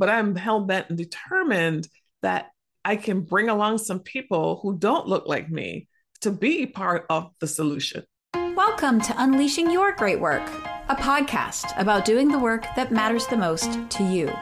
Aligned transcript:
but 0.00 0.08
I'm 0.08 0.34
hell 0.34 0.60
bent 0.60 0.88
and 0.88 0.96
determined 0.96 1.86
that 2.22 2.52
I 2.86 2.96
can 2.96 3.20
bring 3.20 3.50
along 3.50 3.76
some 3.76 4.00
people 4.00 4.58
who 4.62 4.78
don't 4.78 5.06
look 5.06 5.28
like 5.28 5.50
me 5.50 5.88
to 6.22 6.30
be 6.30 6.64
part 6.64 7.04
of 7.10 7.30
the 7.38 7.46
solution. 7.46 8.04
Welcome 8.34 9.02
to 9.02 9.14
Unleashing 9.22 9.70
Your 9.70 9.92
Great 9.92 10.18
Work, 10.18 10.48
a 10.88 10.96
podcast 10.96 11.78
about 11.78 12.06
doing 12.06 12.28
the 12.28 12.38
work 12.38 12.64
that 12.76 12.90
matters 12.90 13.26
the 13.26 13.36
most 13.36 13.78
to 13.90 14.02
you. 14.02 14.32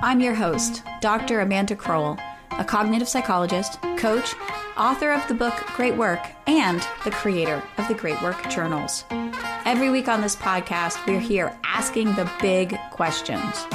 I'm 0.00 0.20
your 0.20 0.34
host, 0.34 0.84
Dr. 1.00 1.40
Amanda 1.40 1.74
Crowell, 1.74 2.16
a 2.52 2.64
cognitive 2.64 3.08
psychologist, 3.08 3.82
coach, 3.96 4.36
author 4.76 5.10
of 5.10 5.26
the 5.26 5.34
book 5.34 5.54
Great 5.74 5.96
Work, 5.96 6.24
and 6.46 6.86
the 7.02 7.10
creator 7.10 7.60
of 7.78 7.88
the 7.88 7.94
Great 7.94 8.22
Work 8.22 8.48
Journals. 8.48 9.06
Every 9.64 9.90
week 9.90 10.06
on 10.06 10.20
this 10.20 10.36
podcast, 10.36 11.04
we're 11.04 11.18
here 11.18 11.58
asking 11.64 12.14
the 12.14 12.30
big 12.40 12.78
questions 12.92 13.66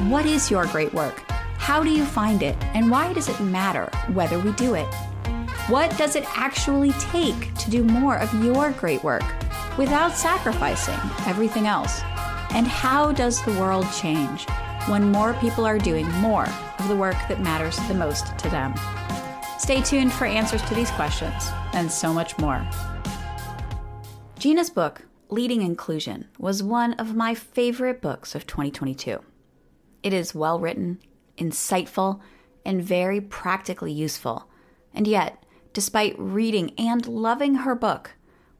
What 0.00 0.26
is 0.26 0.50
your 0.50 0.66
great 0.66 0.92
work? 0.92 1.22
How 1.56 1.84
do 1.84 1.88
you 1.88 2.04
find 2.04 2.42
it? 2.42 2.56
And 2.74 2.90
why 2.90 3.12
does 3.12 3.28
it 3.28 3.40
matter 3.40 3.88
whether 4.12 4.40
we 4.40 4.50
do 4.52 4.74
it? 4.74 4.92
What 5.68 5.96
does 5.96 6.16
it 6.16 6.24
actually 6.36 6.90
take 6.94 7.54
to 7.54 7.70
do 7.70 7.84
more 7.84 8.18
of 8.18 8.44
your 8.44 8.72
great 8.72 9.04
work 9.04 9.22
without 9.78 10.16
sacrificing 10.16 10.98
everything 11.26 11.68
else? 11.68 12.02
And 12.50 12.66
how 12.66 13.12
does 13.12 13.42
the 13.44 13.52
world 13.52 13.86
change 13.98 14.46
when 14.88 15.12
more 15.12 15.32
people 15.34 15.64
are 15.64 15.78
doing 15.78 16.10
more 16.14 16.48
of 16.80 16.88
the 16.88 16.96
work 16.96 17.16
that 17.28 17.40
matters 17.40 17.76
the 17.86 17.94
most 17.94 18.36
to 18.38 18.50
them? 18.50 18.74
Stay 19.58 19.80
tuned 19.80 20.12
for 20.12 20.24
answers 20.26 20.62
to 20.62 20.74
these 20.74 20.90
questions 20.90 21.50
and 21.72 21.90
so 21.90 22.12
much 22.12 22.36
more. 22.38 22.68
Gena's 24.40 24.70
book, 24.70 25.02
Leading 25.30 25.62
Inclusion, 25.62 26.26
was 26.36 26.64
one 26.64 26.94
of 26.94 27.14
my 27.14 27.32
favorite 27.34 28.02
books 28.02 28.34
of 28.34 28.44
2022. 28.44 29.20
It 30.04 30.12
is 30.12 30.34
well 30.34 30.60
written, 30.60 31.00
insightful, 31.38 32.20
and 32.64 32.84
very 32.84 33.20
practically 33.20 33.90
useful. 33.90 34.48
And 34.92 35.08
yet, 35.08 35.42
despite 35.72 36.14
reading 36.18 36.72
and 36.78 37.06
loving 37.06 37.56
her 37.56 37.74
book. 37.74 38.12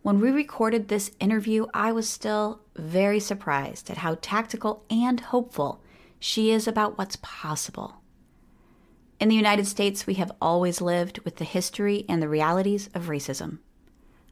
When 0.02 0.20
we 0.20 0.30
recorded 0.30 0.88
this 0.88 1.12
interview, 1.20 1.66
I 1.72 1.92
was 1.92 2.08
still 2.08 2.60
very 2.76 3.20
surprised 3.20 3.88
at 3.88 3.98
how 3.98 4.18
tactical 4.20 4.84
and 4.90 5.20
hopeful 5.20 5.82
she 6.18 6.50
is 6.50 6.66
about 6.66 6.98
what's 6.98 7.16
possible. 7.22 8.00
In 9.20 9.28
the 9.28 9.36
United 9.36 9.66
States, 9.66 10.06
we 10.06 10.14
have 10.14 10.32
always 10.40 10.80
lived 10.80 11.20
with 11.20 11.36
the 11.36 11.44
history 11.44 12.04
and 12.08 12.20
the 12.20 12.28
realities 12.28 12.88
of 12.94 13.04
racism. 13.04 13.58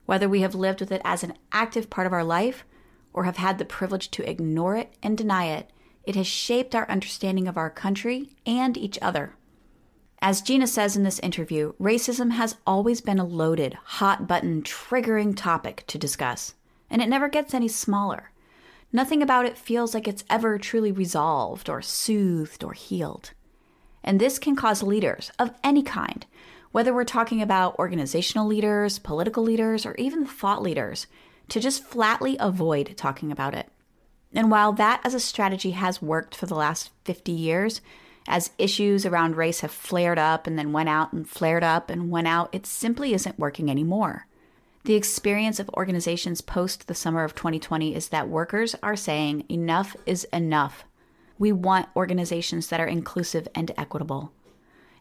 Whether 0.07 0.29
we 0.29 0.41
have 0.41 0.55
lived 0.55 0.81
with 0.81 0.91
it 0.91 1.03
as 1.05 1.23
an 1.23 1.35
active 1.53 1.89
part 1.89 2.07
of 2.07 2.13
our 2.13 2.25
life 2.25 2.65
or 3.13 3.25
have 3.25 3.37
had 3.37 3.59
the 3.59 3.65
privilege 3.65 4.11
to 4.13 4.29
ignore 4.29 4.77
it 4.77 4.95
and 5.03 5.17
deny 5.17 5.47
it, 5.47 5.71
it 6.05 6.17
has 6.17 6.27
shaped 6.27 6.75
our 6.75 6.89
understanding 6.91 7.47
of 7.47 7.57
our 7.57 7.71
country 7.71 8.31
and 8.45 8.77
each 8.77 8.99
other. 9.01 9.35
As 10.21 10.41
Gena 10.41 10.67
says 10.67 10.97
in 10.97 11.03
this 11.03 11.19
interview, 11.19 11.73
racism 11.81 12.33
has 12.33 12.57
always 12.67 13.01
been 13.01 13.19
a 13.19 13.25
loaded, 13.25 13.75
hot 13.85 14.29
button, 14.29 14.63
triggering 14.63 15.37
topic 15.37 15.85
to 15.89 15.99
discuss, 15.99 16.55
and 16.89 17.03
it 17.03 17.09
never 17.09 17.29
gets 17.29 17.55
any 17.55 17.69
smaller. 17.69 18.31
Nothing 18.93 19.23
about 19.23 19.47
it 19.47 19.59
feels 19.59 19.95
like 19.95 20.07
it's 20.07 20.25
ever 20.29 20.59
truly 20.59 20.93
resolved 20.93 21.69
or 21.69 21.83
soothed 21.83 22.63
or 22.63 22.73
healed. 22.73 23.33
And 24.05 24.21
this 24.21 24.39
can 24.39 24.55
cause 24.55 24.83
leaders 24.83 25.33
of 25.39 25.55
any 25.65 25.83
kind, 25.83 26.27
whether 26.73 26.93
we're 26.93 27.05
talking 27.05 27.43
about 27.43 27.79
organizational 27.79 28.47
leaders, 28.47 28.99
political 28.99 29.43
leaders, 29.43 29.87
or 29.87 29.95
even 29.97 30.27
thought 30.27 30.63
leaders, 30.63 31.07
to 31.49 31.59
just 31.59 31.85
flatly 31.85 32.37
avoid 32.39 32.97
talking 32.97 33.33
about 33.33 33.55
it. 33.55 33.69
And 34.35 34.51
while 34.51 34.73
that 34.73 35.01
as 35.05 35.15
a 35.15 35.21
strategy 35.21 35.73
has 35.73 36.01
worked 36.01 36.35
for 36.35 36.47
the 36.47 36.55
last 36.55 36.91
50 37.05 37.33
years, 37.33 37.81
as 38.27 38.53
issues 38.59 39.05
around 39.05 39.37
race 39.37 39.61
have 39.61 39.73
flared 39.73 40.19
up 40.19 40.47
and 40.47 40.59
then 40.59 40.73
went 40.73 40.89
out 40.89 41.13
and 41.13 41.29
flared 41.29 41.65
up 41.65 41.91
and 41.91 42.11
went 42.11 42.29
out, 42.29 42.49
it 42.53 42.67
simply 42.67 43.13
isn't 43.15 43.39
working 43.39 43.71
anymore. 43.71 44.27
The 44.85 44.95
experience 44.95 45.61
of 45.61 45.69
organizations 45.71 46.41
post 46.41 46.87
the 46.87 46.95
summer 46.95 47.25
of 47.25 47.35
2020 47.35 47.95
is 47.95 48.09
that 48.09 48.29
workers 48.29 48.75
are 48.83 48.97
saying 48.97 49.45
enough 49.49 49.97
is 50.07 50.25
enough. 50.33 50.85
We 51.39 51.53
want 51.53 51.89
organizations 51.95 52.69
that 52.69 52.81
are 52.81 52.87
inclusive 52.87 53.47
and 53.55 53.71
equitable. 53.77 54.33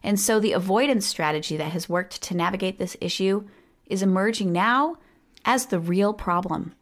And 0.02 0.18
so 0.18 0.40
the 0.40 0.52
avoidance 0.52 1.06
strategy 1.06 1.56
that 1.56 1.72
has 1.72 1.88
worked 1.88 2.22
to 2.22 2.36
navigate 2.36 2.78
this 2.78 2.96
issue 3.00 3.48
is 3.86 4.02
emerging 4.02 4.52
now 4.52 4.96
as 5.44 5.66
the 5.66 5.80
real 5.80 6.12
problem. 6.12 6.74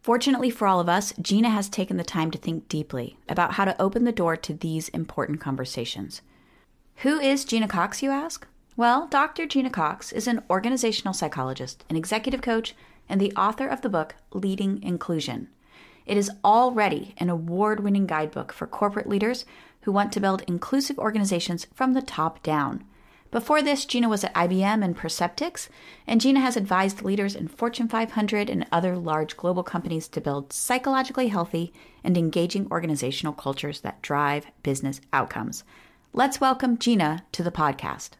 Fortunately 0.00 0.50
for 0.50 0.66
all 0.66 0.80
of 0.80 0.88
us, 0.88 1.12
Gena 1.20 1.50
has 1.50 1.68
taken 1.68 1.96
the 1.96 2.04
time 2.04 2.30
to 2.30 2.38
think 2.38 2.68
deeply 2.68 3.18
about 3.28 3.54
how 3.54 3.64
to 3.64 3.80
open 3.80 4.04
the 4.04 4.12
door 4.12 4.36
to 4.36 4.54
these 4.54 4.88
important 4.90 5.40
conversations. 5.40 6.22
Who 7.02 7.18
is 7.20 7.44
Gena 7.44 7.68
Cox, 7.68 8.02
you 8.02 8.10
ask? 8.10 8.46
Well, 8.76 9.06
Dr. 9.08 9.46
Gena 9.46 9.70
Cox 9.70 10.12
is 10.12 10.28
an 10.28 10.44
organizational 10.48 11.12
psychologist, 11.14 11.84
an 11.90 11.96
executive 11.96 12.42
coach, 12.42 12.74
and 13.08 13.20
the 13.20 13.32
author 13.32 13.66
of 13.66 13.82
the 13.82 13.88
book 13.88 14.14
Leading 14.32 14.82
Inclusion. 14.82 15.48
It 16.06 16.16
is 16.16 16.30
already 16.44 17.14
an 17.18 17.28
award 17.28 17.80
winning 17.80 18.06
guidebook 18.06 18.52
for 18.52 18.66
corporate 18.66 19.08
leaders 19.08 19.44
who 19.82 19.92
want 19.92 20.12
to 20.12 20.20
build 20.20 20.42
inclusive 20.46 20.98
organizations 20.98 21.66
from 21.74 21.92
the 21.92 22.02
top 22.02 22.42
down. 22.42 22.84
Before 23.30 23.60
this, 23.60 23.84
Gena 23.84 24.08
was 24.08 24.24
at 24.24 24.32
IBM 24.32 24.82
and 24.82 24.96
Perceptyx, 24.96 25.68
and 26.06 26.18
Gena 26.18 26.40
has 26.40 26.56
advised 26.56 27.02
leaders 27.02 27.34
in 27.34 27.46
Fortune 27.46 27.86
500 27.86 28.48
and 28.48 28.66
other 28.72 28.96
large 28.96 29.36
global 29.36 29.62
companies 29.62 30.08
to 30.08 30.20
build 30.22 30.50
psychologically 30.50 31.28
healthy 31.28 31.70
and 32.02 32.16
engaging 32.16 32.66
organizational 32.70 33.34
cultures 33.34 33.82
that 33.82 34.00
drive 34.00 34.46
business 34.62 35.02
outcomes. 35.12 35.62
Let's 36.14 36.40
welcome 36.40 36.78
Gena 36.78 37.26
to 37.32 37.42
the 37.42 37.50
podcast. 37.50 38.12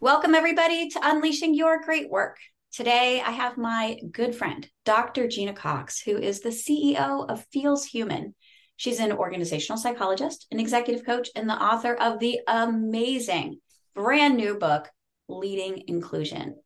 Welcome, 0.00 0.34
everybody, 0.34 0.88
to 0.88 1.00
Unleashing 1.02 1.52
Your 1.52 1.82
Great 1.82 2.10
Work. 2.10 2.38
Today, 2.72 3.22
I 3.24 3.32
have 3.32 3.58
my 3.58 3.98
good 4.10 4.34
friend, 4.34 4.66
Dr. 4.86 5.28
Gena 5.28 5.52
Cox, 5.52 6.00
who 6.00 6.16
is 6.16 6.40
the 6.40 6.48
CEO 6.48 7.28
of 7.28 7.44
Feels 7.52 7.84
Human. 7.84 8.34
She's 8.76 8.98
an 9.00 9.12
organizational 9.12 9.78
psychologist, 9.78 10.46
an 10.50 10.60
executive 10.60 11.06
coach, 11.06 11.28
and 11.36 11.48
the 11.48 11.62
author 11.62 11.94
of 11.94 12.18
the 12.18 12.40
amazing 12.46 13.60
brand 13.94 14.36
new 14.36 14.56
book, 14.56 14.90
Leading 15.28 15.84
Inclusion. 15.86 16.56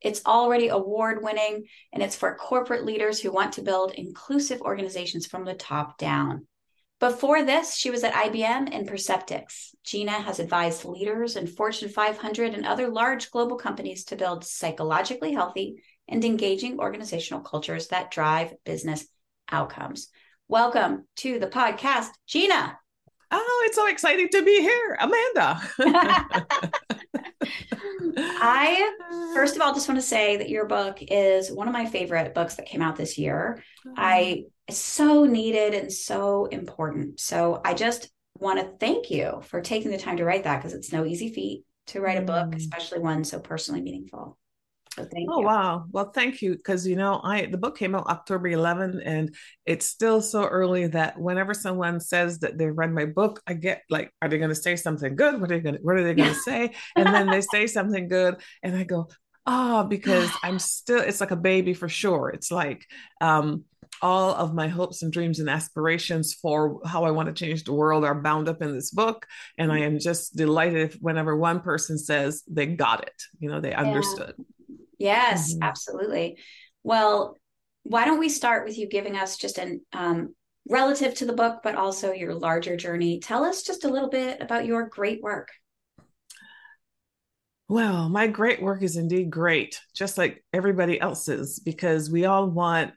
It's 0.00 0.24
already 0.24 0.68
award 0.68 1.22
winning 1.22 1.64
and 1.92 2.02
it's 2.02 2.16
for 2.16 2.36
corporate 2.36 2.84
leaders 2.84 3.18
who 3.18 3.32
want 3.32 3.54
to 3.54 3.62
build 3.62 3.92
inclusive 3.94 4.60
organizations 4.60 5.26
from 5.26 5.44
the 5.44 5.54
top 5.54 5.98
down. 5.98 6.46
Before 6.98 7.42
this, 7.42 7.76
she 7.76 7.90
was 7.90 8.04
at 8.04 8.14
IBM 8.14 8.70
and 8.72 8.88
Perceptyx. 8.88 9.74
Gena 9.84 10.12
has 10.12 10.38
advised 10.38 10.84
leaders 10.84 11.36
in 11.36 11.46
Fortune 11.46 11.90
500 11.90 12.54
and 12.54 12.64
other 12.64 12.88
large 12.88 13.30
global 13.30 13.56
companies 13.56 14.04
to 14.04 14.16
build 14.16 14.44
psychologically 14.44 15.32
healthy 15.32 15.82
and 16.08 16.24
engaging 16.24 16.78
organizational 16.78 17.42
cultures 17.42 17.88
that 17.88 18.10
drive 18.10 18.54
business 18.64 19.06
outcomes. 19.50 20.08
Welcome 20.48 21.08
to 21.16 21.40
the 21.40 21.48
podcast, 21.48 22.10
Gena. 22.28 22.78
Oh, 23.32 23.62
it's 23.66 23.74
so 23.74 23.88
exciting 23.88 24.28
to 24.28 24.44
be 24.44 24.60
here, 24.60 24.96
Amanda. 25.00 25.60
I, 28.16 28.92
first 29.34 29.56
of 29.56 29.62
all, 29.62 29.74
just 29.74 29.88
want 29.88 30.00
to 30.00 30.06
say 30.06 30.36
that 30.36 30.48
your 30.48 30.66
book 30.66 30.98
is 31.00 31.50
one 31.50 31.66
of 31.66 31.72
my 31.72 31.86
favorite 31.86 32.32
books 32.32 32.54
that 32.54 32.66
came 32.66 32.80
out 32.80 32.94
this 32.94 33.18
year. 33.18 33.60
I 33.96 34.44
so 34.70 35.24
needed 35.24 35.74
and 35.74 35.92
so 35.92 36.44
important. 36.44 37.18
So 37.18 37.60
I 37.64 37.74
just 37.74 38.08
want 38.38 38.60
to 38.60 38.78
thank 38.78 39.10
you 39.10 39.42
for 39.46 39.60
taking 39.60 39.90
the 39.90 39.98
time 39.98 40.18
to 40.18 40.24
write 40.24 40.44
that 40.44 40.58
because 40.58 40.74
it's 40.74 40.92
no 40.92 41.04
easy 41.04 41.32
feat 41.32 41.64
to 41.88 42.00
write 42.00 42.18
a 42.18 42.22
book, 42.22 42.50
mm. 42.50 42.56
especially 42.56 43.00
one 43.00 43.24
so 43.24 43.40
personally 43.40 43.80
meaningful. 43.80 44.38
So 44.96 45.04
thank 45.04 45.28
oh 45.30 45.40
you. 45.40 45.46
wow! 45.46 45.84
Well, 45.90 46.10
thank 46.10 46.40
you 46.40 46.56
because 46.56 46.86
you 46.86 46.96
know 46.96 47.20
I 47.22 47.46
the 47.46 47.58
book 47.58 47.76
came 47.76 47.94
out 47.94 48.06
October 48.06 48.48
11, 48.48 49.02
and 49.04 49.34
it's 49.66 49.86
still 49.86 50.22
so 50.22 50.44
early 50.44 50.86
that 50.86 51.20
whenever 51.20 51.52
someone 51.52 52.00
says 52.00 52.38
that 52.38 52.56
they 52.56 52.66
read 52.66 52.92
my 52.92 53.04
book, 53.04 53.42
I 53.46 53.52
get 53.52 53.82
like, 53.90 54.10
are 54.22 54.28
they 54.28 54.38
going 54.38 54.48
to 54.48 54.54
say 54.54 54.74
something 54.74 55.14
good? 55.14 55.38
What 55.38 55.50
are 55.52 55.56
they 55.56 55.60
going? 55.60 55.78
What 55.82 55.96
are 55.96 56.04
they 56.04 56.14
going 56.14 56.32
to 56.32 56.40
say? 56.40 56.72
And 56.96 57.14
then 57.14 57.26
they 57.26 57.42
say 57.42 57.66
something 57.66 58.08
good, 58.08 58.36
and 58.62 58.74
I 58.74 58.84
go, 58.84 59.08
oh, 59.46 59.84
because 59.84 60.30
I'm 60.42 60.58
still. 60.58 61.00
It's 61.00 61.20
like 61.20 61.30
a 61.30 61.36
baby 61.36 61.74
for 61.74 61.90
sure. 61.90 62.30
It's 62.30 62.50
like 62.50 62.86
um, 63.20 63.64
all 64.02 64.34
of 64.34 64.54
my 64.54 64.68
hopes 64.68 65.02
and 65.02 65.12
dreams 65.12 65.40
and 65.40 65.50
aspirations 65.50 66.34
for 66.34 66.80
how 66.86 67.04
I 67.04 67.10
want 67.10 67.28
to 67.28 67.34
change 67.34 67.64
the 67.64 67.72
world 67.72 68.04
are 68.04 68.14
bound 68.14 68.48
up 68.48 68.62
in 68.62 68.74
this 68.74 68.90
book. 68.90 69.26
And 69.58 69.72
I 69.72 69.80
am 69.80 69.98
just 69.98 70.36
delighted 70.36 70.96
whenever 71.00 71.36
one 71.36 71.60
person 71.60 71.98
says 71.98 72.42
they 72.48 72.66
got 72.66 73.02
it, 73.02 73.22
you 73.38 73.50
know, 73.50 73.60
they 73.60 73.70
yeah. 73.70 73.82
understood. 73.82 74.34
Yes, 74.98 75.52
mm-hmm. 75.52 75.62
absolutely. 75.62 76.38
Well, 76.82 77.36
why 77.82 78.04
don't 78.04 78.18
we 78.18 78.28
start 78.28 78.66
with 78.66 78.78
you 78.78 78.88
giving 78.88 79.16
us 79.16 79.36
just 79.36 79.58
an 79.58 79.80
um, 79.92 80.34
relative 80.68 81.14
to 81.14 81.26
the 81.26 81.32
book, 81.32 81.60
but 81.62 81.76
also 81.76 82.12
your 82.12 82.34
larger 82.34 82.76
journey? 82.76 83.20
Tell 83.20 83.44
us 83.44 83.62
just 83.62 83.84
a 83.84 83.88
little 83.88 84.10
bit 84.10 84.40
about 84.40 84.66
your 84.66 84.88
great 84.88 85.22
work. 85.22 85.48
Well, 87.68 88.08
my 88.08 88.28
great 88.28 88.62
work 88.62 88.82
is 88.82 88.96
indeed 88.96 89.30
great, 89.30 89.80
just 89.92 90.16
like 90.16 90.44
everybody 90.52 91.00
else's, 91.00 91.58
because 91.58 92.10
we 92.10 92.24
all 92.24 92.48
want 92.48 92.92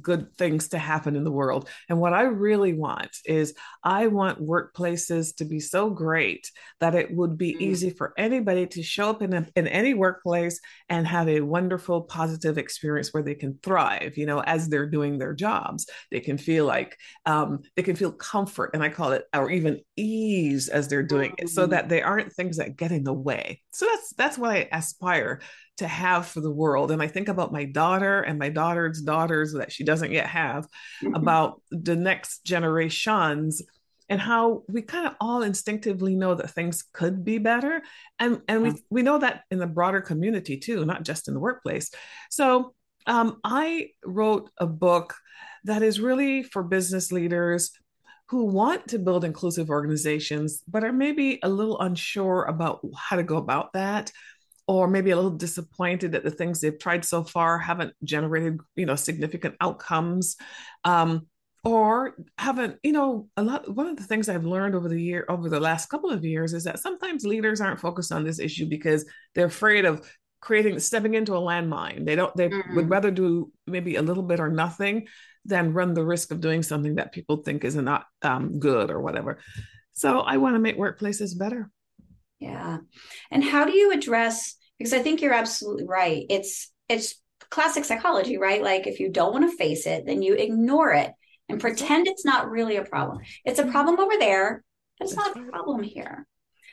good 0.00 0.34
things 0.36 0.68
to 0.68 0.78
happen 0.78 1.16
in 1.16 1.24
the 1.24 1.30
world. 1.30 1.68
And 1.88 2.00
what 2.00 2.12
I 2.12 2.22
really 2.22 2.74
want 2.74 3.16
is 3.24 3.54
I 3.82 4.06
want 4.06 4.44
workplaces 4.44 5.36
to 5.36 5.44
be 5.44 5.60
so 5.60 5.90
great 5.90 6.50
that 6.80 6.94
it 6.94 7.14
would 7.14 7.38
be 7.38 7.54
mm. 7.54 7.60
easy 7.60 7.90
for 7.90 8.12
anybody 8.16 8.66
to 8.68 8.82
show 8.82 9.10
up 9.10 9.22
in, 9.22 9.32
a, 9.32 9.46
in 9.56 9.66
any 9.66 9.94
workplace 9.94 10.60
and 10.88 11.06
have 11.06 11.28
a 11.28 11.40
wonderful, 11.40 12.02
positive 12.02 12.58
experience 12.58 13.12
where 13.12 13.22
they 13.22 13.34
can 13.34 13.58
thrive, 13.62 14.16
you 14.16 14.26
know, 14.26 14.40
as 14.40 14.68
they're 14.68 14.88
doing 14.88 15.18
their 15.18 15.34
jobs. 15.34 15.86
They 16.10 16.20
can 16.20 16.38
feel 16.38 16.66
like 16.66 16.96
um, 17.24 17.62
they 17.74 17.82
can 17.82 17.96
feel 17.96 18.12
comfort, 18.12 18.70
and 18.74 18.82
I 18.82 18.88
call 18.88 19.12
it, 19.12 19.24
or 19.34 19.50
even 19.50 19.80
ease 19.96 20.68
as 20.68 20.88
they're 20.88 21.02
doing 21.02 21.32
mm-hmm. 21.32 21.46
it, 21.46 21.50
so 21.50 21.62
mm-hmm. 21.62 21.70
that 21.72 21.88
they 21.88 22.02
aren't 22.02 22.32
things 22.32 22.58
that 22.58 22.76
get 22.76 22.92
in 22.92 23.04
the 23.04 23.12
way. 23.12 23.62
So 23.72 23.86
that's 23.86 24.12
that's 24.14 24.38
what 24.38 24.50
I 24.50 24.68
aspire 24.72 25.40
to 25.78 25.86
have 25.86 26.26
for 26.26 26.40
the 26.40 26.50
world. 26.50 26.90
And 26.90 27.02
I 27.02 27.08
think 27.08 27.28
about 27.28 27.52
my 27.52 27.64
daughter 27.64 28.20
and 28.22 28.38
my 28.38 28.48
daughter's 28.48 29.02
daughters 29.02 29.52
that 29.52 29.72
she 29.72 29.84
doesn't 29.84 30.12
yet 30.12 30.26
have, 30.26 30.66
mm-hmm. 31.02 31.14
about 31.14 31.62
the 31.70 31.96
next 31.96 32.44
generations 32.44 33.62
and 34.08 34.20
how 34.20 34.62
we 34.68 34.82
kind 34.82 35.06
of 35.06 35.14
all 35.20 35.42
instinctively 35.42 36.14
know 36.14 36.34
that 36.34 36.50
things 36.50 36.84
could 36.92 37.24
be 37.24 37.38
better. 37.38 37.82
And, 38.18 38.40
and 38.46 38.62
we, 38.62 38.74
we 38.88 39.02
know 39.02 39.18
that 39.18 39.42
in 39.50 39.58
the 39.58 39.66
broader 39.66 40.00
community 40.00 40.58
too, 40.58 40.84
not 40.84 41.02
just 41.02 41.28
in 41.28 41.34
the 41.34 41.40
workplace. 41.40 41.90
So 42.30 42.74
um, 43.06 43.40
I 43.42 43.90
wrote 44.04 44.50
a 44.58 44.66
book 44.66 45.14
that 45.64 45.82
is 45.82 46.00
really 46.00 46.44
for 46.44 46.62
business 46.62 47.10
leaders 47.10 47.72
who 48.28 48.44
want 48.44 48.88
to 48.88 48.98
build 48.98 49.24
inclusive 49.24 49.70
organizations, 49.70 50.62
but 50.68 50.84
are 50.84 50.92
maybe 50.92 51.38
a 51.42 51.48
little 51.48 51.80
unsure 51.80 52.44
about 52.44 52.80
how 52.96 53.16
to 53.16 53.22
go 53.22 53.36
about 53.36 53.72
that 53.72 54.10
or 54.68 54.88
maybe 54.88 55.10
a 55.10 55.16
little 55.16 55.30
disappointed 55.30 56.12
that 56.12 56.24
the 56.24 56.30
things 56.30 56.60
they've 56.60 56.78
tried 56.78 57.04
so 57.04 57.22
far 57.22 57.58
haven't 57.58 57.94
generated 58.02 58.58
you 58.74 58.86
know 58.86 58.96
significant 58.96 59.54
outcomes 59.60 60.36
um, 60.84 61.26
or 61.64 62.16
haven't 62.38 62.78
you 62.82 62.92
know 62.92 63.28
a 63.36 63.42
lot 63.42 63.68
one 63.74 63.86
of 63.86 63.96
the 63.96 64.04
things 64.04 64.28
i've 64.28 64.44
learned 64.44 64.74
over 64.74 64.88
the 64.88 65.00
year 65.00 65.24
over 65.28 65.48
the 65.48 65.60
last 65.60 65.86
couple 65.86 66.10
of 66.10 66.24
years 66.24 66.52
is 66.52 66.64
that 66.64 66.78
sometimes 66.78 67.24
leaders 67.24 67.60
aren't 67.60 67.80
focused 67.80 68.12
on 68.12 68.24
this 68.24 68.38
issue 68.38 68.66
because 68.66 69.04
they're 69.34 69.46
afraid 69.46 69.84
of 69.84 70.08
creating 70.40 70.78
stepping 70.78 71.14
into 71.14 71.34
a 71.34 71.40
landmine. 71.40 72.04
They 72.04 72.14
don't 72.14 72.34
they 72.36 72.48
mm-hmm. 72.48 72.76
would 72.76 72.88
rather 72.88 73.10
do 73.10 73.50
maybe 73.66 73.96
a 73.96 74.02
little 74.02 74.22
bit 74.22 74.38
or 74.38 74.48
nothing 74.48 75.08
than 75.44 75.72
run 75.72 75.92
the 75.92 76.04
risk 76.04 76.30
of 76.30 76.40
doing 76.40 76.62
something 76.62 76.96
that 76.96 77.12
people 77.12 77.38
think 77.38 77.64
is 77.64 77.74
not 77.74 78.06
um, 78.22 78.60
good 78.60 78.90
or 78.90 79.00
whatever. 79.00 79.38
So 79.92 80.20
i 80.20 80.36
want 80.36 80.54
to 80.54 80.60
make 80.60 80.78
workplaces 80.78 81.36
better 81.36 81.70
yeah. 82.38 82.78
And 83.30 83.42
how 83.42 83.64
do 83.64 83.72
you 83.72 83.92
address 83.92 84.56
because 84.78 84.92
I 84.92 85.00
think 85.00 85.22
you're 85.22 85.32
absolutely 85.32 85.86
right. 85.86 86.26
It's 86.28 86.70
it's 86.88 87.20
classic 87.50 87.84
psychology, 87.84 88.36
right? 88.36 88.62
Like 88.62 88.86
if 88.86 89.00
you 89.00 89.08
don't 89.10 89.32
want 89.32 89.50
to 89.50 89.56
face 89.56 89.86
it, 89.86 90.04
then 90.06 90.22
you 90.22 90.34
ignore 90.34 90.92
it 90.92 91.12
and 91.48 91.60
pretend 91.60 92.06
it's 92.06 92.24
not 92.24 92.50
really 92.50 92.76
a 92.76 92.84
problem. 92.84 93.20
It's 93.44 93.58
a 93.58 93.62
mm-hmm. 93.62 93.72
problem 93.72 94.00
over 94.00 94.14
there, 94.18 94.64
but 94.98 95.06
it's 95.06 95.16
not 95.16 95.36
a 95.36 95.42
problem 95.50 95.82
here. 95.82 96.26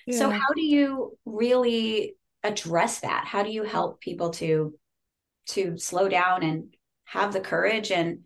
Yeah. 0.05 0.17
So 0.17 0.29
how 0.29 0.53
do 0.55 0.61
you 0.61 1.17
really 1.25 2.15
address 2.43 3.01
that? 3.01 3.25
How 3.25 3.43
do 3.43 3.51
you 3.51 3.63
help 3.63 4.01
people 4.01 4.31
to 4.31 4.73
to 5.45 5.77
slow 5.77 6.07
down 6.09 6.43
and 6.43 6.75
have 7.05 7.33
the 7.33 7.41
courage 7.41 7.91
and 7.91 8.19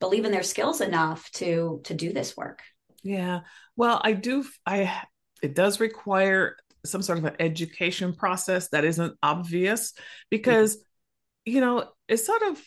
believe 0.00 0.24
in 0.24 0.32
their 0.32 0.42
skills 0.42 0.80
enough 0.80 1.30
to 1.32 1.80
to 1.84 1.94
do 1.94 2.12
this 2.12 2.36
work? 2.36 2.60
Yeah. 3.02 3.40
Well, 3.76 4.00
I 4.02 4.12
do 4.12 4.44
I 4.66 4.92
it 5.42 5.54
does 5.54 5.80
require 5.80 6.56
some 6.84 7.02
sort 7.02 7.18
of 7.18 7.24
an 7.24 7.36
education 7.38 8.12
process 8.12 8.68
that 8.68 8.84
isn't 8.84 9.16
obvious 9.22 9.92
because 10.30 10.76
mm-hmm. 10.76 11.54
you 11.54 11.60
know 11.60 11.88
it's 12.08 12.26
sort 12.26 12.42
of 12.42 12.60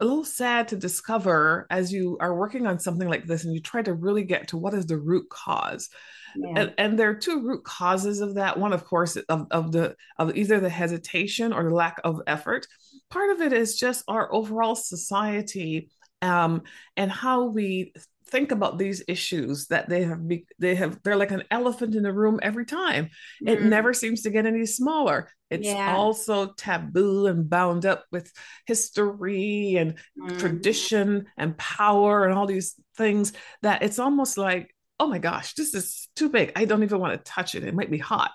a 0.00 0.04
little 0.04 0.24
sad 0.24 0.68
to 0.68 0.76
discover 0.76 1.66
as 1.70 1.92
you 1.92 2.16
are 2.20 2.34
working 2.34 2.66
on 2.66 2.78
something 2.78 3.08
like 3.08 3.26
this 3.26 3.44
and 3.44 3.52
you 3.52 3.60
try 3.60 3.82
to 3.82 3.92
really 3.92 4.24
get 4.24 4.48
to 4.48 4.56
what 4.56 4.74
is 4.74 4.86
the 4.86 4.96
root 4.96 5.28
cause 5.28 5.90
yeah. 6.36 6.62
and, 6.62 6.74
and, 6.78 6.98
there 6.98 7.10
are 7.10 7.14
two 7.14 7.42
root 7.42 7.64
causes 7.64 8.20
of 8.20 8.34
that 8.36 8.58
one 8.58 8.72
of 8.72 8.84
course 8.84 9.16
of, 9.16 9.46
of 9.50 9.72
the 9.72 9.94
of 10.18 10.36
either 10.36 10.58
the 10.58 10.70
hesitation 10.70 11.52
or 11.52 11.64
the 11.64 11.74
lack 11.74 12.00
of 12.02 12.20
effort 12.26 12.66
part 13.10 13.30
of 13.30 13.40
it 13.40 13.52
is 13.52 13.78
just 13.78 14.04
our 14.08 14.32
overall 14.32 14.74
society 14.74 15.90
um, 16.22 16.62
and 16.96 17.10
how 17.10 17.44
we 17.44 17.92
think 18.30 18.52
about 18.52 18.78
these 18.78 19.02
issues 19.08 19.66
that 19.66 19.88
they 19.88 20.02
have 20.02 20.26
be, 20.26 20.46
they 20.58 20.74
have 20.74 21.02
they're 21.02 21.16
like 21.16 21.30
an 21.30 21.42
elephant 21.50 21.94
in 21.94 22.02
the 22.02 22.12
room 22.12 22.38
every 22.42 22.64
time 22.64 23.06
mm-hmm. 23.06 23.48
it 23.48 23.62
never 23.62 23.92
seems 23.92 24.22
to 24.22 24.30
get 24.30 24.46
any 24.46 24.66
smaller 24.66 25.28
it's 25.50 25.66
yeah. 25.66 25.94
also 25.96 26.52
taboo 26.52 27.26
and 27.26 27.50
bound 27.50 27.84
up 27.84 28.04
with 28.12 28.32
history 28.66 29.76
and 29.76 29.94
mm-hmm. 30.18 30.38
tradition 30.38 31.26
and 31.36 31.56
power 31.58 32.24
and 32.24 32.36
all 32.36 32.46
these 32.46 32.74
things 32.96 33.32
that 33.62 33.82
it's 33.82 33.98
almost 33.98 34.38
like 34.38 34.74
oh 34.98 35.06
my 35.06 35.18
gosh 35.18 35.54
this 35.54 35.74
is 35.74 36.08
too 36.14 36.28
big 36.28 36.52
i 36.56 36.64
don't 36.64 36.82
even 36.82 37.00
want 37.00 37.12
to 37.12 37.30
touch 37.30 37.54
it 37.54 37.64
it 37.64 37.74
might 37.74 37.90
be 37.90 37.98
hot 37.98 38.32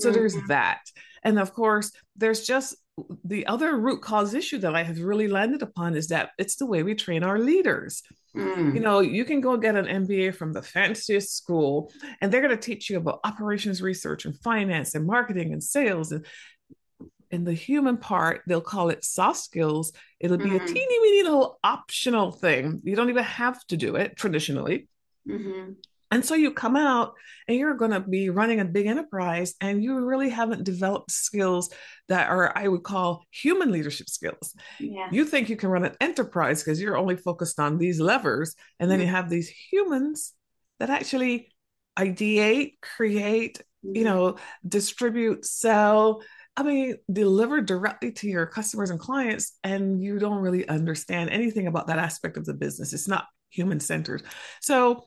so 0.00 0.08
mm-hmm. 0.08 0.18
there's 0.18 0.36
that 0.48 0.80
and 1.22 1.38
of 1.38 1.52
course 1.52 1.92
there's 2.16 2.46
just 2.46 2.76
the 3.24 3.46
other 3.46 3.76
root 3.76 4.02
cause 4.02 4.34
issue 4.34 4.58
that 4.58 4.74
I 4.74 4.82
have 4.82 4.98
really 4.98 5.28
landed 5.28 5.62
upon 5.62 5.96
is 5.96 6.08
that 6.08 6.30
it's 6.38 6.56
the 6.56 6.66
way 6.66 6.82
we 6.82 6.94
train 6.94 7.22
our 7.22 7.38
leaders. 7.38 8.02
Mm. 8.38 8.74
You 8.74 8.80
know, 8.80 9.00
you 9.00 9.24
can 9.24 9.40
go 9.40 9.56
get 9.56 9.76
an 9.76 10.06
MBA 10.06 10.34
from 10.34 10.52
the 10.52 10.62
fanciest 10.62 11.36
school, 11.36 11.92
and 12.20 12.32
they're 12.32 12.40
going 12.40 12.56
to 12.56 12.62
teach 12.62 12.88
you 12.88 12.98
about 12.98 13.20
operations 13.24 13.82
research 13.82 14.24
and 14.24 14.38
finance 14.38 14.94
and 14.94 15.06
marketing 15.06 15.52
and 15.52 15.62
sales. 15.62 16.12
And 16.12 16.24
in 17.30 17.44
the 17.44 17.52
human 17.52 17.96
part, 17.96 18.42
they'll 18.46 18.60
call 18.60 18.90
it 18.90 19.04
soft 19.04 19.40
skills. 19.40 19.92
It'll 20.20 20.38
be 20.38 20.50
mm. 20.50 20.62
a 20.62 20.66
teeny 20.66 20.98
weeny 21.00 21.22
little 21.24 21.58
optional 21.64 22.32
thing. 22.32 22.80
You 22.84 22.96
don't 22.96 23.10
even 23.10 23.24
have 23.24 23.64
to 23.66 23.76
do 23.76 23.96
it 23.96 24.16
traditionally. 24.16 24.88
Mm-hmm. 25.28 25.72
And 26.10 26.24
so 26.24 26.34
you 26.34 26.52
come 26.52 26.76
out 26.76 27.12
and 27.46 27.58
you're 27.58 27.74
going 27.74 27.90
to 27.90 28.00
be 28.00 28.30
running 28.30 28.60
a 28.60 28.64
big 28.64 28.86
enterprise 28.86 29.54
and 29.60 29.82
you 29.82 29.98
really 30.04 30.30
haven't 30.30 30.64
developed 30.64 31.10
skills 31.10 31.70
that 32.08 32.30
are, 32.30 32.56
I 32.56 32.66
would 32.66 32.82
call 32.82 33.24
human 33.30 33.70
leadership 33.72 34.08
skills. 34.08 34.54
Yeah. 34.80 35.08
You 35.12 35.24
think 35.24 35.50
you 35.50 35.56
can 35.56 35.68
run 35.68 35.84
an 35.84 35.96
enterprise 36.00 36.62
because 36.62 36.80
you're 36.80 36.96
only 36.96 37.16
focused 37.16 37.60
on 37.60 37.76
these 37.76 38.00
levers. 38.00 38.54
And 38.80 38.90
then 38.90 39.00
mm-hmm. 39.00 39.06
you 39.06 39.12
have 39.12 39.28
these 39.28 39.48
humans 39.48 40.32
that 40.78 40.90
actually 40.90 41.52
ideate, 41.98 42.78
create, 42.80 43.58
mm-hmm. 43.84 43.96
you 43.96 44.04
know, 44.04 44.36
distribute, 44.66 45.44
sell. 45.44 46.22
I 46.56 46.62
mean, 46.62 46.96
deliver 47.12 47.60
directly 47.60 48.12
to 48.12 48.28
your 48.28 48.46
customers 48.46 48.90
and 48.90 48.98
clients, 48.98 49.56
and 49.62 50.02
you 50.02 50.18
don't 50.18 50.42
really 50.42 50.68
understand 50.68 51.30
anything 51.30 51.68
about 51.68 51.86
that 51.86 52.00
aspect 52.00 52.36
of 52.36 52.46
the 52.46 52.54
business. 52.54 52.92
It's 52.92 53.06
not 53.06 53.26
human 53.50 53.78
centered. 53.78 54.22
So 54.60 55.04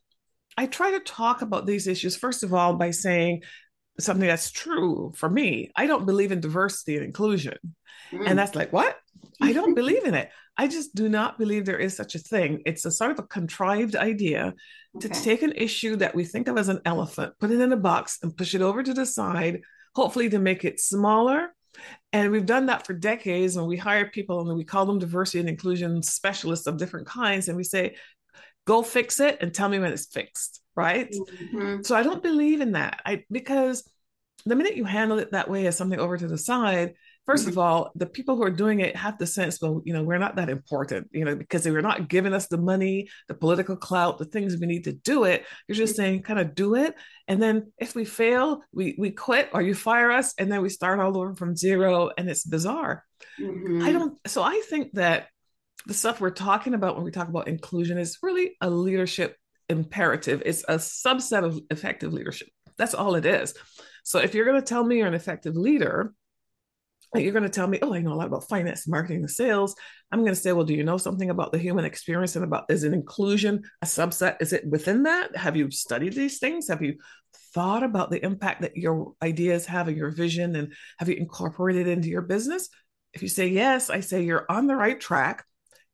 I 0.57 0.68
try 0.68 0.92
to 0.92 1.00
talk 1.00 1.42
about 1.42 1.65
these 1.65 1.88
issues, 1.88 2.15
first 2.15 2.44
of 2.44 2.53
all, 2.53 2.75
by 2.75 2.92
saying 2.92 3.44
something 4.00 4.27
that's 4.27 4.52
true 4.52 5.14
for 5.16 5.30
me. 5.30 5.71
I 5.76 5.87
don't 5.87 6.06
believe 6.06 6.31
in 6.31 6.40
diversity 6.40 6.95
and 6.95 7.06
inclusion. 7.06 7.57
Mm. 8.11 8.23
And 8.28 8.40
that's 8.40 8.56
like, 8.56 8.73
what? 8.73 8.97
I 9.42 9.54
don't 9.54 9.73
believe 9.76 10.06
in 10.06 10.14
it. 10.14 10.30
I 10.57 10.68
just 10.68 10.94
do 10.94 11.07
not 11.09 11.37
believe 11.37 11.66
there 11.66 11.80
is 11.80 11.95
such 11.95 12.16
a 12.16 12.19
thing. 12.19 12.61
It's 12.66 12.85
a 12.85 12.92
sort 12.92 13.11
of 13.11 13.19
a 13.19 13.23
contrived 13.23 13.95
idea 13.95 14.54
okay. 14.95 15.07
to 15.07 15.21
take 15.23 15.42
an 15.42 15.54
issue 15.54 15.95
that 15.97 16.14
we 16.14 16.26
think 16.26 16.47
of 16.47 16.57
as 16.57 16.68
an 16.68 16.81
elephant, 16.85 17.33
put 17.40 17.52
it 17.52 17.61
in 17.61 17.71
a 17.71 17.78
box, 17.78 18.19
and 18.21 18.35
push 18.35 18.54
it 18.54 18.61
over 18.61 18.83
to 18.83 18.94
the 18.94 19.06
side, 19.06 19.61
hopefully 19.95 20.30
to 20.30 20.40
make 20.40 20.66
it 20.66 20.80
smaller. 20.80 21.54
And 22.11 22.31
we've 22.31 22.45
done 22.45 22.66
that 22.66 22.85
for 22.85 22.94
decades. 22.94 23.56
And 23.56 23.66
we 23.66 23.78
hire 23.78 24.09
people 24.09 24.47
and 24.47 24.57
we 24.57 24.66
call 24.66 24.85
them 24.85 24.99
diversity 24.99 25.40
and 25.40 25.49
inclusion 25.49 26.04
specialists 26.04 26.68
of 26.68 26.78
different 26.78 27.07
kinds. 27.07 27.47
And 27.47 27.56
we 27.56 27.64
say, 27.64 27.95
go 28.71 28.81
fix 28.81 29.19
it 29.19 29.37
and 29.42 29.54
tell 29.54 29.68
me 29.68 29.80
when 29.80 29.92
it's 29.92 30.06
fixed 30.06 30.61
right 30.75 31.11
mm-hmm. 31.11 31.81
so 31.83 31.94
i 31.94 32.04
don't 32.04 32.23
believe 32.23 32.61
in 32.61 32.71
that 32.71 33.01
i 33.06 33.23
because 33.30 33.83
the 34.45 34.56
minute 34.56 34.78
you 34.78 34.85
handle 34.85 35.19
it 35.19 35.31
that 35.31 35.49
way 35.49 35.68
as 35.68 35.78
something 35.78 35.99
over 35.99 36.18
to 36.18 36.28
the 36.28 36.37
side 36.37 36.94
1st 37.30 37.42
mm-hmm. 37.42 37.49
of 37.49 37.57
all 37.57 37.92
the 37.95 38.06
people 38.06 38.37
who 38.37 38.44
are 38.44 38.49
doing 38.63 38.80
it 38.80 38.95
have 38.95 39.18
the 39.18 39.28
sense 39.28 39.61
well 39.61 39.81
you 39.83 39.94
know 39.94 40.04
we're 40.04 40.18
not 40.25 40.37
that 40.37 40.49
important 40.49 41.09
you 41.11 41.25
know 41.25 41.35
because 41.35 41.63
they 41.63 41.71
were 41.71 41.81
not 41.81 42.07
giving 42.07 42.33
us 42.33 42.47
the 42.47 42.57
money 42.57 43.09
the 43.28 43.33
political 43.33 43.75
clout 43.75 44.18
the 44.18 44.31
things 44.33 44.56
we 44.56 44.66
need 44.66 44.85
to 44.85 44.94
do 44.94 45.25
it 45.25 45.45
you're 45.68 45.75
just 45.75 45.94
mm-hmm. 45.94 46.04
saying 46.04 46.23
kind 46.23 46.40
of 46.40 46.56
do 46.56 46.75
it 46.75 46.95
and 47.28 47.42
then 47.44 47.71
if 47.78 47.94
we 47.94 48.06
fail 48.06 48.61
we 48.71 48.95
we 48.97 49.11
quit 49.11 49.49
or 49.54 49.61
you 49.61 49.75
fire 49.75 50.11
us 50.11 50.33
and 50.40 50.49
then 50.49 50.61
we 50.61 50.69
start 50.69 50.99
all 51.01 51.18
over 51.18 51.35
from 51.35 51.57
zero 51.57 52.09
and 52.18 52.30
it's 52.30 52.45
bizarre 52.45 53.04
mm-hmm. 53.37 53.83
i 53.83 53.92
don't 53.92 54.18
so 54.28 54.42
i 54.42 54.61
think 54.69 54.94
that 54.94 55.28
the 55.88 55.94
stuff 55.94 56.21
we're 56.21 56.31
talking 56.31 56.73
about 56.73 56.95
when 56.95 57.06
we 57.06 57.11
talk 57.11 57.28
about 57.28 57.47
inclusion 57.47 57.97
is 57.97 58.19
really 58.21 58.56
a 58.61 58.69
leadership 58.69 59.38
imperative. 59.69 60.44
It's 60.45 60.64
a 60.68 60.76
subset 60.76 61.44
of 61.44 61.59
effective 61.69 62.14
leadership. 62.14 62.50
That's 62.78 62.94
all 62.94 63.16
it 63.16 63.26
is. 63.26 63.54
So 64.04 64.19
if 64.19 64.33
you're 64.33 64.45
going 64.45 64.59
to 64.59 64.66
tell 64.66 64.83
me 64.83 64.97
you're 64.97 65.07
an 65.07 65.14
effective 65.14 65.56
leader, 65.56 66.14
you're 67.14 67.33
going 67.33 67.44
to 67.44 67.50
tell 67.50 67.68
me, 67.68 67.78
oh, 67.81 67.94
I 67.94 68.00
know 68.00 68.14
a 68.14 68.16
lot 68.16 68.28
about 68.28 68.47
finance, 68.47 68.88
marketing, 68.88 69.21
and 69.21 69.30
sales. 69.30 69.76
I'm 70.11 70.21
going 70.21 70.33
to 70.33 70.40
say, 70.40 70.54
well, 70.54 70.66
do 70.66 70.73
you 70.73 70.83
know 70.83 70.97
something 70.97 71.30
about 71.30 71.52
the 71.52 71.57
human 71.57 71.83
experience 71.83 72.35
and 72.38 72.45
about 72.45 72.71
is 72.71 72.85
it 72.85 72.94
inclusion 72.94 73.64
a 73.81 73.85
subset? 73.85 74.38
Is 74.40 74.54
it 74.54 74.66
within 74.66 75.04
that? 75.04 75.35
Have 75.35 75.57
you 75.57 75.69
studied 75.71 76.14
these 76.14 76.40
things? 76.40 76.69
Have 76.69 76.81
you 76.81 76.95
thought 77.54 77.83
about 77.83 78.11
the 78.11 78.23
impact 78.23 78.61
that 78.61 78.78
your 78.78 79.14
ideas 79.21 79.66
have 79.66 79.90
and 79.90 79.97
your 79.97 80.11
vision, 80.11 80.56
and 80.56 80.73
have 81.00 81.09
you 81.09 81.16
incorporated 81.16 81.88
into 81.88 82.07
your 82.07 82.21
business? 82.21 82.69
If 83.14 83.21
you 83.21 83.28
say 83.28 83.50
yes, 83.50 83.90
I 83.90 84.00
say 84.00 84.23
you're 84.23 84.45
on 84.50 84.68
the 84.68 84.76
right 84.76 85.00
track. 85.00 85.44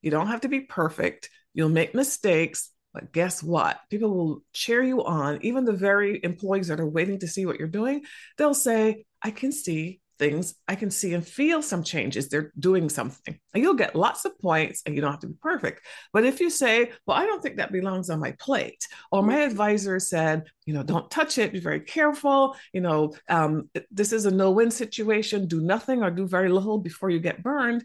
You 0.02 0.12
don't 0.12 0.28
have 0.28 0.42
to 0.42 0.50
be 0.50 0.62
perfect. 0.62 1.30
you'll 1.54 1.70
make 1.70 1.96
mistakes, 1.96 2.72
but 2.94 3.12
guess 3.12 3.44
what? 3.44 3.80
People 3.90 4.14
will 4.16 4.44
cheer 4.54 4.84
you 4.84 5.04
on. 5.04 5.40
Even 5.42 5.66
the 5.66 5.74
very 5.74 6.20
employees 6.24 6.68
that 6.68 6.80
are 6.80 6.88
waiting 6.88 7.20
to 7.20 7.28
see 7.28 7.46
what 7.46 7.60
you're 7.60 7.68
doing, 7.68 8.04
they'll 8.38 8.54
say, 8.54 9.06
I 9.22 9.32
can 9.32 9.52
see 9.52 10.02
things, 10.20 10.56
I 10.68 10.76
can 10.76 10.90
see 10.90 11.14
and 11.14 11.26
feel 11.26 11.62
some 11.62 11.84
changes. 11.84 12.28
They're 12.28 12.52
doing 12.58 12.90
something. 12.90 13.40
And 13.54 13.64
you'll 13.64 13.76
get 13.76 13.96
lots 13.96 14.26
of 14.26 14.38
points 14.40 14.82
and 14.86 14.96
you 14.96 15.02
don't 15.02 15.12
have 15.12 15.20
to 15.22 15.28
be 15.28 15.36
perfect. 15.42 15.86
But 16.12 16.26
if 16.26 16.40
you 16.40 16.50
say, 16.50 16.92
Well, 17.06 17.18
I 17.18 17.26
don't 17.26 17.42
think 17.42 17.58
that 17.58 17.72
belongs 17.72 18.10
on 18.10 18.20
my 18.20 18.32
plate, 18.40 18.88
or 19.12 19.24
my 19.24 19.42
advisor 19.42 20.00
said, 20.00 20.46
you 20.66 20.74
know, 20.74 20.84
don't 20.84 21.10
touch 21.12 21.38
it, 21.38 21.54
be 21.54 21.60
very 21.60 21.82
careful, 21.82 22.56
you 22.74 22.82
know, 22.82 23.14
um, 23.30 23.70
this 23.92 24.12
is 24.12 24.26
a 24.26 24.32
no 24.32 24.52
win 24.52 24.72
situation, 24.72 25.48
do 25.48 25.62
nothing 25.62 26.04
or 26.04 26.12
do 26.12 26.28
very 26.28 26.50
little 26.50 26.80
before 26.80 27.10
you 27.10 27.20
get 27.20 27.44
burned. 27.44 27.84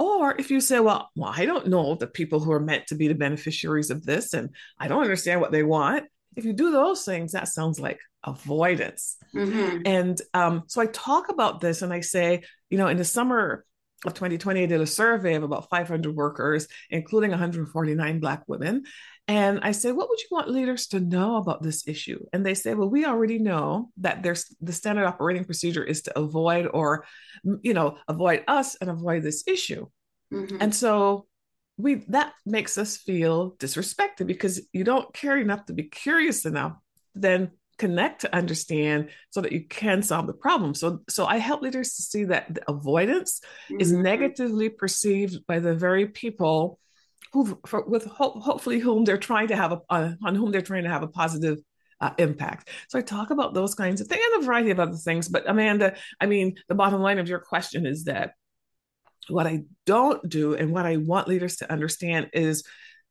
Or 0.00 0.34
if 0.38 0.50
you 0.50 0.62
say, 0.62 0.80
well, 0.80 1.10
well, 1.14 1.32
I 1.36 1.44
don't 1.44 1.66
know 1.66 1.94
the 1.94 2.06
people 2.06 2.40
who 2.40 2.52
are 2.52 2.58
meant 2.58 2.86
to 2.86 2.94
be 2.94 3.06
the 3.06 3.14
beneficiaries 3.14 3.90
of 3.90 4.02
this, 4.02 4.32
and 4.32 4.48
I 4.78 4.88
don't 4.88 5.02
understand 5.02 5.42
what 5.42 5.52
they 5.52 5.62
want. 5.62 6.04
If 6.36 6.46
you 6.46 6.54
do 6.54 6.72
those 6.72 7.04
things, 7.04 7.32
that 7.32 7.48
sounds 7.48 7.78
like 7.78 7.98
avoidance. 8.24 9.18
Mm-hmm. 9.34 9.82
And 9.84 10.20
um, 10.32 10.62
so 10.68 10.80
I 10.80 10.86
talk 10.86 11.28
about 11.28 11.60
this 11.60 11.82
and 11.82 11.92
I 11.92 12.00
say, 12.00 12.44
you 12.70 12.78
know, 12.78 12.86
in 12.86 12.96
the 12.96 13.04
summer 13.04 13.66
of 14.06 14.14
2020, 14.14 14.62
I 14.62 14.66
did 14.66 14.80
a 14.80 14.86
survey 14.86 15.34
of 15.34 15.42
about 15.42 15.68
500 15.68 16.14
workers, 16.14 16.66
including 16.88 17.30
149 17.30 18.20
Black 18.20 18.44
women. 18.46 18.84
And 19.30 19.60
I 19.62 19.70
said, 19.70 19.94
what 19.94 20.08
would 20.08 20.18
you 20.20 20.26
want 20.32 20.50
leaders 20.50 20.88
to 20.88 20.98
know 20.98 21.36
about 21.36 21.62
this 21.62 21.86
issue? 21.86 22.26
And 22.32 22.44
they 22.44 22.54
say, 22.54 22.74
well, 22.74 22.90
we 22.90 23.04
already 23.04 23.38
know 23.38 23.90
that 23.98 24.24
there's 24.24 24.52
the 24.60 24.72
standard 24.72 25.06
operating 25.06 25.44
procedure 25.44 25.84
is 25.84 26.02
to 26.02 26.18
avoid 26.18 26.66
or, 26.66 27.04
you 27.62 27.72
know, 27.72 27.96
avoid 28.08 28.42
us 28.48 28.74
and 28.74 28.90
avoid 28.90 29.22
this 29.22 29.44
issue. 29.46 29.86
Mm-hmm. 30.34 30.56
And 30.60 30.74
so 30.74 31.26
we 31.78 32.02
that 32.08 32.32
makes 32.44 32.76
us 32.76 32.96
feel 32.96 33.52
disrespected 33.52 34.26
because 34.26 34.62
you 34.72 34.82
don't 34.82 35.14
care 35.14 35.38
enough 35.38 35.64
to 35.66 35.74
be 35.74 35.84
curious 35.84 36.44
enough, 36.44 36.72
then 37.14 37.52
connect 37.78 38.22
to 38.22 38.34
understand 38.34 39.10
so 39.30 39.42
that 39.42 39.52
you 39.52 39.64
can 39.64 40.02
solve 40.02 40.26
the 40.26 40.32
problem. 40.32 40.74
So 40.74 41.02
so 41.08 41.24
I 41.24 41.36
help 41.36 41.62
leaders 41.62 41.94
to 41.94 42.02
see 42.02 42.24
that 42.24 42.52
the 42.52 42.68
avoidance 42.68 43.40
mm-hmm. 43.70 43.80
is 43.80 43.92
negatively 43.92 44.70
perceived 44.70 45.46
by 45.46 45.60
the 45.60 45.76
very 45.76 46.08
people 46.08 46.80
who 47.32 47.58
for, 47.66 47.82
with 47.86 48.04
ho- 48.06 48.40
hopefully 48.40 48.78
whom 48.78 49.04
they're 49.04 49.18
trying 49.18 49.48
to 49.48 49.56
have 49.56 49.72
a 49.72 49.80
uh, 49.90 50.12
on 50.24 50.34
whom 50.34 50.50
they're 50.50 50.62
trying 50.62 50.84
to 50.84 50.90
have 50.90 51.02
a 51.02 51.08
positive 51.08 51.58
uh, 52.00 52.10
impact. 52.18 52.70
So 52.88 52.98
I 52.98 53.02
talk 53.02 53.30
about 53.30 53.54
those 53.54 53.74
kinds 53.74 54.00
of 54.00 54.06
things 54.06 54.22
and 54.32 54.42
a 54.42 54.46
variety 54.46 54.70
of 54.70 54.80
other 54.80 54.96
things. 54.96 55.28
But 55.28 55.48
Amanda, 55.48 55.96
I 56.20 56.26
mean, 56.26 56.56
the 56.68 56.74
bottom 56.74 57.00
line 57.00 57.18
of 57.18 57.28
your 57.28 57.40
question 57.40 57.86
is 57.86 58.04
that 58.04 58.32
what 59.28 59.46
I 59.46 59.64
don't 59.86 60.26
do 60.28 60.54
and 60.54 60.72
what 60.72 60.86
I 60.86 60.96
want 60.96 61.28
leaders 61.28 61.56
to 61.56 61.70
understand 61.70 62.30
is 62.32 62.64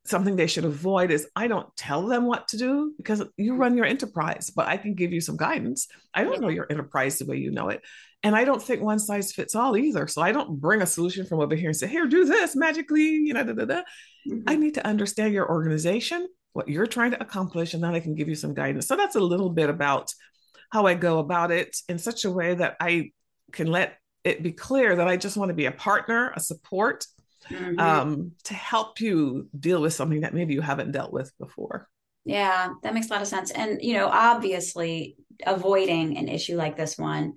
something 0.05 0.35
they 0.35 0.47
should 0.47 0.65
avoid 0.65 1.11
is 1.11 1.27
I 1.35 1.47
don't 1.47 1.75
tell 1.75 2.07
them 2.07 2.25
what 2.25 2.47
to 2.49 2.57
do 2.57 2.93
because 2.97 3.23
you 3.37 3.55
run 3.55 3.77
your 3.77 3.85
enterprise, 3.85 4.49
but 4.53 4.67
I 4.67 4.77
can 4.77 4.95
give 4.95 5.13
you 5.13 5.21
some 5.21 5.37
guidance. 5.37 5.87
I 6.13 6.23
don't 6.23 6.41
know 6.41 6.49
your 6.49 6.67
enterprise 6.69 7.19
the 7.19 7.25
way 7.25 7.37
you 7.37 7.51
know 7.51 7.69
it. 7.69 7.81
And 8.23 8.35
I 8.35 8.43
don't 8.43 8.61
think 8.61 8.81
one 8.81 8.99
size 8.99 9.31
fits 9.31 9.55
all 9.55 9.77
either. 9.77 10.05
So 10.07 10.21
I 10.21 10.31
don't 10.31 10.59
bring 10.59 10.81
a 10.81 10.85
solution 10.85 11.25
from 11.25 11.39
over 11.39 11.55
here 11.55 11.69
and 11.69 11.75
say, 11.75 11.87
here, 11.87 12.05
do 12.05 12.25
this 12.25 12.55
magically, 12.55 13.03
you 13.03 13.33
know, 13.33 13.43
da, 13.43 13.53
da, 13.53 13.65
da. 13.65 13.81
Mm-hmm. 14.27 14.41
I 14.45 14.55
need 14.57 14.73
to 14.73 14.85
understand 14.85 15.33
your 15.33 15.49
organization, 15.49 16.27
what 16.51 16.67
you're 16.67 16.85
trying 16.85 17.11
to 17.11 17.21
accomplish, 17.21 17.73
and 17.73 17.83
then 17.83 17.93
I 17.93 18.01
can 18.01 18.15
give 18.15 18.27
you 18.27 18.35
some 18.35 18.53
guidance. 18.53 18.87
So 18.87 18.97
that's 18.97 19.15
a 19.15 19.21
little 19.21 19.49
bit 19.49 19.69
about 19.69 20.11
how 20.69 20.85
I 20.85 20.95
go 20.95 21.19
about 21.19 21.51
it 21.51 21.77
in 21.87 21.97
such 21.97 22.25
a 22.25 22.31
way 22.31 22.55
that 22.55 22.75
I 22.81 23.11
can 23.53 23.67
let 23.67 23.97
it 24.25 24.43
be 24.43 24.51
clear 24.51 24.97
that 24.97 25.07
I 25.07 25.15
just 25.15 25.37
want 25.37 25.49
to 25.49 25.55
be 25.55 25.65
a 25.65 25.71
partner, 25.71 26.33
a 26.35 26.41
support, 26.41 27.05
mm-hmm. 27.49 27.79
um, 27.79 28.33
to 28.43 28.53
help 28.53 28.99
you 28.99 29.47
deal 29.57 29.81
with 29.81 29.93
something 29.93 30.21
that 30.21 30.33
maybe 30.33 30.53
you 30.53 30.61
haven't 30.61 30.91
dealt 30.91 31.13
with 31.13 31.31
before. 31.39 31.87
Yeah, 32.25 32.73
that 32.83 32.93
makes 32.93 33.07
a 33.09 33.13
lot 33.13 33.21
of 33.21 33.27
sense. 33.29 33.49
And, 33.51 33.81
you 33.81 33.93
know, 33.93 34.09
obviously, 34.11 35.15
avoiding 35.47 36.17
an 36.17 36.27
issue 36.27 36.57
like 36.57 36.75
this 36.75 36.97
one, 36.97 37.35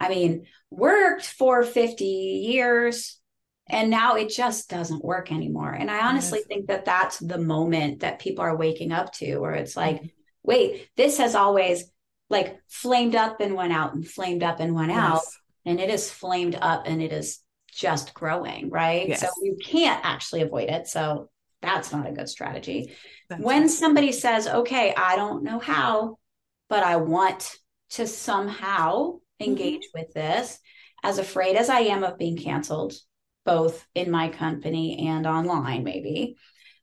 I 0.00 0.08
mean, 0.08 0.46
worked 0.70 1.26
for 1.26 1.62
50 1.62 2.04
years 2.04 3.20
and 3.68 3.90
now 3.90 4.16
it 4.16 4.28
just 4.28 4.68
doesn't 4.68 5.04
work 5.04 5.32
anymore. 5.32 5.72
And 5.72 5.90
I 5.90 6.06
honestly 6.06 6.40
yes. 6.40 6.48
think 6.48 6.66
that 6.66 6.84
that's 6.84 7.18
the 7.18 7.38
moment 7.38 8.00
that 8.00 8.18
people 8.18 8.44
are 8.44 8.56
waking 8.56 8.92
up 8.92 9.12
to 9.14 9.38
where 9.38 9.54
it's 9.54 9.76
like, 9.76 9.96
mm-hmm. 9.96 10.06
wait, 10.42 10.88
this 10.96 11.18
has 11.18 11.34
always 11.34 11.84
like 12.28 12.58
flamed 12.68 13.14
up 13.14 13.40
and 13.40 13.54
went 13.54 13.72
out 13.72 13.94
and 13.94 14.06
flamed 14.06 14.42
up 14.42 14.60
and 14.60 14.74
went 14.74 14.90
yes. 14.90 14.98
out. 14.98 15.22
And 15.64 15.80
it 15.80 15.88
is 15.88 16.10
flamed 16.10 16.58
up 16.60 16.82
and 16.86 17.00
it 17.00 17.12
is 17.12 17.38
just 17.72 18.12
growing, 18.12 18.68
right? 18.68 19.08
Yes. 19.08 19.20
So 19.20 19.28
you 19.42 19.56
can't 19.64 20.04
actually 20.04 20.42
avoid 20.42 20.68
it. 20.68 20.86
So 20.86 21.30
that's 21.62 21.90
not 21.90 22.06
a 22.06 22.12
good 22.12 22.28
strategy. 22.28 22.92
That's 23.30 23.42
when 23.42 23.70
somebody 23.70 24.12
says, 24.12 24.46
okay, 24.46 24.92
I 24.94 25.16
don't 25.16 25.42
know 25.42 25.58
how, 25.58 26.18
but 26.68 26.82
I 26.82 26.96
want 26.96 27.56
to 27.90 28.06
somehow 28.06 29.20
engage 29.40 29.82
mm-hmm. 29.82 30.00
with 30.00 30.14
this, 30.14 30.58
as 31.02 31.18
afraid 31.18 31.56
as 31.56 31.68
I 31.68 31.80
am 31.80 32.04
of 32.04 32.18
being 32.18 32.36
canceled, 32.36 32.94
both 33.44 33.86
in 33.94 34.10
my 34.10 34.28
company 34.28 35.06
and 35.08 35.26
online, 35.26 35.84
maybe. 35.84 36.36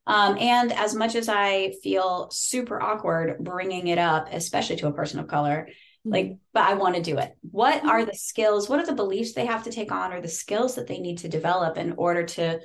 Um, 0.08 0.38
and 0.40 0.74
as 0.74 0.96
much 0.96 1.16
as 1.16 1.30
I 1.30 1.74
feel 1.84 2.30
super 2.32 2.82
awkward 2.82 3.38
bringing 3.40 3.88
it 3.88 3.98
up, 3.98 4.28
especially 4.32 4.78
to 4.78 4.88
a 4.88 4.94
person 4.94 5.20
of 5.20 5.28
color, 5.28 5.68
like 6.04 6.26
mm-hmm. 6.26 6.36
but 6.54 6.64
i 6.64 6.74
want 6.74 6.96
to 6.96 7.02
do 7.02 7.18
it 7.18 7.36
what 7.42 7.84
are 7.86 8.00
mm-hmm. 8.00 8.10
the 8.10 8.16
skills 8.16 8.68
what 8.68 8.80
are 8.80 8.86
the 8.86 8.94
beliefs 8.94 9.34
they 9.34 9.46
have 9.46 9.64
to 9.64 9.72
take 9.72 9.92
on 9.92 10.14
or 10.14 10.22
the 10.22 10.28
skills 10.28 10.76
that 10.76 10.88
they 10.88 11.00
need 11.00 11.20
to 11.20 11.30
develop 11.30 11.78
in 11.78 11.94
order 11.94 12.24
to 12.24 12.60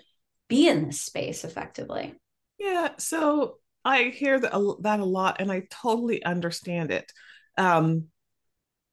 be 0.48 0.68
in 0.68 0.86
this 0.86 1.02
space 1.02 1.44
effectively 1.44 2.14
yeah 2.58 2.90
so 2.98 3.58
i 3.84 4.04
hear 4.04 4.38
that, 4.38 4.52
that 4.80 5.00
a 5.00 5.04
lot 5.04 5.40
and 5.40 5.52
i 5.52 5.62
totally 5.70 6.24
understand 6.24 6.90
it 6.90 7.12
um 7.58 8.04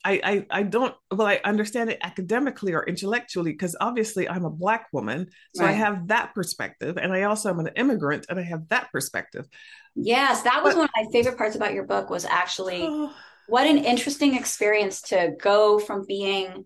I, 0.05 0.19
I, 0.24 0.45
I 0.60 0.63
don't 0.63 0.93
well 1.12 1.27
I 1.27 1.39
understand 1.45 1.89
it 1.89 2.00
academically 2.01 2.74
or 2.74 2.83
intellectually 2.86 3.51
because 3.51 3.75
obviously 3.79 4.27
I'm 4.27 4.45
a 4.45 4.50
black 4.50 4.88
woman 4.91 5.27
so 5.55 5.63
right. 5.63 5.69
I 5.69 5.74
have 5.74 6.07
that 6.10 6.33
perspective 6.36 6.98
and 6.98 7.13
I 7.13 7.24
also 7.24 7.50
am 7.50 7.60
an 7.60 7.69
immigrant 7.75 8.25
and 8.29 8.39
I 8.39 8.43
have 8.43 8.67
that 8.69 8.91
perspective. 8.91 9.48
Yes, 9.95 10.41
that 10.43 10.63
was 10.63 10.74
but, 10.74 10.79
one 10.79 10.89
of 10.89 11.05
my 11.05 11.12
favorite 11.12 11.38
parts 11.38 11.55
about 11.55 11.74
your 11.74 11.86
book 11.86 12.10
was 12.10 12.25
actually 12.25 12.81
oh, 12.83 13.13
what 13.48 13.67
an 13.67 13.77
interesting 13.77 14.36
experience 14.36 15.01
to 15.03 15.36
go 15.41 15.79
from 15.79 16.05
being 16.07 16.65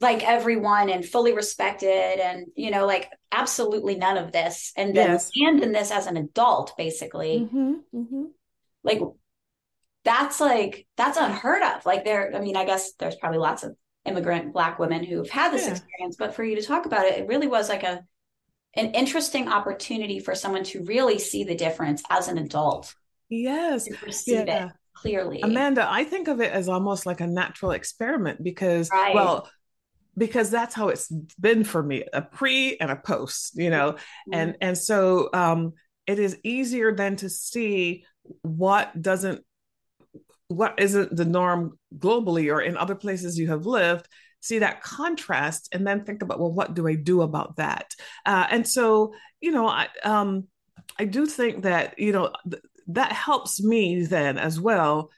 like 0.00 0.26
everyone 0.26 0.90
and 0.90 1.06
fully 1.06 1.32
respected 1.32 2.20
and 2.20 2.46
you 2.54 2.70
know 2.70 2.86
like 2.86 3.10
absolutely 3.32 3.96
none 3.96 4.18
of 4.18 4.32
this 4.32 4.72
and 4.76 4.94
then 4.94 5.12
yes. 5.12 5.28
stand 5.28 5.62
in 5.62 5.72
this 5.72 5.90
as 5.90 6.06
an 6.06 6.16
adult 6.16 6.76
basically 6.76 7.40
mm-hmm, 7.40 7.74
mm-hmm. 7.94 8.24
like 8.84 9.00
that's 10.06 10.40
like 10.40 10.86
that's 10.96 11.18
unheard 11.18 11.62
of 11.62 11.84
like 11.84 12.04
there 12.04 12.34
i 12.34 12.40
mean 12.40 12.56
i 12.56 12.64
guess 12.64 12.92
there's 12.94 13.16
probably 13.16 13.38
lots 13.38 13.62
of 13.62 13.76
immigrant 14.06 14.52
black 14.54 14.78
women 14.78 15.04
who've 15.04 15.28
had 15.28 15.52
this 15.52 15.66
yeah. 15.66 15.72
experience 15.72 16.16
but 16.16 16.34
for 16.34 16.44
you 16.44 16.56
to 16.56 16.62
talk 16.62 16.86
about 16.86 17.04
it 17.04 17.18
it 17.18 17.26
really 17.26 17.48
was 17.48 17.68
like 17.68 17.82
a 17.82 18.02
an 18.74 18.92
interesting 18.92 19.48
opportunity 19.48 20.18
for 20.18 20.34
someone 20.34 20.62
to 20.62 20.82
really 20.84 21.18
see 21.18 21.44
the 21.44 21.54
difference 21.54 22.02
as 22.08 22.28
an 22.28 22.38
adult 22.38 22.94
yes 23.28 23.86
yeah. 24.26 24.66
It 24.66 24.72
clearly. 24.96 25.40
Amanda, 25.42 25.86
I 25.86 26.04
think 26.04 26.26
of 26.26 26.40
it 26.40 26.50
as 26.50 26.70
almost 26.70 27.04
like 27.04 27.20
a 27.20 27.26
natural 27.26 27.72
experiment 27.72 28.42
because, 28.42 28.88
right. 28.90 29.14
well, 29.14 29.46
because 30.16 30.50
that's 30.50 30.74
how 30.74 30.88
it's 30.88 31.08
been 31.38 31.64
for 31.64 31.82
me 31.82 32.04
a 32.12 32.22
pre 32.22 32.76
and 32.78 32.90
a 32.90 32.96
post 32.96 33.52
you 33.56 33.70
know 33.70 33.92
mm-hmm. 33.92 34.34
and 34.34 34.56
and 34.60 34.78
so 34.78 35.28
um 35.32 35.74
it 36.06 36.18
is 36.18 36.38
easier 36.42 36.94
than 36.94 37.16
to 37.16 37.28
see 37.28 38.04
what 38.42 39.00
doesn't 39.00 39.44
what 40.48 40.78
isn't 40.78 41.14
the 41.14 41.24
norm 41.24 41.78
globally 41.98 42.52
or 42.52 42.60
in 42.60 42.76
other 42.76 42.94
places 42.94 43.38
you 43.38 43.48
have 43.48 43.66
lived 43.66 44.08
see 44.40 44.60
that 44.60 44.82
contrast 44.82 45.68
and 45.72 45.86
then 45.86 46.04
think 46.04 46.22
about 46.22 46.38
well 46.38 46.52
what 46.52 46.74
do 46.74 46.86
i 46.86 46.94
do 46.94 47.22
about 47.22 47.56
that? 47.56 47.94
Uh, 48.24 48.46
and 48.50 48.66
so 48.66 49.12
you 49.40 49.50
know 49.50 49.66
i 49.66 49.88
um 50.04 50.44
i 50.98 51.04
do 51.04 51.26
think 51.26 51.62
that 51.62 51.98
you 51.98 52.12
know 52.12 52.32
th- 52.48 52.62
that 52.88 53.12
helps 53.12 53.60
me 53.62 54.04
then 54.04 54.38
as 54.38 54.60
well 54.60 55.10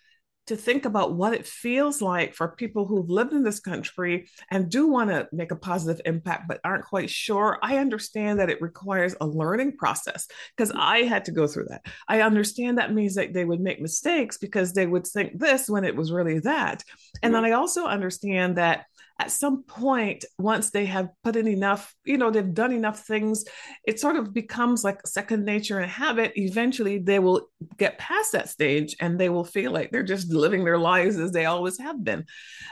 to 0.48 0.56
think 0.56 0.84
about 0.84 1.14
what 1.14 1.34
it 1.34 1.46
feels 1.46 2.02
like 2.02 2.34
for 2.34 2.48
people 2.48 2.86
who've 2.86 3.08
lived 3.08 3.32
in 3.32 3.42
this 3.42 3.60
country 3.60 4.28
and 4.50 4.70
do 4.70 4.86
want 4.86 5.10
to 5.10 5.28
make 5.32 5.50
a 5.50 5.56
positive 5.56 6.00
impact 6.04 6.48
but 6.48 6.60
aren't 6.64 6.84
quite 6.84 7.10
sure. 7.10 7.58
I 7.62 7.78
understand 7.78 8.40
that 8.40 8.50
it 8.50 8.62
requires 8.62 9.14
a 9.20 9.26
learning 9.26 9.76
process 9.76 10.26
because 10.56 10.72
mm. 10.72 10.78
I 10.78 10.98
had 11.00 11.26
to 11.26 11.32
go 11.32 11.46
through 11.46 11.66
that. 11.68 11.86
I 12.08 12.22
understand 12.22 12.78
that 12.78 12.94
means 12.94 13.14
that 13.14 13.32
they 13.32 13.44
would 13.44 13.60
make 13.60 13.80
mistakes 13.80 14.38
because 14.38 14.72
they 14.72 14.86
would 14.86 15.06
think 15.06 15.38
this 15.38 15.68
when 15.68 15.84
it 15.84 15.96
was 15.96 16.12
really 16.12 16.40
that. 16.40 16.82
And 17.22 17.34
then 17.34 17.44
I 17.44 17.52
also 17.52 17.84
understand 17.84 18.56
that 18.56 18.86
at 19.20 19.32
some 19.32 19.64
point, 19.64 20.24
once 20.38 20.70
they 20.70 20.86
have 20.86 21.08
put 21.24 21.34
in 21.34 21.48
enough, 21.48 21.92
you 22.04 22.16
know, 22.16 22.30
they've 22.30 22.54
done 22.54 22.72
enough 22.72 23.00
things, 23.00 23.44
it 23.84 23.98
sort 23.98 24.14
of 24.14 24.32
becomes 24.32 24.84
like 24.84 25.04
second 25.06 25.44
nature 25.44 25.80
and 25.80 25.90
habit. 25.90 26.32
Eventually, 26.36 26.98
they 26.98 27.18
will 27.18 27.48
get 27.76 27.98
past 27.98 28.32
that 28.32 28.48
stage 28.48 28.94
and 29.00 29.18
they 29.18 29.28
will 29.28 29.44
feel 29.44 29.72
like 29.72 29.90
they're 29.90 30.04
just 30.04 30.32
living 30.32 30.64
their 30.64 30.78
lives 30.78 31.18
as 31.18 31.32
they 31.32 31.46
always 31.46 31.78
have 31.80 32.02
been. 32.04 32.20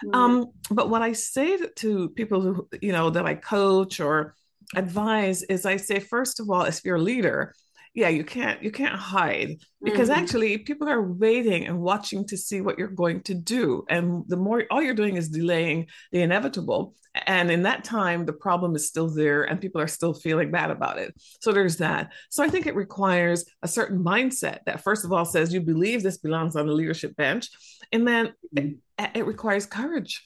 Mm-hmm. 0.05 0.15
Um, 0.15 0.47
but 0.71 0.89
what 0.89 1.03
I 1.03 1.15
say 1.15 1.59
to 1.59 2.09
people 2.11 2.41
who, 2.41 2.69
you 2.81 2.93
know, 2.93 3.11
that 3.11 3.27
I 3.27 3.35
coach 3.35 3.99
or 3.99 4.37
advise 4.75 5.43
is 5.43 5.67
I 5.67 5.79
say, 5.79 5.99
first 5.99 6.39
of 6.39 6.49
all, 6.49 6.63
if 6.63 6.85
you're 6.85 6.97
a 6.97 7.03
leader, 7.03 7.55
yeah 7.97 8.11
you 8.11 8.23
can't 8.23 8.63
you 8.63 8.71
can't 8.71 8.95
hide 8.95 9.57
because 9.83 10.11
mm-hmm. 10.11 10.21
actually 10.21 10.59
people 10.59 10.89
are 10.89 11.03
waiting 11.03 11.67
and 11.67 11.81
watching 11.81 12.27
to 12.27 12.37
see 12.37 12.61
what 12.61 12.79
you're 12.79 12.89
going 12.89 13.23
to 13.23 13.35
do. 13.35 13.85
And 13.89 14.23
the 14.29 14.37
more 14.37 14.65
all 14.71 14.83
you're 14.83 14.95
doing 14.95 15.17
is 15.17 15.29
delaying 15.29 15.87
the 16.13 16.21
inevitable. 16.21 16.95
And 17.27 17.51
in 17.51 17.63
that 17.63 17.85
time 17.85 18.27
the 18.27 18.35
problem 18.35 18.77
is 18.77 18.87
still 18.87 19.09
there 19.09 19.45
and 19.45 19.61
people 19.61 19.81
are 19.81 19.89
still 19.89 20.13
feeling 20.13 20.51
bad 20.51 20.71
about 20.71 20.99
it. 20.99 21.15
So 21.41 21.53
there's 21.53 21.79
that. 21.79 22.13
So 22.29 22.45
i 22.45 22.49
think 22.49 22.67
it 22.67 22.77
requires 22.77 23.47
a 23.63 23.69
certain 23.69 24.05
mindset 24.05 24.59
that 24.67 24.85
first 24.85 25.05
of 25.05 25.13
all 25.13 25.25
says 25.25 25.53
you 25.53 25.63
believe 25.63 26.03
this 26.03 26.19
belongs 26.19 26.55
on 26.55 26.67
the 26.67 26.75
leadership 26.75 27.17
bench. 27.17 27.49
And 27.93 28.07
then 28.07 28.35
mm-hmm. 28.55 28.75
it, 29.03 29.11
it 29.15 29.27
requires 29.27 29.65
courage. 29.65 30.23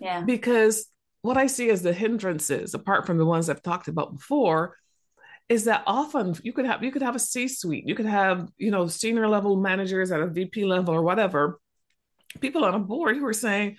Yeah. 0.00 0.22
Because 0.22 0.86
what 1.22 1.36
i 1.36 1.46
see 1.46 1.68
as 1.68 1.82
the 1.82 1.92
hindrances 1.92 2.74
apart 2.74 3.04
from 3.04 3.18
the 3.18 3.26
ones 3.26 3.50
i've 3.50 3.62
talked 3.62 3.88
about 3.88 4.14
before 4.14 4.76
is 5.48 5.64
that 5.64 5.82
often 5.86 6.34
you 6.42 6.52
could 6.52 6.66
have 6.66 6.82
you 6.82 6.92
could 6.92 7.02
have 7.02 7.16
a 7.16 7.20
C-suite, 7.20 7.86
you 7.86 7.94
could 7.94 8.06
have 8.06 8.48
you 8.56 8.70
know 8.70 8.86
senior 8.86 9.28
level 9.28 9.56
managers 9.56 10.12
at 10.12 10.20
a 10.20 10.26
VP 10.26 10.64
level 10.64 10.94
or 10.94 11.02
whatever, 11.02 11.60
people 12.40 12.64
on 12.64 12.74
a 12.74 12.78
board 12.78 13.16
who 13.16 13.26
are 13.26 13.32
saying, 13.32 13.76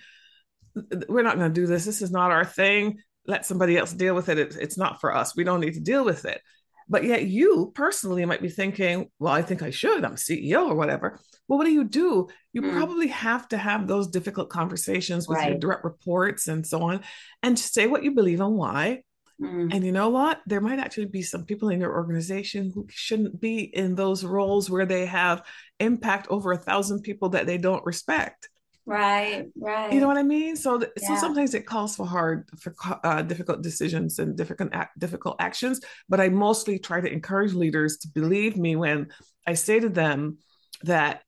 "We're 1.08 1.22
not 1.22 1.36
going 1.36 1.52
to 1.52 1.60
do 1.60 1.66
this. 1.66 1.84
This 1.84 2.02
is 2.02 2.10
not 2.10 2.32
our 2.32 2.44
thing. 2.44 2.98
Let 3.26 3.46
somebody 3.46 3.76
else 3.76 3.92
deal 3.92 4.14
with 4.14 4.28
it. 4.28 4.38
it. 4.38 4.56
It's 4.60 4.78
not 4.78 5.00
for 5.00 5.14
us. 5.14 5.36
We 5.36 5.44
don't 5.44 5.60
need 5.60 5.74
to 5.74 5.80
deal 5.80 6.04
with 6.04 6.24
it." 6.24 6.40
But 6.88 7.04
yet 7.04 7.26
you 7.26 7.70
personally 7.76 8.24
might 8.24 8.42
be 8.42 8.48
thinking, 8.48 9.08
"Well, 9.20 9.32
I 9.32 9.42
think 9.42 9.62
I 9.62 9.70
should. 9.70 10.04
I'm 10.04 10.16
CEO 10.16 10.68
or 10.68 10.74
whatever." 10.74 11.20
Well, 11.46 11.58
what 11.58 11.66
do 11.66 11.72
you 11.72 11.84
do? 11.84 12.28
You 12.52 12.62
mm. 12.62 12.72
probably 12.72 13.08
have 13.08 13.46
to 13.48 13.56
have 13.56 13.86
those 13.86 14.08
difficult 14.08 14.50
conversations 14.50 15.28
with 15.28 15.38
right. 15.38 15.50
your 15.50 15.58
direct 15.58 15.84
reports 15.84 16.48
and 16.48 16.66
so 16.66 16.82
on, 16.82 17.02
and 17.44 17.56
say 17.56 17.86
what 17.86 18.02
you 18.02 18.12
believe 18.12 18.40
and 18.40 18.56
why 18.56 19.02
Mm. 19.40 19.74
And 19.74 19.84
you 19.84 19.92
know 19.92 20.10
what? 20.10 20.40
There 20.46 20.60
might 20.60 20.78
actually 20.78 21.06
be 21.06 21.22
some 21.22 21.44
people 21.44 21.70
in 21.70 21.80
your 21.80 21.94
organization 21.94 22.70
who 22.74 22.86
shouldn't 22.90 23.40
be 23.40 23.60
in 23.60 23.94
those 23.94 24.24
roles 24.24 24.68
where 24.68 24.86
they 24.86 25.06
have 25.06 25.42
impact 25.78 26.28
over 26.28 26.52
a 26.52 26.58
thousand 26.58 27.02
people 27.02 27.30
that 27.30 27.46
they 27.46 27.56
don't 27.56 27.84
respect. 27.86 28.48
Right, 28.86 29.46
right. 29.56 29.92
You 29.92 30.00
know 30.00 30.08
what 30.08 30.16
I 30.16 30.22
mean? 30.24 30.56
So, 30.56 30.80
yeah. 30.80 31.08
so 31.08 31.16
sometimes 31.16 31.54
it 31.54 31.64
calls 31.64 31.96
for 31.96 32.06
hard, 32.06 32.48
for 32.58 32.74
uh, 33.04 33.22
difficult 33.22 33.62
decisions 33.62 34.18
and 34.18 34.36
difficult, 34.36 34.72
difficult 34.98 35.36
actions. 35.38 35.80
But 36.08 36.20
I 36.20 36.28
mostly 36.28 36.78
try 36.78 37.00
to 37.00 37.10
encourage 37.10 37.52
leaders 37.52 37.98
to 37.98 38.08
believe 38.08 38.56
me 38.56 38.76
when 38.76 39.08
I 39.46 39.54
say 39.54 39.80
to 39.80 39.88
them 39.88 40.38
that 40.82 41.22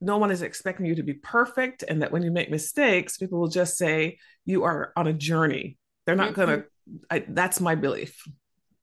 no 0.00 0.18
one 0.18 0.30
is 0.30 0.42
expecting 0.42 0.86
you 0.86 0.96
to 0.96 1.02
be 1.02 1.14
perfect, 1.14 1.84
and 1.86 2.02
that 2.02 2.12
when 2.12 2.22
you 2.22 2.30
make 2.30 2.50
mistakes, 2.50 3.16
people 3.16 3.40
will 3.40 3.48
just 3.48 3.78
say 3.78 4.18
you 4.44 4.64
are 4.64 4.92
on 4.96 5.06
a 5.06 5.12
journey. 5.12 5.78
They're 6.06 6.14
not 6.14 6.32
mm-hmm. 6.32 6.40
going 6.40 6.60
to 6.60 6.66
I, 7.10 7.24
that's 7.28 7.60
my 7.60 7.74
belief. 7.74 8.22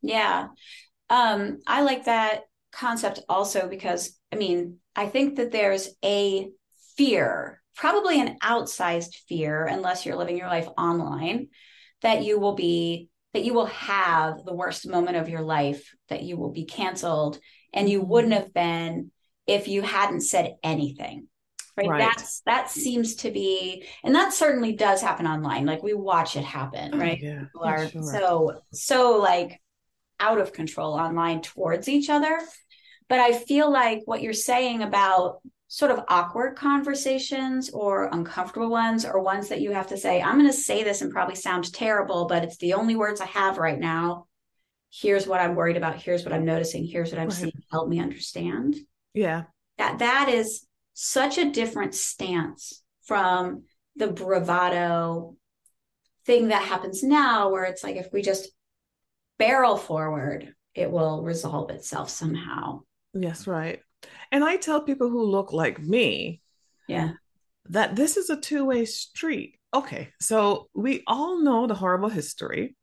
Yeah. 0.02 0.48
Um, 1.10 1.60
I 1.68 1.82
like 1.82 2.06
that 2.06 2.42
concept 2.72 3.22
also 3.30 3.68
because, 3.68 4.18
I 4.32 4.36
mean, 4.36 4.78
I 4.96 5.08
think 5.08 5.38
that 5.38 5.52
there's 5.52 5.90
a 6.04 6.50
fear, 6.98 7.62
probably 7.76 8.20
an 8.20 8.38
outsized 8.44 9.16
fear, 9.28 9.66
unless 9.66 10.06
you're 10.06 10.16
living 10.16 10.38
your 10.38 10.48
life 10.48 10.68
online, 10.78 11.48
that 12.02 12.24
you 12.24 12.40
will 12.40 12.56
be, 12.56 13.10
that 13.34 13.44
you 13.44 13.54
will 13.54 13.68
have 13.68 14.44
the 14.44 14.54
worst 14.54 14.88
moment 14.88 15.18
of 15.18 15.30
your 15.30 15.42
life, 15.42 15.94
that 16.10 16.24
you 16.24 16.38
will 16.38 16.52
be 16.52 16.66
canceled, 16.66 17.40
and 17.72 17.90
you 17.90 18.02
wouldn't 18.02 18.34
have 18.34 18.54
been 18.54 19.12
if 19.48 19.68
you 19.68 19.82
hadn't 19.82 20.22
said 20.22 20.56
anything 20.64 21.28
right? 21.78 21.90
right? 21.90 22.00
That's 22.00 22.42
that 22.46 22.70
seems 22.70 23.16
to 23.18 23.32
be, 23.32 23.86
and 24.04 24.16
that 24.16 24.34
certainly 24.34 24.74
does 24.74 25.02
happen 25.02 25.28
online. 25.28 25.66
Like 25.66 25.84
we 25.84 25.94
watch 25.94 26.36
it 26.36 26.44
happen, 26.44 26.92
oh, 26.94 26.98
right? 26.98 27.20
yeah, 27.22 27.40
People 27.44 27.64
are 27.64 27.90
sure. 27.90 28.04
so 28.04 28.62
so 28.72 29.18
like 29.18 29.60
out 30.20 30.40
of 30.40 30.54
control 30.54 30.94
online 30.94 31.42
towards 31.42 31.88
each 31.88 32.10
other. 32.10 32.40
But 33.10 33.20
I 33.20 33.34
feel 33.34 33.72
like 33.72 34.02
what 34.06 34.22
you're 34.22 34.34
saying 34.34 34.82
about 34.82 35.42
sort 35.68 35.92
of 35.92 36.06
awkward 36.08 36.56
conversations 36.56 37.70
or 37.72 38.08
uncomfortable 38.12 38.70
ones 38.70 39.06
or 39.06 39.20
ones 39.20 39.50
that 39.50 39.60
you 39.60 39.72
have 39.72 39.88
to 39.88 39.98
say, 39.98 40.22
I'm 40.22 40.38
going 40.38 40.46
to 40.46 40.54
say 40.54 40.84
this 40.84 41.02
and 41.02 41.12
probably 41.12 41.36
sound 41.36 41.74
terrible, 41.74 42.26
but 42.26 42.44
it's 42.44 42.58
the 42.58 42.76
only 42.76 42.96
words 42.96 43.20
I 43.20 43.26
have 43.26 43.58
right 43.58 43.80
now. 43.80 44.28
Here's 44.92 45.26
what 45.26 45.42
I'm 45.42 45.56
worried 45.56 45.76
about. 45.76 45.96
Here's 45.96 46.24
what 46.24 46.32
I'm 46.32 46.46
noticing. 46.46 46.86
Here's 46.86 47.12
what 47.12 47.20
I'm 47.20 47.28
right. 47.30 47.36
seeing. 47.36 47.64
Help 47.72 47.90
me 47.90 48.00
understand. 48.00 48.76
Yeah. 49.16 49.44
That 49.80 50.00
that 50.00 50.30
is 50.30 50.68
such 50.94 51.38
a 51.38 51.52
different 51.52 51.96
stance 51.96 52.84
from 53.04 53.64
the 53.96 54.08
bravado 54.08 55.36
thing 56.26 56.50
that 56.50 56.64
happens 56.64 57.04
now 57.04 57.50
where 57.50 57.64
it's 57.64 57.84
like 57.84 57.96
if 57.96 58.12
we 58.14 58.22
just 58.22 58.50
barrel 59.38 59.76
forward 59.76 60.54
it 60.74 60.90
will 60.90 61.22
resolve 61.22 61.70
itself 61.70 62.10
somehow 62.10 62.80
yes 63.14 63.46
right 63.46 63.80
and 64.32 64.44
i 64.44 64.56
tell 64.56 64.82
people 64.82 65.10
who 65.10 65.24
look 65.26 65.52
like 65.52 65.82
me 65.82 66.42
yeah 66.88 67.12
that 67.70 67.96
this 67.96 68.18
is 68.18 68.30
a 68.30 68.40
two-way 68.40 68.86
street 68.86 69.58
okay 69.74 70.10
so 70.20 70.70
we 70.74 71.04
all 71.08 71.42
know 71.42 71.68
the 71.68 71.74
horrible 71.74 72.10
history 72.10 72.76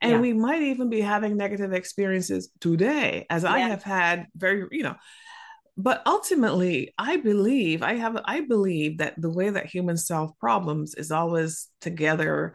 and 0.00 0.12
yeah. 0.12 0.20
we 0.20 0.32
might 0.32 0.62
even 0.62 0.88
be 0.88 1.00
having 1.00 1.36
negative 1.36 1.72
experiences 1.72 2.50
today 2.60 3.26
as 3.30 3.42
yeah. 3.42 3.52
i 3.52 3.58
have 3.60 3.82
had 3.82 4.26
very 4.34 4.66
you 4.72 4.82
know 4.82 4.96
but 5.78 6.02
ultimately 6.04 6.92
i 6.98 7.16
believe 7.16 7.82
i 7.82 7.94
have 7.94 8.20
i 8.24 8.40
believe 8.40 8.98
that 8.98 9.14
the 9.16 9.30
way 9.30 9.48
that 9.48 9.66
humans 9.66 10.06
solve 10.06 10.36
problems 10.38 10.94
is 10.94 11.10
always 11.10 11.68
together 11.80 12.54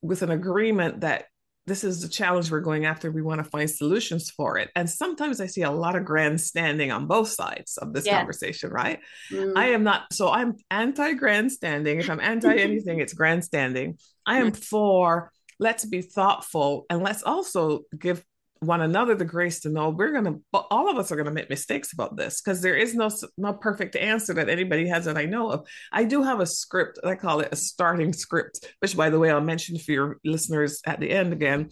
with 0.00 0.22
an 0.22 0.30
agreement 0.30 1.00
that 1.00 1.24
this 1.68 1.84
is 1.84 2.00
the 2.00 2.08
challenge 2.08 2.50
we're 2.50 2.60
going 2.60 2.86
after 2.86 3.10
we 3.10 3.20
want 3.20 3.44
to 3.44 3.50
find 3.50 3.68
solutions 3.68 4.30
for 4.30 4.56
it. 4.58 4.70
And 4.74 4.88
sometimes 4.88 5.40
i 5.40 5.46
see 5.46 5.62
a 5.62 5.70
lot 5.70 5.96
of 5.96 6.04
grandstanding 6.04 6.90
on 6.90 7.06
both 7.06 7.28
sides 7.28 7.76
of 7.76 7.92
this 7.92 8.06
conversation 8.06 8.70
right? 8.70 9.00
Mm. 9.30 9.52
i 9.54 9.66
am 9.68 9.84
not 9.84 10.12
so 10.12 10.30
i'm 10.30 10.54
anti 10.70 11.12
grandstanding 11.12 12.00
if 12.00 12.08
i'm 12.08 12.20
anti 12.20 12.56
anything 12.56 13.00
it's 13.00 13.12
grandstanding. 13.12 13.98
I 14.26 14.38
am 14.38 14.52
mm. 14.52 14.56
for 14.56 15.30
let's 15.60 15.84
be 15.84 16.02
thoughtful 16.02 16.86
and 16.90 17.02
let's 17.02 17.22
also 17.22 17.82
give 17.98 18.24
one 18.60 18.80
another 18.80 19.14
the 19.14 19.24
grace 19.24 19.60
to 19.60 19.68
know 19.68 19.90
we're 19.90 20.12
to 20.24 20.40
all 20.52 20.90
of 20.90 20.98
us 20.98 21.12
are 21.12 21.22
to 21.22 21.30
make 21.30 21.50
mistakes 21.50 21.92
about 21.92 22.16
this 22.16 22.40
because 22.40 22.60
there 22.60 22.76
is 22.76 22.94
no 22.94 23.08
no 23.36 23.52
perfect 23.52 23.96
answer 23.96 24.34
that 24.34 24.48
anybody 24.48 24.88
has 24.88 25.04
that 25.04 25.16
I 25.16 25.24
know 25.24 25.50
of. 25.50 25.66
I 25.92 26.04
do 26.04 26.22
have 26.22 26.40
a 26.40 26.46
script. 26.46 26.98
I 27.04 27.14
call 27.14 27.40
it 27.40 27.48
a 27.52 27.56
starting 27.56 28.12
script, 28.12 28.66
which 28.80 28.96
by 28.96 29.10
the 29.10 29.18
way 29.18 29.30
I'll 29.30 29.40
mention 29.40 29.78
for 29.78 29.92
your 29.92 30.18
listeners 30.24 30.80
at 30.86 31.00
the 31.00 31.10
end 31.10 31.32
again. 31.32 31.70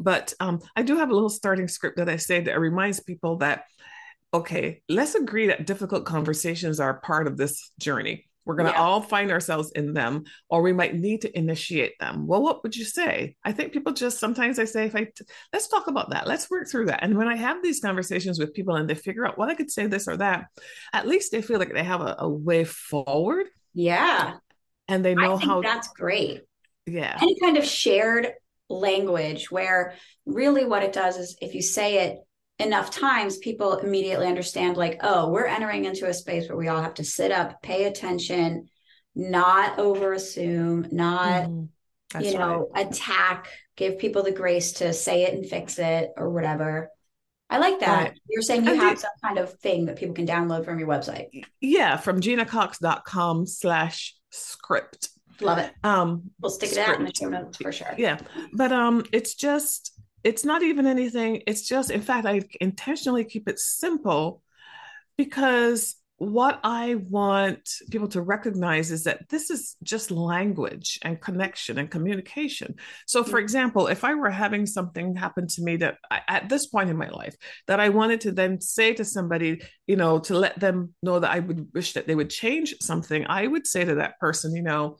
But 0.00 0.32
um, 0.38 0.60
I 0.76 0.82
do 0.82 0.96
have 0.96 1.10
a 1.10 1.14
little 1.14 1.28
starting 1.28 1.68
script 1.68 1.96
that 1.96 2.08
I 2.08 2.16
say 2.16 2.40
that 2.40 2.60
reminds 2.60 3.00
people 3.00 3.38
that 3.38 3.64
okay, 4.32 4.82
let's 4.88 5.14
agree 5.14 5.46
that 5.46 5.66
difficult 5.66 6.04
conversations 6.04 6.80
are 6.80 7.00
part 7.00 7.26
of 7.26 7.36
this 7.36 7.70
journey. 7.80 8.26
We're 8.48 8.54
going 8.54 8.72
to 8.72 8.72
yeah. 8.72 8.82
all 8.82 9.02
find 9.02 9.30
ourselves 9.30 9.70
in 9.72 9.92
them, 9.92 10.24
or 10.48 10.62
we 10.62 10.72
might 10.72 10.94
need 10.94 11.20
to 11.20 11.38
initiate 11.38 11.98
them. 12.00 12.26
Well, 12.26 12.42
what 12.42 12.62
would 12.62 12.74
you 12.74 12.86
say? 12.86 13.36
I 13.44 13.52
think 13.52 13.74
people 13.74 13.92
just 13.92 14.18
sometimes 14.18 14.58
I 14.58 14.64
say, 14.64 14.86
if 14.86 14.96
I 14.96 15.04
t- 15.04 15.26
let's 15.52 15.68
talk 15.68 15.86
about 15.86 16.10
that, 16.10 16.26
let's 16.26 16.48
work 16.48 16.66
through 16.66 16.86
that. 16.86 17.02
And 17.02 17.18
when 17.18 17.28
I 17.28 17.36
have 17.36 17.62
these 17.62 17.80
conversations 17.80 18.38
with 18.38 18.54
people 18.54 18.74
and 18.74 18.88
they 18.88 18.94
figure 18.94 19.26
out, 19.26 19.36
well, 19.36 19.50
I 19.50 19.54
could 19.54 19.70
say 19.70 19.86
this 19.86 20.08
or 20.08 20.16
that, 20.16 20.46
at 20.94 21.06
least 21.06 21.30
they 21.30 21.42
feel 21.42 21.58
like 21.58 21.74
they 21.74 21.84
have 21.84 22.00
a, 22.00 22.16
a 22.20 22.28
way 22.28 22.64
forward. 22.64 23.48
Yeah. 23.74 24.36
And 24.88 25.04
they 25.04 25.14
know 25.14 25.36
how 25.36 25.60
that's 25.60 25.88
great. 25.88 26.40
Yeah. 26.86 27.18
Any 27.20 27.38
kind 27.38 27.58
of 27.58 27.66
shared 27.66 28.32
language 28.70 29.50
where 29.50 29.94
really 30.24 30.64
what 30.64 30.82
it 30.82 30.94
does 30.94 31.18
is 31.18 31.36
if 31.42 31.54
you 31.54 31.60
say 31.60 32.06
it 32.06 32.18
enough 32.58 32.90
times 32.90 33.38
people 33.38 33.78
immediately 33.78 34.26
understand 34.26 34.76
like 34.76 34.98
oh 35.02 35.30
we're 35.30 35.46
entering 35.46 35.84
into 35.84 36.08
a 36.08 36.14
space 36.14 36.48
where 36.48 36.58
we 36.58 36.68
all 36.68 36.82
have 36.82 36.94
to 36.94 37.04
sit 37.04 37.30
up 37.30 37.62
pay 37.62 37.84
attention 37.84 38.68
not 39.14 39.78
over 39.78 40.12
assume 40.12 40.86
not 40.90 41.44
mm, 41.44 41.68
you 42.20 42.36
know 42.36 42.68
right. 42.74 42.86
attack 42.86 43.48
give 43.78 43.98
people 43.98 44.22
the 44.22 44.32
grace 44.32 44.72
to 44.72 44.92
say 44.92 45.22
it 45.22 45.32
and 45.32 45.46
fix 45.46 45.78
it 45.78 46.10
or 46.16 46.28
whatever. 46.28 46.90
I 47.48 47.58
like 47.58 47.80
that. 47.80 48.02
Right. 48.02 48.20
you're 48.28 48.42
saying 48.42 48.66
you 48.66 48.72
and 48.72 48.80
have 48.80 48.98
some 48.98 49.10
kind 49.24 49.38
of 49.38 49.58
thing 49.60 49.86
that 49.86 49.96
people 49.96 50.14
can 50.14 50.26
download 50.26 50.66
from 50.66 50.78
your 50.78 50.88
website. 50.88 51.44
Yeah 51.60 51.96
from 51.96 52.20
genacox.com 52.20 53.46
slash 53.46 54.14
script. 54.30 55.08
Love 55.40 55.58
it. 55.58 55.72
Um 55.82 56.30
we'll 56.42 56.50
stick 56.50 56.72
it 56.72 56.78
out 56.78 56.98
in 56.98 57.06
the 57.06 57.12
show 57.14 57.28
notes 57.28 57.56
for 57.56 57.72
sure. 57.72 57.94
Yeah 57.96 58.18
but 58.52 58.72
um 58.72 59.04
it's 59.12 59.34
just 59.34 59.97
it's 60.24 60.44
not 60.44 60.62
even 60.62 60.86
anything 60.86 61.42
it's 61.46 61.66
just 61.66 61.90
in 61.90 62.02
fact 62.02 62.26
i 62.26 62.40
intentionally 62.60 63.24
keep 63.24 63.48
it 63.48 63.58
simple 63.58 64.42
because 65.16 65.96
what 66.18 66.58
i 66.64 66.96
want 66.96 67.70
people 67.92 68.08
to 68.08 68.20
recognize 68.20 68.90
is 68.90 69.04
that 69.04 69.28
this 69.28 69.50
is 69.50 69.76
just 69.84 70.10
language 70.10 70.98
and 71.02 71.20
connection 71.20 71.78
and 71.78 71.92
communication. 71.92 72.74
So 73.06 73.22
for 73.22 73.38
example 73.38 73.86
if 73.86 74.02
i 74.02 74.14
were 74.14 74.30
having 74.30 74.66
something 74.66 75.14
happen 75.14 75.46
to 75.46 75.62
me 75.62 75.76
that 75.76 75.98
I, 76.10 76.22
at 76.26 76.48
this 76.48 76.66
point 76.66 76.90
in 76.90 76.96
my 76.96 77.08
life 77.08 77.36
that 77.68 77.78
i 77.78 77.88
wanted 77.90 78.22
to 78.22 78.32
then 78.32 78.60
say 78.60 78.94
to 78.94 79.04
somebody 79.04 79.62
you 79.86 79.94
know 79.94 80.18
to 80.20 80.36
let 80.36 80.58
them 80.58 80.92
know 81.04 81.20
that 81.20 81.30
i 81.30 81.38
would 81.38 81.68
wish 81.72 81.92
that 81.92 82.08
they 82.08 82.16
would 82.16 82.30
change 82.30 82.74
something 82.80 83.24
i 83.28 83.46
would 83.46 83.66
say 83.66 83.84
to 83.84 83.94
that 83.96 84.18
person 84.18 84.56
you 84.56 84.62
know 84.62 84.98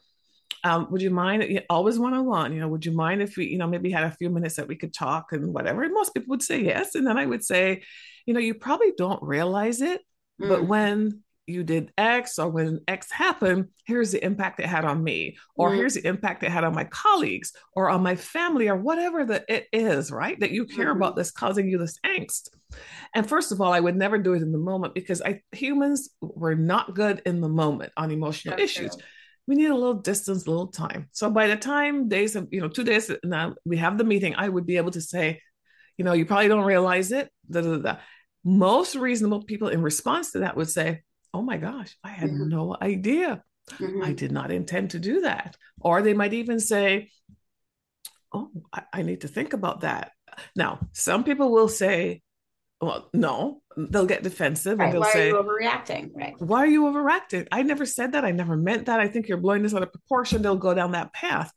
um, 0.64 0.88
would 0.90 1.02
you 1.02 1.10
mind 1.10 1.62
always 1.70 1.98
one-on-one 1.98 2.52
you 2.52 2.60
know 2.60 2.68
would 2.68 2.84
you 2.84 2.92
mind 2.92 3.22
if 3.22 3.36
we 3.36 3.46
you 3.46 3.58
know 3.58 3.66
maybe 3.66 3.90
had 3.90 4.04
a 4.04 4.10
few 4.10 4.28
minutes 4.28 4.56
that 4.56 4.68
we 4.68 4.76
could 4.76 4.92
talk 4.92 5.32
and 5.32 5.52
whatever 5.52 5.82
and 5.82 5.94
most 5.94 6.14
people 6.14 6.30
would 6.30 6.42
say 6.42 6.62
yes 6.62 6.94
and 6.94 7.06
then 7.06 7.16
i 7.16 7.24
would 7.24 7.44
say 7.44 7.80
you 8.28 8.34
know, 8.34 8.40
you 8.40 8.52
probably 8.52 8.92
don't 8.94 9.22
realize 9.22 9.80
it, 9.80 10.02
mm. 10.38 10.50
but 10.50 10.66
when 10.66 11.22
you 11.46 11.64
did 11.64 11.90
X 11.96 12.38
or 12.38 12.50
when 12.50 12.80
X 12.86 13.10
happened, 13.10 13.68
here's 13.86 14.12
the 14.12 14.22
impact 14.22 14.60
it 14.60 14.66
had 14.66 14.84
on 14.84 15.02
me, 15.02 15.38
or 15.54 15.70
mm. 15.70 15.76
here's 15.76 15.94
the 15.94 16.06
impact 16.06 16.42
it 16.42 16.50
had 16.50 16.62
on 16.62 16.74
my 16.74 16.84
colleagues 16.84 17.54
or 17.74 17.88
on 17.88 18.02
my 18.02 18.16
family 18.16 18.68
or 18.68 18.76
whatever 18.76 19.24
that 19.24 19.46
it 19.48 19.66
is, 19.72 20.12
right? 20.12 20.38
That 20.40 20.50
you 20.50 20.66
care 20.66 20.88
mm-hmm. 20.88 20.98
about 20.98 21.16
that's 21.16 21.30
causing 21.30 21.70
you 21.70 21.78
this 21.78 21.98
angst. 22.04 22.50
And 23.14 23.26
first 23.26 23.50
of 23.50 23.62
all, 23.62 23.72
I 23.72 23.80
would 23.80 23.96
never 23.96 24.18
do 24.18 24.34
it 24.34 24.42
in 24.42 24.52
the 24.52 24.58
moment 24.58 24.92
because 24.92 25.22
I 25.22 25.40
humans 25.52 26.10
were 26.20 26.54
not 26.54 26.94
good 26.94 27.22
in 27.24 27.40
the 27.40 27.48
moment 27.48 27.94
on 27.96 28.10
emotional 28.10 28.58
that's 28.58 28.70
issues. 28.70 28.94
True. 28.94 29.04
We 29.48 29.56
need 29.56 29.70
a 29.70 29.74
little 29.74 29.94
distance, 29.94 30.46
a 30.46 30.50
little 30.50 30.68
time. 30.68 31.08
So 31.10 31.30
by 31.30 31.48
the 31.48 31.56
time 31.56 32.08
days 32.08 32.36
of, 32.36 32.48
you 32.52 32.60
know, 32.60 32.68
two 32.68 32.84
days 32.84 33.10
now 33.24 33.54
we 33.64 33.78
have 33.78 33.98
the 33.98 34.04
meeting, 34.04 34.34
I 34.36 34.48
would 34.48 34.66
be 34.66 34.76
able 34.76 34.92
to 34.92 35.00
say, 35.00 35.40
you 35.96 36.04
know, 36.04 36.12
you 36.12 36.26
probably 36.26 36.48
don't 36.48 36.66
realize 36.66 37.10
it. 37.10 37.30
Da, 37.50 37.62
da, 37.62 37.76
da. 37.78 37.96
Most 38.44 38.94
reasonable 38.94 39.42
people 39.42 39.68
in 39.68 39.82
response 39.82 40.32
to 40.32 40.40
that 40.40 40.56
would 40.56 40.70
say, 40.70 41.02
oh 41.32 41.42
my 41.42 41.56
gosh, 41.56 41.96
I 42.04 42.10
had 42.10 42.30
mm-hmm. 42.30 42.48
no 42.48 42.76
idea. 42.80 43.42
Mm-hmm. 43.70 44.04
I 44.04 44.12
did 44.12 44.32
not 44.32 44.50
intend 44.50 44.90
to 44.90 44.98
do 44.98 45.22
that. 45.22 45.56
Or 45.80 46.02
they 46.02 46.14
might 46.14 46.34
even 46.34 46.60
say, 46.60 47.10
oh, 48.32 48.50
I, 48.72 48.82
I 48.92 49.02
need 49.02 49.22
to 49.22 49.28
think 49.28 49.54
about 49.54 49.80
that. 49.80 50.12
Now, 50.54 50.88
some 50.92 51.24
people 51.24 51.50
will 51.50 51.68
say, 51.68 52.22
well, 52.80 53.08
no, 53.12 53.62
they'll 53.78 54.06
get 54.06 54.22
defensive 54.22 54.78
right. 54.78 54.86
and 54.86 54.94
they'll 54.94 55.00
why 55.02 55.12
say, 55.12 55.32
Why 55.32 55.38
are 55.38 55.42
you 55.42 55.48
overreacting? 55.48 56.10
Right. 56.14 56.34
Why 56.38 56.58
are 56.58 56.66
you 56.66 56.82
overreacting? 56.84 57.46
I 57.52 57.62
never 57.62 57.86
said 57.86 58.12
that. 58.12 58.24
I 58.24 58.32
never 58.32 58.56
meant 58.56 58.86
that. 58.86 59.00
I 59.00 59.08
think 59.08 59.28
you're 59.28 59.38
blowing 59.38 59.62
this 59.62 59.74
out 59.74 59.82
of 59.82 59.92
proportion. 59.92 60.42
They'll 60.42 60.56
go 60.56 60.74
down 60.74 60.92
that 60.92 61.12
path. 61.12 61.52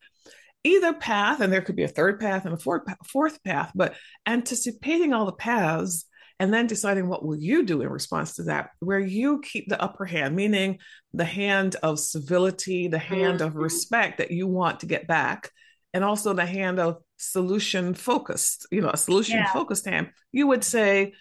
Either 0.63 0.93
path, 0.93 1.41
and 1.41 1.51
there 1.51 1.61
could 1.61 1.75
be 1.75 1.83
a 1.83 1.87
third 1.87 2.19
path 2.19 2.45
and 2.45 2.53
a 2.53 2.57
fourth, 2.57 2.83
fourth 3.07 3.43
path, 3.43 3.71
but 3.73 3.95
anticipating 4.27 5.11
all 5.11 5.25
the 5.25 5.31
paths 5.31 6.05
and 6.41 6.51
then 6.51 6.65
deciding 6.65 7.07
what 7.07 7.23
will 7.23 7.37
you 7.37 7.63
do 7.63 7.81
in 7.81 7.89
response 7.89 8.35
to 8.35 8.43
that 8.43 8.71
where 8.79 8.99
you 8.99 9.41
keep 9.41 9.69
the 9.69 9.79
upper 9.79 10.05
hand 10.05 10.35
meaning 10.35 10.79
the 11.13 11.23
hand 11.25 11.75
of 11.83 11.99
civility 11.99 12.87
the 12.87 12.97
hand 12.97 13.39
mm-hmm. 13.39 13.47
of 13.47 13.55
respect 13.55 14.17
that 14.17 14.31
you 14.31 14.47
want 14.47 14.79
to 14.79 14.87
get 14.87 15.05
back 15.05 15.51
and 15.93 16.03
also 16.03 16.33
the 16.33 16.45
hand 16.45 16.79
of 16.79 16.97
solution 17.17 17.93
focused 17.93 18.65
you 18.71 18.81
know 18.81 18.89
a 18.89 18.97
solution 18.97 19.37
yeah. 19.37 19.53
focused 19.53 19.85
hand 19.85 20.09
you 20.31 20.47
would 20.47 20.63
say 20.63 21.13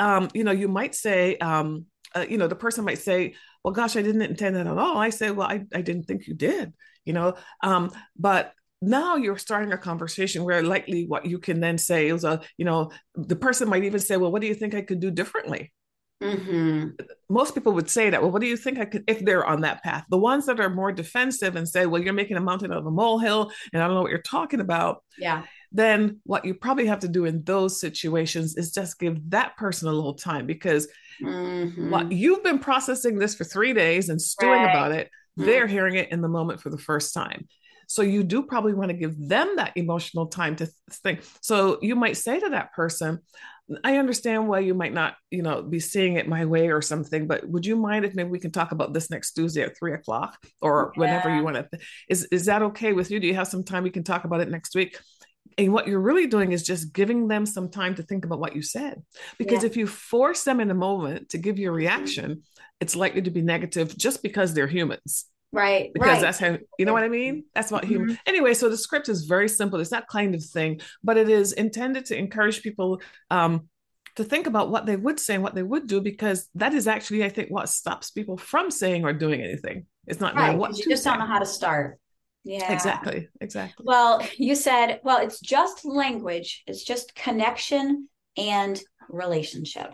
um, 0.00 0.28
you 0.34 0.42
know 0.42 0.50
you 0.50 0.66
might 0.66 0.96
say 0.96 1.36
um, 1.38 1.86
uh, 2.16 2.26
you 2.28 2.38
know 2.38 2.48
the 2.48 2.56
person 2.56 2.84
might 2.84 2.98
say 2.98 3.34
well 3.62 3.72
gosh 3.72 3.94
i 3.94 4.02
didn't 4.02 4.22
intend 4.22 4.56
that 4.56 4.66
at 4.66 4.78
all. 4.78 4.98
I 4.98 5.10
say 5.10 5.30
well 5.30 5.46
i, 5.46 5.64
I 5.72 5.82
didn't 5.82 6.04
think 6.04 6.26
you 6.26 6.34
did 6.34 6.72
you 7.04 7.12
know? 7.12 7.34
Um, 7.62 7.90
but 8.16 8.52
now 8.82 9.16
you're 9.16 9.36
starting 9.36 9.72
a 9.72 9.78
conversation 9.78 10.44
where 10.44 10.62
likely 10.62 11.06
what 11.06 11.26
you 11.26 11.38
can 11.38 11.60
then 11.60 11.76
say 11.76 12.08
is 12.08 12.24
a 12.24 12.40
you 12.56 12.64
know 12.64 12.90
the 13.14 13.36
person 13.36 13.68
might 13.68 13.84
even 13.84 14.00
say 14.00 14.16
well 14.16 14.32
what 14.32 14.40
do 14.40 14.48
you 14.48 14.54
think 14.54 14.74
i 14.74 14.82
could 14.82 15.00
do 15.00 15.10
differently? 15.10 15.72
Mm-hmm. 16.22 16.88
most 17.30 17.54
people 17.54 17.72
would 17.72 17.88
say 17.88 18.10
that 18.10 18.20
well 18.20 18.30
what 18.30 18.42
do 18.42 18.46
you 18.46 18.58
think 18.58 18.78
i 18.78 18.84
could 18.84 19.04
if 19.06 19.24
they're 19.24 19.44
on 19.44 19.62
that 19.62 19.82
path? 19.82 20.04
The 20.10 20.18
ones 20.18 20.46
that 20.46 20.60
are 20.60 20.68
more 20.68 20.92
defensive 20.92 21.56
and 21.56 21.68
say 21.68 21.86
well 21.86 22.02
you're 22.02 22.12
making 22.12 22.36
a 22.36 22.42
mountain 22.42 22.72
out 22.72 22.78
of 22.78 22.86
a 22.86 22.90
molehill 22.90 23.50
and 23.72 23.82
i 23.82 23.86
don't 23.86 23.94
know 23.94 24.02
what 24.02 24.10
you're 24.10 24.20
talking 24.20 24.60
about 24.60 25.02
yeah 25.18 25.44
then 25.72 26.20
what 26.24 26.44
you 26.44 26.54
probably 26.54 26.86
have 26.86 27.00
to 27.00 27.08
do 27.08 27.24
in 27.24 27.44
those 27.44 27.80
situations 27.80 28.56
is 28.56 28.72
just 28.72 28.98
give 28.98 29.30
that 29.30 29.56
person 29.56 29.88
a 29.88 29.92
little 29.92 30.14
time 30.14 30.46
because 30.46 30.88
mm-hmm. 31.22 31.90
what 31.90 32.10
you've 32.10 32.42
been 32.42 32.58
processing 32.58 33.18
this 33.18 33.34
for 33.34 33.44
three 33.44 33.72
days 33.72 34.08
and 34.08 34.20
stewing 34.20 34.62
right. 34.62 34.70
about 34.70 34.92
it 34.92 35.06
mm-hmm. 35.06 35.44
they're 35.44 35.66
hearing 35.66 35.94
it 35.94 36.10
in 36.10 36.20
the 36.20 36.28
moment 36.28 36.60
for 36.60 36.70
the 36.70 36.78
first 36.78 37.14
time 37.14 37.46
so 37.90 38.02
you 38.02 38.22
do 38.22 38.44
probably 38.44 38.72
want 38.72 38.90
to 38.90 38.96
give 38.96 39.16
them 39.18 39.56
that 39.56 39.72
emotional 39.74 40.28
time 40.28 40.54
to 40.54 40.68
think. 41.02 41.24
So 41.40 41.80
you 41.82 41.96
might 41.96 42.16
say 42.16 42.38
to 42.38 42.50
that 42.50 42.72
person, 42.72 43.18
I 43.82 43.96
understand 43.96 44.46
why 44.46 44.60
you 44.60 44.74
might 44.74 44.92
not, 44.92 45.16
you 45.28 45.42
know, 45.42 45.60
be 45.60 45.80
seeing 45.80 46.14
it 46.14 46.28
my 46.28 46.44
way 46.44 46.68
or 46.68 46.82
something, 46.82 47.26
but 47.26 47.48
would 47.48 47.66
you 47.66 47.74
mind 47.74 48.04
if 48.04 48.14
maybe 48.14 48.30
we 48.30 48.38
can 48.38 48.52
talk 48.52 48.70
about 48.70 48.94
this 48.94 49.10
next 49.10 49.32
Tuesday 49.32 49.62
at 49.62 49.76
three 49.76 49.92
o'clock 49.92 50.38
or 50.62 50.92
yeah. 50.94 51.00
whenever 51.00 51.34
you 51.34 51.42
want 51.42 51.56
to? 51.56 51.78
Is 52.08 52.26
is 52.26 52.44
that 52.44 52.62
okay 52.62 52.92
with 52.92 53.10
you? 53.10 53.18
Do 53.18 53.26
you 53.26 53.34
have 53.34 53.48
some 53.48 53.64
time 53.64 53.82
we 53.82 53.90
can 53.90 54.04
talk 54.04 54.22
about 54.22 54.40
it 54.40 54.48
next 54.48 54.76
week? 54.76 54.96
And 55.58 55.72
what 55.72 55.86
you're 55.86 56.00
really 56.00 56.26
doing 56.26 56.52
is 56.52 56.62
just 56.62 56.92
giving 56.92 57.28
them 57.28 57.46
some 57.46 57.68
time 57.68 57.94
to 57.96 58.02
think 58.02 58.24
about 58.24 58.40
what 58.40 58.54
you 58.54 58.62
said. 58.62 59.02
Because 59.38 59.62
yeah. 59.62 59.68
if 59.70 59.76
you 59.76 59.86
force 59.86 60.44
them 60.44 60.60
in 60.60 60.70
a 60.70 60.74
moment 60.74 61.30
to 61.30 61.38
give 61.38 61.58
you 61.58 61.68
a 61.70 61.72
reaction, 61.72 62.42
it's 62.80 62.96
likely 62.96 63.22
to 63.22 63.30
be 63.30 63.42
negative 63.42 63.96
just 63.96 64.22
because 64.22 64.54
they're 64.54 64.66
humans. 64.66 65.26
Right. 65.52 65.90
Because 65.92 66.08
right. 66.08 66.20
that's 66.20 66.38
how, 66.38 66.58
you 66.78 66.84
know 66.84 66.92
what 66.92 67.02
I 67.02 67.08
mean? 67.08 67.44
That's 67.54 67.72
what 67.72 67.84
mm-hmm. 67.84 68.14
Anyway, 68.26 68.54
so 68.54 68.68
the 68.68 68.76
script 68.76 69.08
is 69.08 69.24
very 69.24 69.48
simple. 69.48 69.80
It's 69.80 69.90
that 69.90 70.08
kind 70.08 70.34
of 70.34 70.44
thing, 70.44 70.80
but 71.02 71.16
it 71.16 71.28
is 71.28 71.52
intended 71.52 72.06
to 72.06 72.16
encourage 72.16 72.62
people 72.62 73.00
um, 73.30 73.68
to 74.16 74.24
think 74.24 74.46
about 74.46 74.70
what 74.70 74.86
they 74.86 74.96
would 74.96 75.18
say 75.18 75.34
and 75.34 75.42
what 75.42 75.54
they 75.54 75.62
would 75.62 75.86
do, 75.86 76.00
because 76.00 76.48
that 76.54 76.72
is 76.72 76.86
actually, 76.86 77.24
I 77.24 77.28
think, 77.28 77.50
what 77.50 77.68
stops 77.68 78.10
people 78.10 78.36
from 78.36 78.70
saying 78.70 79.04
or 79.04 79.12
doing 79.12 79.42
anything. 79.42 79.86
It's 80.06 80.20
not 80.20 80.34
right, 80.34 80.56
what 80.56 80.78
you 80.78 80.84
just 80.88 81.04
say. 81.04 81.10
don't 81.10 81.18
know 81.20 81.26
how 81.26 81.38
to 81.38 81.46
start. 81.46 81.98
Yeah. 82.44 82.72
Exactly. 82.72 83.28
Exactly. 83.40 83.84
Well, 83.86 84.26
you 84.36 84.54
said, 84.54 85.00
well, 85.04 85.18
it's 85.18 85.40
just 85.40 85.84
language, 85.84 86.62
it's 86.66 86.84
just 86.84 87.14
connection 87.14 88.08
and 88.36 88.80
relationship. 89.08 89.92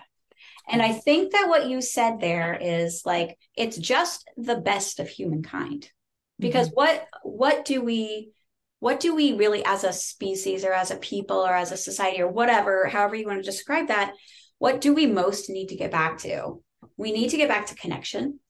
And 0.69 0.83
I 0.83 0.93
think 0.93 1.33
that 1.33 1.49
what 1.49 1.69
you 1.69 1.81
said 1.81 2.21
there 2.21 2.59
is 2.61 3.03
like 3.05 3.39
it's 3.57 3.77
just 3.77 4.29
the 4.37 4.57
best 4.57 4.99
of 4.99 5.09
humankind. 5.09 5.91
Because 6.39 6.69
mm-hmm. 6.69 6.75
what 6.75 7.07
what 7.23 7.65
do 7.65 7.81
we 7.81 8.33
what 8.81 9.01
do 9.01 9.15
we 9.15 9.33
really 9.33 9.65
as 9.65 9.85
a 9.85 9.93
species 9.93 10.65
or 10.65 10.73
as 10.73 10.91
a 10.91 10.97
people 10.97 11.39
or 11.39 11.55
as 11.55 11.73
a 11.73 11.77
society 11.77 12.21
or 12.21 12.29
whatever, 12.29 12.87
however 12.87 13.15
you 13.17 13.27
want 13.27 13.43
to 13.43 13.51
describe 13.51 13.89
that, 13.89 14.13
what 14.59 14.81
do 14.81 14.93
we 14.93 15.07
most 15.07 15.49
need 15.49 15.69
to 15.69 15.77
get 15.77 15.91
back 15.91 16.19
to? 16.19 16.63
We 16.97 17.13
need 17.13 17.31
to 17.31 17.37
get 17.37 17.49
back 17.49 17.67
to 17.67 17.75
connection 17.75 18.41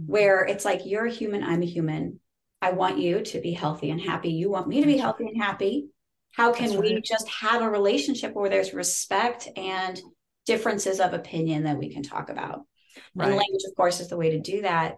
mm-hmm. 0.00 0.10
where 0.10 0.44
it's 0.44 0.64
like 0.64 0.86
you're 0.86 1.06
a 1.06 1.12
human, 1.12 1.42
I'm 1.42 1.62
a 1.62 1.66
human. 1.66 2.20
I 2.60 2.72
want 2.72 2.98
you 2.98 3.22
to 3.22 3.40
be 3.40 3.52
healthy 3.52 3.90
and 3.90 4.00
happy. 4.00 4.30
You 4.30 4.50
want 4.50 4.68
me 4.68 4.80
to 4.80 4.86
be 4.86 4.96
healthy 4.96 5.26
and 5.26 5.40
happy. 5.40 5.88
How 6.32 6.52
can 6.52 6.70
right. 6.70 6.80
we 6.80 7.00
just 7.00 7.28
have 7.28 7.62
a 7.62 7.70
relationship 7.70 8.34
where 8.34 8.50
there's 8.50 8.74
respect 8.74 9.48
and 9.56 10.00
differences 10.48 10.98
of 10.98 11.12
opinion 11.12 11.64
that 11.64 11.78
we 11.78 11.92
can 11.92 12.02
talk 12.02 12.30
about. 12.30 12.64
Right. 13.14 13.28
And 13.28 13.36
language, 13.36 13.62
of 13.68 13.76
course, 13.76 14.00
is 14.00 14.08
the 14.08 14.16
way 14.16 14.30
to 14.30 14.40
do 14.40 14.62
that. 14.62 14.96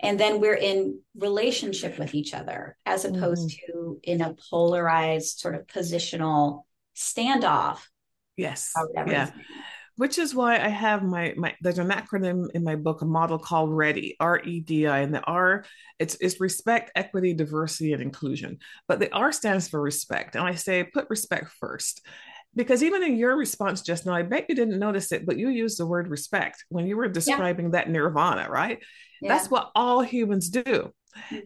And 0.00 0.18
then 0.18 0.40
we're 0.40 0.56
in 0.56 1.00
relationship 1.14 1.98
with 1.98 2.14
each 2.14 2.32
other 2.34 2.76
as 2.86 3.04
opposed 3.04 3.50
mm. 3.50 3.56
to 3.66 4.00
in 4.02 4.22
a 4.22 4.34
polarized 4.50 5.38
sort 5.38 5.54
of 5.54 5.66
positional 5.66 6.62
standoff. 6.96 7.80
Yes. 8.36 8.72
Yeah. 9.06 9.30
Which 9.96 10.18
is 10.18 10.34
why 10.34 10.58
I 10.58 10.68
have 10.68 11.02
my 11.02 11.34
my 11.36 11.54
there's 11.60 11.78
an 11.78 11.88
acronym 11.88 12.50
in 12.54 12.62
my 12.62 12.76
book, 12.76 13.02
a 13.02 13.06
model 13.06 13.38
called 13.38 13.70
REDI, 13.70 14.16
R-E-D-I, 14.20 14.98
and 14.98 15.14
the 15.14 15.22
R 15.22 15.64
it's 15.98 16.16
it's 16.20 16.40
respect, 16.40 16.92
equity, 16.94 17.32
diversity, 17.32 17.92
and 17.92 18.02
inclusion. 18.02 18.58
But 18.88 19.00
the 19.00 19.10
R 19.12 19.32
stands 19.32 19.68
for 19.68 19.80
respect. 19.80 20.36
And 20.36 20.44
I 20.44 20.54
say 20.54 20.84
put 20.84 21.08
respect 21.08 21.50
first 21.58 22.06
because 22.54 22.82
even 22.82 23.02
in 23.02 23.16
your 23.16 23.36
response 23.36 23.82
just 23.82 24.06
now, 24.06 24.14
I 24.14 24.22
bet 24.22 24.46
you 24.48 24.54
didn't 24.54 24.78
notice 24.78 25.12
it, 25.12 25.26
but 25.26 25.38
you 25.38 25.48
used 25.50 25.78
the 25.78 25.86
word 25.86 26.08
respect 26.08 26.64
when 26.70 26.86
you 26.86 26.96
were 26.96 27.08
describing 27.08 27.66
yeah. 27.66 27.72
that 27.72 27.90
nirvana, 27.90 28.48
right? 28.50 28.82
Yeah. 29.20 29.28
That's 29.28 29.50
what 29.50 29.70
all 29.74 30.00
humans 30.00 30.48
do 30.48 30.92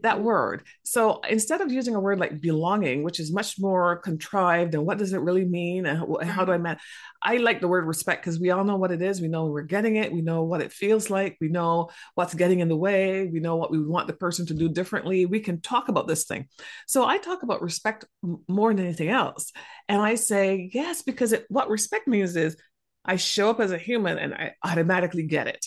that 0.03 0.23
word. 0.23 0.65
So 0.83 1.21
instead 1.29 1.61
of 1.61 1.73
using 1.73 1.95
a 1.95 2.01
word 2.01 2.19
like 2.19 2.41
belonging, 2.41 3.03
which 3.03 3.21
is 3.21 3.33
much 3.33 3.59
more 3.59 3.97
contrived 3.97 4.75
and 4.75 4.85
what 4.87 4.99
does 4.99 5.13
it 5.13 5.21
really 5.21 5.45
mean 5.45 5.87
and 5.87 5.99
how, 5.99 6.07
do 6.45 6.53
I 6.53 6.55
mm-hmm. 6.55 6.63
man, 6.63 6.79
I 7.23 7.37
like 7.37 7.61
the 7.61 7.69
word 7.69 7.87
respect 7.87 8.23
because 8.23 8.41
we 8.41 8.51
all 8.51 8.65
know 8.65 8.77
what 8.77 8.93
it 8.93 9.03
is. 9.03 9.21
We 9.21 9.29
know 9.29 9.47
we're 9.47 9.63
getting 9.63 9.97
it. 9.97 10.13
We 10.13 10.23
know 10.23 10.43
what 10.43 10.63
it 10.63 10.73
feels 10.73 11.11
like. 11.11 11.37
We 11.41 11.49
know 11.49 11.91
what's 12.15 12.35
getting 12.35 12.61
in 12.61 12.69
the 12.69 12.77
way. 12.77 13.27
We 13.27 13.41
know 13.41 13.57
what 13.57 13.71
we 13.71 13.83
want 13.85 14.07
the 14.07 14.15
person 14.15 14.47
to 14.47 14.55
do 14.55 14.69
differently. 14.69 15.27
We 15.27 15.41
can 15.41 15.61
talk 15.61 15.89
about 15.89 16.09
this 16.09 16.25
thing. 16.25 16.49
So 16.87 17.07
I 17.07 17.19
talk 17.19 17.43
about 17.43 17.63
respect 17.63 18.05
more 18.49 18.73
than 18.73 18.85
anything 18.85 19.09
else, 19.09 19.53
and 19.89 20.01
I 20.01 20.15
say 20.15 20.71
yes 20.73 21.03
because 21.03 21.33
it, 21.33 21.45
what 21.49 21.69
respect 21.69 22.07
means 22.07 22.37
is 22.37 22.57
I 23.05 23.17
show 23.17 23.51
up 23.51 23.61
as 23.61 23.73
a 23.73 23.79
human 23.79 24.19
and 24.19 24.35
I 24.35 24.55
automatically 24.65 25.25
get 25.25 25.47
it. 25.47 25.65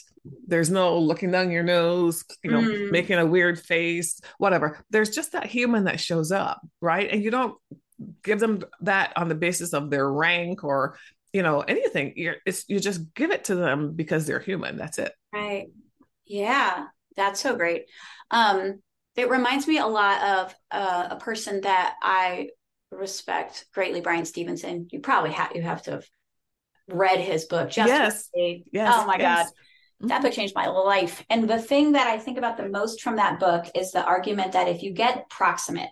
There's 0.48 0.70
no 0.70 0.98
looking 1.00 1.32
down 1.32 1.52
your 1.52 1.64
nose, 1.64 2.24
you 2.44 2.52
know, 2.52 2.62
mm. 2.62 2.92
making 2.92 3.20
a 3.20 3.26
weird 3.26 3.60
face, 3.60 4.22
whatever. 4.38 4.84
There's 4.90 5.10
just 5.10 5.34
that 5.34 5.46
human 5.46 5.84
that 5.86 6.00
shows 6.00 6.32
up, 6.32 6.62
right? 6.80 7.10
And 7.12 7.22
you 7.22 7.30
don't 7.30 7.58
give 8.24 8.40
them 8.40 8.64
that 8.82 9.14
on 9.18 9.28
the 9.28 9.36
basis 9.36 9.74
of 9.74 9.90
their 9.90 10.10
rank 10.10 10.64
or, 10.64 10.98
you 11.34 11.44
know, 11.44 11.60
anything. 11.62 12.14
You're, 12.16 12.38
it's 12.46 12.64
you 12.70 12.80
just 12.80 13.14
give 13.14 13.32
it 13.32 13.46
to 13.46 13.56
them 13.56 13.94
because 13.94 14.26
they're 14.26 14.40
human. 14.40 14.78
That's 14.78 14.98
it. 14.98 15.14
Right. 15.34 15.68
Yeah, 16.26 16.86
that's 17.18 17.42
so 17.42 17.56
great. 17.56 17.86
Um, 18.32 18.82
it 19.16 19.30
reminds 19.30 19.68
me 19.68 19.78
a 19.78 19.86
lot 19.88 20.24
of 20.24 20.56
uh, 20.72 21.08
a 21.12 21.16
person 21.18 21.62
that 21.62 21.96
I 22.02 22.50
respect 22.92 23.66
greatly, 23.74 24.00
Bryan 24.00 24.26
Stevenson. 24.26 24.88
You 24.90 25.02
probably 25.02 25.32
have 25.32 25.52
you 25.54 25.62
have 25.64 25.84
to 25.84 25.92
have 25.92 26.06
read 26.88 27.20
his 27.20 27.44
book. 27.46 27.70
Just 27.70 27.88
yes. 27.88 28.30
yes. 28.72 28.94
Oh 28.96 29.06
my 29.06 29.18
yes. 29.20 29.46
God 29.46 29.54
that 30.04 30.22
book 30.22 30.34
changed 30.34 30.56
my 30.56 30.68
life. 30.68 31.24
And 31.30 31.50
the 31.50 31.60
thing 31.60 31.94
that 31.94 32.08
I 32.08 32.18
think 32.18 32.38
about 32.38 32.58
the 32.58 32.70
most 32.70 33.02
from 33.02 33.16
that 33.18 33.40
book 33.40 33.66
is 33.76 33.92
the 33.92 34.04
argument 34.04 34.54
that 34.54 34.68
if 34.68 34.84
you 34.84 34.92
get 34.92 35.30
proximate, 35.30 35.90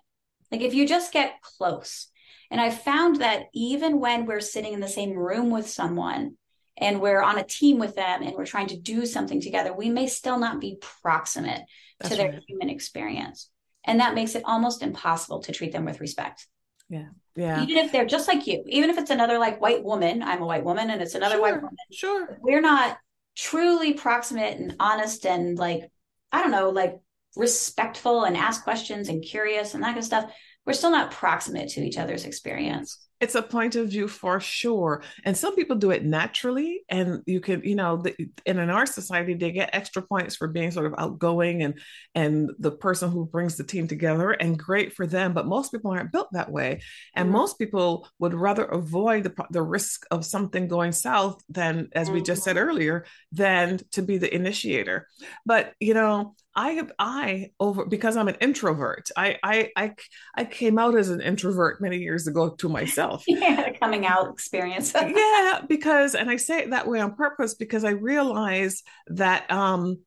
like 0.51 0.61
if 0.61 0.73
you 0.73 0.87
just 0.87 1.13
get 1.13 1.41
close, 1.41 2.07
and 2.49 2.59
I 2.59 2.69
found 2.69 3.21
that 3.21 3.43
even 3.53 3.99
when 3.99 4.25
we're 4.25 4.41
sitting 4.41 4.73
in 4.73 4.81
the 4.81 4.87
same 4.87 5.17
room 5.17 5.49
with 5.49 5.69
someone, 5.69 6.37
and 6.77 6.99
we're 6.99 7.21
on 7.21 7.37
a 7.37 7.43
team 7.43 7.77
with 7.77 7.95
them 7.95 8.23
and 8.23 8.33
we're 8.35 8.45
trying 8.45 8.67
to 8.67 8.77
do 8.77 9.05
something 9.05 9.39
together, 9.39 9.71
we 9.71 9.89
may 9.89 10.07
still 10.07 10.39
not 10.39 10.59
be 10.59 10.77
proximate 11.01 11.61
That's 11.99 12.09
to 12.09 12.17
their 12.17 12.31
right. 12.31 12.43
human 12.47 12.69
experience. 12.69 13.49
And 13.83 13.99
that 13.99 14.15
makes 14.15 14.35
it 14.35 14.43
almost 14.45 14.81
impossible 14.81 15.41
to 15.43 15.51
treat 15.51 15.71
them 15.71 15.85
with 15.85 16.01
respect. 16.01 16.47
Yeah. 16.89 17.09
Yeah. 17.35 17.63
Even 17.63 17.77
if 17.77 17.91
they're 17.91 18.05
just 18.05 18.27
like 18.27 18.47
you, 18.47 18.63
even 18.67 18.89
if 18.89 18.97
it's 18.97 19.11
another 19.11 19.37
like 19.37 19.61
white 19.61 19.83
woman, 19.83 20.23
I'm 20.23 20.41
a 20.41 20.45
white 20.45 20.65
woman 20.65 20.89
and 20.89 21.01
it's 21.01 21.15
another 21.15 21.35
sure, 21.35 21.41
white 21.41 21.55
woman. 21.55 21.77
Sure. 21.91 22.39
We're 22.41 22.61
not 22.61 22.97
truly 23.35 23.93
proximate 23.93 24.57
and 24.57 24.75
honest 24.79 25.25
and 25.25 25.57
like, 25.57 25.89
I 26.31 26.41
don't 26.41 26.51
know, 26.51 26.69
like 26.69 26.99
respectful 27.35 28.23
and 28.23 28.35
ask 28.35 28.63
questions 28.63 29.09
and 29.09 29.23
curious 29.23 29.73
and 29.73 29.83
that 29.83 29.87
kind 29.87 29.99
of 29.99 30.05
stuff. 30.05 30.31
We're 30.65 30.73
still 30.73 30.91
not 30.91 31.11
proximate 31.11 31.69
to 31.69 31.81
each 31.81 31.97
other's 31.97 32.25
experience 32.25 32.97
it's 33.21 33.35
a 33.35 33.41
point 33.41 33.75
of 33.75 33.87
view 33.87 34.07
for 34.07 34.39
sure 34.39 35.03
and 35.23 35.37
some 35.37 35.55
people 35.55 35.75
do 35.75 35.91
it 35.91 36.03
naturally 36.03 36.81
and 36.89 37.21
you 37.27 37.39
can 37.39 37.63
you 37.63 37.75
know 37.75 37.97
the, 37.97 38.13
and 38.45 38.59
in 38.59 38.69
our 38.69 38.85
society 38.85 39.35
they 39.35 39.51
get 39.51 39.69
extra 39.73 40.01
points 40.01 40.35
for 40.35 40.47
being 40.47 40.71
sort 40.71 40.87
of 40.87 40.95
outgoing 40.97 41.61
and 41.61 41.79
and 42.15 42.49
the 42.59 42.71
person 42.71 43.11
who 43.11 43.25
brings 43.25 43.55
the 43.55 43.63
team 43.63 43.87
together 43.87 44.31
and 44.31 44.57
great 44.57 44.93
for 44.93 45.05
them 45.05 45.33
but 45.33 45.45
most 45.45 45.71
people 45.71 45.91
aren't 45.91 46.11
built 46.11 46.29
that 46.31 46.51
way 46.51 46.81
and 47.15 47.27
mm-hmm. 47.27 47.37
most 47.37 47.59
people 47.59 48.07
would 48.19 48.33
rather 48.33 48.65
avoid 48.65 49.23
the, 49.23 49.45
the 49.51 49.61
risk 49.61 50.05
of 50.09 50.25
something 50.25 50.67
going 50.67 50.91
south 50.91 51.41
than 51.47 51.87
as 51.93 52.09
we 52.09 52.21
just 52.21 52.43
said 52.43 52.55
mm-hmm. 52.55 52.69
earlier 52.69 53.05
than 53.31 53.79
to 53.91 54.01
be 54.01 54.17
the 54.17 54.33
initiator 54.33 55.07
but 55.45 55.73
you 55.79 55.93
know 55.93 56.33
I 56.55 56.71
have 56.71 56.91
I 56.99 57.51
over 57.59 57.85
because 57.85 58.17
I'm 58.17 58.27
an 58.27 58.35
introvert. 58.41 59.09
I 59.15 59.37
I 59.41 59.69
I 59.75 59.95
I 60.35 60.45
came 60.45 60.77
out 60.77 60.97
as 60.97 61.09
an 61.09 61.21
introvert 61.21 61.81
many 61.81 61.97
years 61.97 62.27
ago 62.27 62.49
to 62.49 62.69
myself. 62.69 63.10
yeah, 63.27 63.71
coming 63.73 64.05
out 64.05 64.31
experience. 64.31 64.93
yeah, 64.95 65.61
because 65.67 66.15
and 66.15 66.29
I 66.29 66.37
say 66.37 66.59
it 66.59 66.69
that 66.71 66.87
way 66.87 66.99
on 66.99 67.15
purpose 67.15 67.55
because 67.55 67.83
I 67.83 67.91
realize 67.91 68.83
that 69.07 69.49
um 69.51 69.97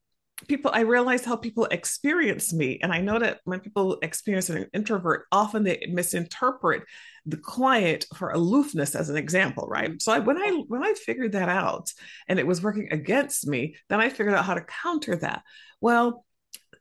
people 0.48 0.70
I 0.74 0.80
realize 0.80 1.24
how 1.24 1.36
people 1.36 1.66
experience 1.66 2.52
me. 2.52 2.78
And 2.82 2.92
I 2.92 3.00
know 3.00 3.18
that 3.18 3.40
when 3.44 3.60
people 3.60 3.98
experience 4.02 4.50
an 4.50 4.66
introvert 4.72 5.24
often 5.30 5.62
they 5.64 5.86
misinterpret 5.90 6.84
the 7.26 7.36
quiet 7.36 8.06
for 8.16 8.30
aloofness 8.30 8.94
as 8.94 9.08
an 9.08 9.16
example 9.16 9.66
right? 9.68 10.00
So 10.02 10.12
I, 10.12 10.18
when 10.18 10.36
I 10.36 10.62
when 10.68 10.84
I 10.84 10.94
figured 10.94 11.32
that 11.32 11.48
out 11.48 11.92
and 12.28 12.38
it 12.38 12.46
was 12.46 12.62
working 12.62 12.88
against 12.90 13.46
me 13.46 13.76
then 13.88 14.00
I 14.00 14.08
figured 14.08 14.34
out 14.34 14.44
how 14.44 14.54
to 14.54 14.66
counter 14.82 15.16
that. 15.16 15.42
Well 15.80 16.24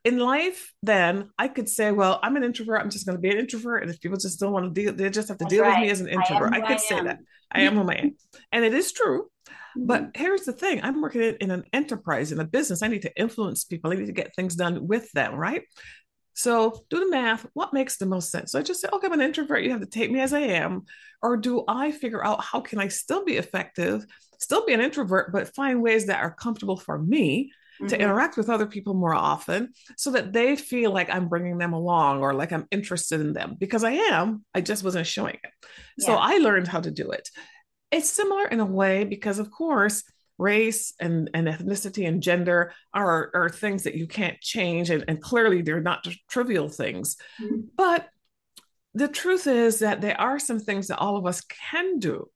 in 0.03 0.19
life, 0.19 0.73
then 0.81 1.29
I 1.37 1.47
could 1.47 1.69
say, 1.69 1.91
well, 1.91 2.19
I'm 2.21 2.35
an 2.35 2.43
introvert. 2.43 2.81
I'm 2.81 2.89
just 2.89 3.05
going 3.05 3.17
to 3.17 3.21
be 3.21 3.29
an 3.29 3.37
introvert. 3.37 3.83
And 3.83 3.91
if 3.91 4.01
people 4.01 4.17
just 4.17 4.39
don't 4.39 4.51
want 4.51 4.73
to 4.73 4.81
deal, 4.81 4.93
they 4.93 5.09
just 5.09 5.29
have 5.29 5.37
to 5.37 5.45
That's 5.45 5.53
deal 5.53 5.63
right. 5.63 5.79
with 5.79 5.85
me 5.85 5.89
as 5.91 6.01
an 6.01 6.09
introvert. 6.09 6.53
I, 6.53 6.57
I 6.57 6.61
could 6.61 6.71
I 6.71 6.77
say 6.77 7.01
that. 7.01 7.19
I 7.51 7.61
am 7.61 7.75
who 7.75 7.89
I 7.89 7.95
am. 7.95 8.15
And 8.51 8.65
it 8.65 8.73
is 8.73 8.91
true. 8.91 9.29
Mm-hmm. 9.77 9.85
But 9.85 10.11
here's 10.15 10.43
the 10.43 10.53
thing 10.53 10.81
I'm 10.83 11.01
working 11.01 11.35
in 11.39 11.51
an 11.51 11.63
enterprise, 11.71 12.31
in 12.31 12.39
a 12.39 12.45
business. 12.45 12.81
I 12.81 12.87
need 12.87 13.03
to 13.03 13.15
influence 13.17 13.63
people, 13.63 13.91
I 13.91 13.95
need 13.95 14.07
to 14.07 14.11
get 14.11 14.35
things 14.35 14.55
done 14.55 14.87
with 14.87 15.11
them, 15.13 15.35
right? 15.35 15.63
So 16.33 16.83
do 16.89 16.99
the 16.99 17.09
math. 17.09 17.45
What 17.53 17.73
makes 17.73 17.97
the 17.97 18.07
most 18.07 18.31
sense? 18.31 18.51
So 18.51 18.59
I 18.59 18.63
just 18.63 18.81
say, 18.81 18.89
okay, 18.91 19.07
I'm 19.07 19.13
an 19.13 19.21
introvert. 19.21 19.63
You 19.63 19.71
have 19.71 19.81
to 19.81 19.85
take 19.85 20.11
me 20.11 20.19
as 20.19 20.33
I 20.33 20.39
am. 20.39 20.83
Or 21.21 21.37
do 21.37 21.63
I 21.67 21.91
figure 21.91 22.25
out 22.25 22.43
how 22.43 22.59
can 22.59 22.79
I 22.79 22.87
still 22.87 23.23
be 23.23 23.37
effective, 23.37 24.05
still 24.39 24.65
be 24.65 24.73
an 24.73 24.81
introvert, 24.81 25.31
but 25.31 25.53
find 25.55 25.81
ways 25.81 26.07
that 26.07 26.21
are 26.21 26.33
comfortable 26.33 26.75
for 26.75 26.97
me 26.97 27.51
mm-hmm. 27.81 27.87
to 27.87 27.99
interact 27.99 28.37
with 28.37 28.49
other 28.49 28.65
people 28.65 28.93
more 28.93 29.13
often 29.13 29.73
so 29.97 30.11
that 30.11 30.33
they 30.33 30.55
feel 30.55 30.91
like 30.91 31.09
I'm 31.09 31.29
bringing 31.29 31.57
them 31.57 31.73
along 31.73 32.21
or 32.21 32.33
like 32.33 32.51
I'm 32.51 32.67
interested 32.71 33.21
in 33.21 33.33
them 33.33 33.55
because 33.59 33.83
I 33.83 33.91
am. 33.91 34.45
I 34.53 34.61
just 34.61 34.83
wasn't 34.83 35.07
showing 35.07 35.35
it. 35.35 35.51
Yeah. 35.97 36.05
So 36.05 36.13
I 36.15 36.37
learned 36.37 36.67
how 36.67 36.79
to 36.79 36.91
do 36.91 37.11
it. 37.11 37.29
It's 37.91 38.09
similar 38.09 38.47
in 38.47 38.59
a 38.59 38.65
way 38.65 39.03
because, 39.03 39.39
of 39.39 39.51
course, 39.51 40.03
race 40.39 40.93
and, 40.99 41.29
and 41.33 41.47
ethnicity 41.47 42.07
and 42.07 42.23
gender 42.23 42.73
are, 42.93 43.29
are 43.35 43.49
things 43.49 43.83
that 43.83 43.95
you 43.95 44.07
can't 44.07 44.41
change. 44.41 44.89
And, 44.89 45.05
and 45.07 45.21
clearly, 45.21 45.61
they're 45.61 45.79
not 45.79 46.07
trivial 46.27 46.69
things. 46.69 47.17
Mm-hmm. 47.41 47.61
But 47.77 48.07
the 48.95 49.07
truth 49.07 49.47
is 49.47 49.79
that 49.79 50.01
there 50.01 50.19
are 50.19 50.39
some 50.39 50.59
things 50.59 50.87
that 50.87 50.99
all 50.99 51.17
of 51.17 51.25
us 51.25 51.41
can 51.41 51.99
do 51.99 52.29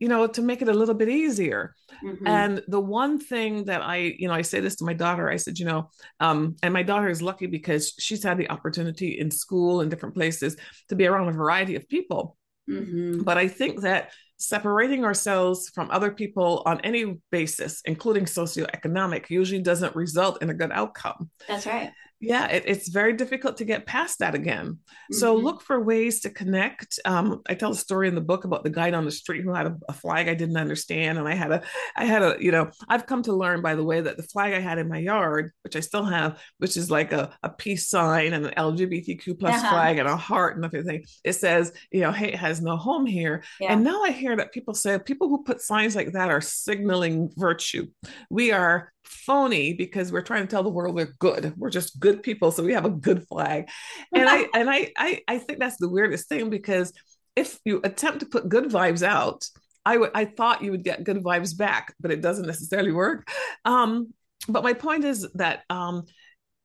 you 0.00 0.08
know, 0.08 0.26
to 0.26 0.42
make 0.42 0.62
it 0.62 0.68
a 0.68 0.74
little 0.74 0.94
bit 0.94 1.10
easier. 1.10 1.74
Mm-hmm. 2.02 2.26
And 2.26 2.62
the 2.66 2.80
one 2.80 3.20
thing 3.20 3.66
that 3.66 3.82
I, 3.82 4.14
you 4.18 4.26
know, 4.26 4.34
I 4.34 4.42
say 4.42 4.58
this 4.60 4.76
to 4.76 4.84
my 4.84 4.94
daughter, 4.94 5.30
I 5.30 5.36
said, 5.36 5.58
you 5.58 5.66
know, 5.66 5.90
um, 6.18 6.56
and 6.62 6.72
my 6.72 6.82
daughter 6.82 7.08
is 7.08 7.22
lucky 7.22 7.46
because 7.46 7.94
she's 7.98 8.24
had 8.24 8.38
the 8.38 8.50
opportunity 8.50 9.20
in 9.20 9.30
school 9.30 9.82
and 9.82 9.90
different 9.90 10.14
places 10.14 10.56
to 10.88 10.96
be 10.96 11.06
around 11.06 11.28
a 11.28 11.32
variety 11.32 11.76
of 11.76 11.86
people. 11.86 12.38
Mm-hmm. 12.68 13.22
But 13.22 13.36
I 13.36 13.46
think 13.46 13.82
that 13.82 14.12
separating 14.38 15.04
ourselves 15.04 15.68
from 15.74 15.90
other 15.90 16.10
people 16.10 16.62
on 16.64 16.80
any 16.80 17.18
basis, 17.30 17.82
including 17.84 18.24
socioeconomic, 18.24 19.28
usually 19.28 19.60
doesn't 19.60 19.94
result 19.94 20.42
in 20.42 20.48
a 20.48 20.54
good 20.54 20.72
outcome. 20.72 21.28
That's 21.46 21.66
right 21.66 21.92
yeah 22.20 22.46
it, 22.48 22.64
it's 22.66 22.88
very 22.88 23.14
difficult 23.14 23.56
to 23.56 23.64
get 23.64 23.86
past 23.86 24.18
that 24.18 24.34
again 24.34 24.66
mm-hmm. 24.66 25.14
so 25.14 25.34
look 25.34 25.62
for 25.62 25.80
ways 25.80 26.20
to 26.20 26.30
connect 26.30 26.98
um, 27.04 27.40
i 27.48 27.54
tell 27.54 27.72
a 27.72 27.74
story 27.74 28.08
in 28.08 28.14
the 28.14 28.20
book 28.20 28.44
about 28.44 28.62
the 28.62 28.70
guy 28.70 28.90
down 28.90 29.04
the 29.04 29.10
street 29.10 29.42
who 29.42 29.52
had 29.52 29.66
a, 29.66 29.76
a, 29.88 29.92
flag 29.92 30.28
i 30.28 30.34
didn't 30.34 30.56
understand 30.56 31.18
and 31.18 31.26
i 31.26 31.34
had 31.34 31.50
a 31.50 31.62
i 31.96 32.04
had 32.04 32.22
a 32.22 32.36
you 32.38 32.52
know 32.52 32.70
i've 32.88 33.06
come 33.06 33.22
to 33.22 33.32
learn 33.32 33.62
by 33.62 33.74
the 33.74 33.84
way 33.84 34.00
that 34.00 34.16
the 34.16 34.22
flag 34.22 34.52
i 34.52 34.60
had 34.60 34.78
in 34.78 34.88
my 34.88 34.98
yard 34.98 35.50
which 35.62 35.76
i 35.76 35.80
still 35.80 36.04
have 36.04 36.38
which 36.58 36.76
is 36.76 36.90
like 36.90 37.12
a, 37.12 37.32
a 37.42 37.48
peace 37.48 37.88
sign 37.88 38.34
and 38.34 38.46
an 38.46 38.54
lgbtq 38.56 39.38
plus 39.38 39.54
uh-huh. 39.54 39.70
flag 39.70 39.98
and 39.98 40.08
a 40.08 40.16
heart 40.16 40.56
and 40.56 40.64
everything 40.64 41.02
it 41.24 41.32
says 41.32 41.72
you 41.90 42.00
know 42.00 42.12
hate 42.12 42.34
has 42.34 42.60
no 42.60 42.76
home 42.76 43.06
here 43.06 43.42
yeah. 43.60 43.72
and 43.72 43.82
now 43.82 44.02
i 44.02 44.10
hear 44.10 44.36
that 44.36 44.52
people 44.52 44.74
say 44.74 44.98
people 44.98 45.28
who 45.28 45.42
put 45.42 45.60
signs 45.60 45.96
like 45.96 46.12
that 46.12 46.30
are 46.30 46.40
signaling 46.40 47.30
virtue 47.36 47.86
we 48.28 48.52
are 48.52 48.92
phony 49.10 49.72
because 49.72 50.12
we're 50.12 50.20
trying 50.20 50.42
to 50.42 50.50
tell 50.50 50.62
the 50.62 50.68
world 50.68 50.94
we're 50.94 51.14
good. 51.18 51.52
We're 51.56 51.70
just 51.70 51.98
good 51.98 52.09
people, 52.18 52.50
so 52.50 52.62
we 52.62 52.74
have 52.74 52.84
a 52.84 52.90
good 52.90 53.26
flag. 53.28 53.68
And 54.14 54.28
I 54.28 54.46
and 54.54 54.68
I, 54.68 54.92
I 54.96 55.22
I 55.28 55.38
think 55.38 55.58
that's 55.58 55.76
the 55.76 55.88
weirdest 55.88 56.28
thing 56.28 56.50
because 56.50 56.92
if 57.36 57.58
you 57.64 57.80
attempt 57.84 58.20
to 58.20 58.26
put 58.26 58.48
good 58.48 58.64
vibes 58.64 59.02
out, 59.02 59.46
I 59.86 59.96
would 59.96 60.10
I 60.14 60.24
thought 60.24 60.62
you 60.62 60.72
would 60.72 60.84
get 60.84 61.04
good 61.04 61.22
vibes 61.22 61.56
back, 61.56 61.94
but 62.00 62.10
it 62.10 62.20
doesn't 62.20 62.46
necessarily 62.46 62.92
work. 62.92 63.28
Um, 63.64 64.12
but 64.48 64.64
my 64.64 64.72
point 64.72 65.04
is 65.04 65.26
that 65.34 65.62
um, 65.70 66.04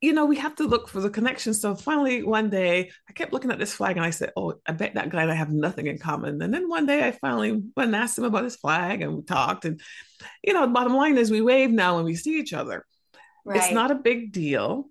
you 0.01 0.13
know, 0.13 0.25
we 0.25 0.38
have 0.38 0.55
to 0.55 0.67
look 0.67 0.88
for 0.88 0.99
the 0.99 1.10
connection. 1.10 1.53
So 1.53 1.73
finally, 1.73 2.21
one 2.21 2.49
day, 2.51 2.91
I 3.10 3.13
kept 3.13 3.34
looking 3.34 3.51
at 3.51 3.58
this 3.58 3.73
flag 3.73 3.97
and 3.97 4.05
I 4.05 4.12
said, 4.12 4.31
Oh, 4.36 4.53
I 4.67 4.73
bet 4.73 4.93
that 4.93 5.10
guy 5.10 5.23
and 5.23 5.31
I 5.31 5.36
have 5.36 5.51
nothing 5.51 5.88
in 5.88 5.97
common. 5.97 6.41
And 6.41 6.53
then 6.53 6.69
one 6.69 6.86
day 6.86 7.08
I 7.08 7.12
finally 7.12 7.51
went 7.51 7.88
and 7.88 7.95
asked 7.95 8.17
him 8.17 8.25
about 8.25 8.43
his 8.43 8.55
flag 8.55 9.01
and 9.01 9.15
we 9.15 9.23
talked. 9.23 9.65
And, 9.65 9.81
you 10.43 10.53
know, 10.53 10.62
the 10.62 10.73
bottom 10.73 10.93
line 10.93 11.17
is 11.17 11.31
we 11.31 11.41
wave 11.41 11.71
now 11.71 11.95
when 11.95 12.05
we 12.05 12.15
see 12.15 12.38
each 12.38 12.53
other. 12.53 12.86
Right. 13.45 13.58
It's 13.58 13.71
not 13.71 13.91
a 13.91 13.95
big 13.95 14.31
deal, 14.31 14.89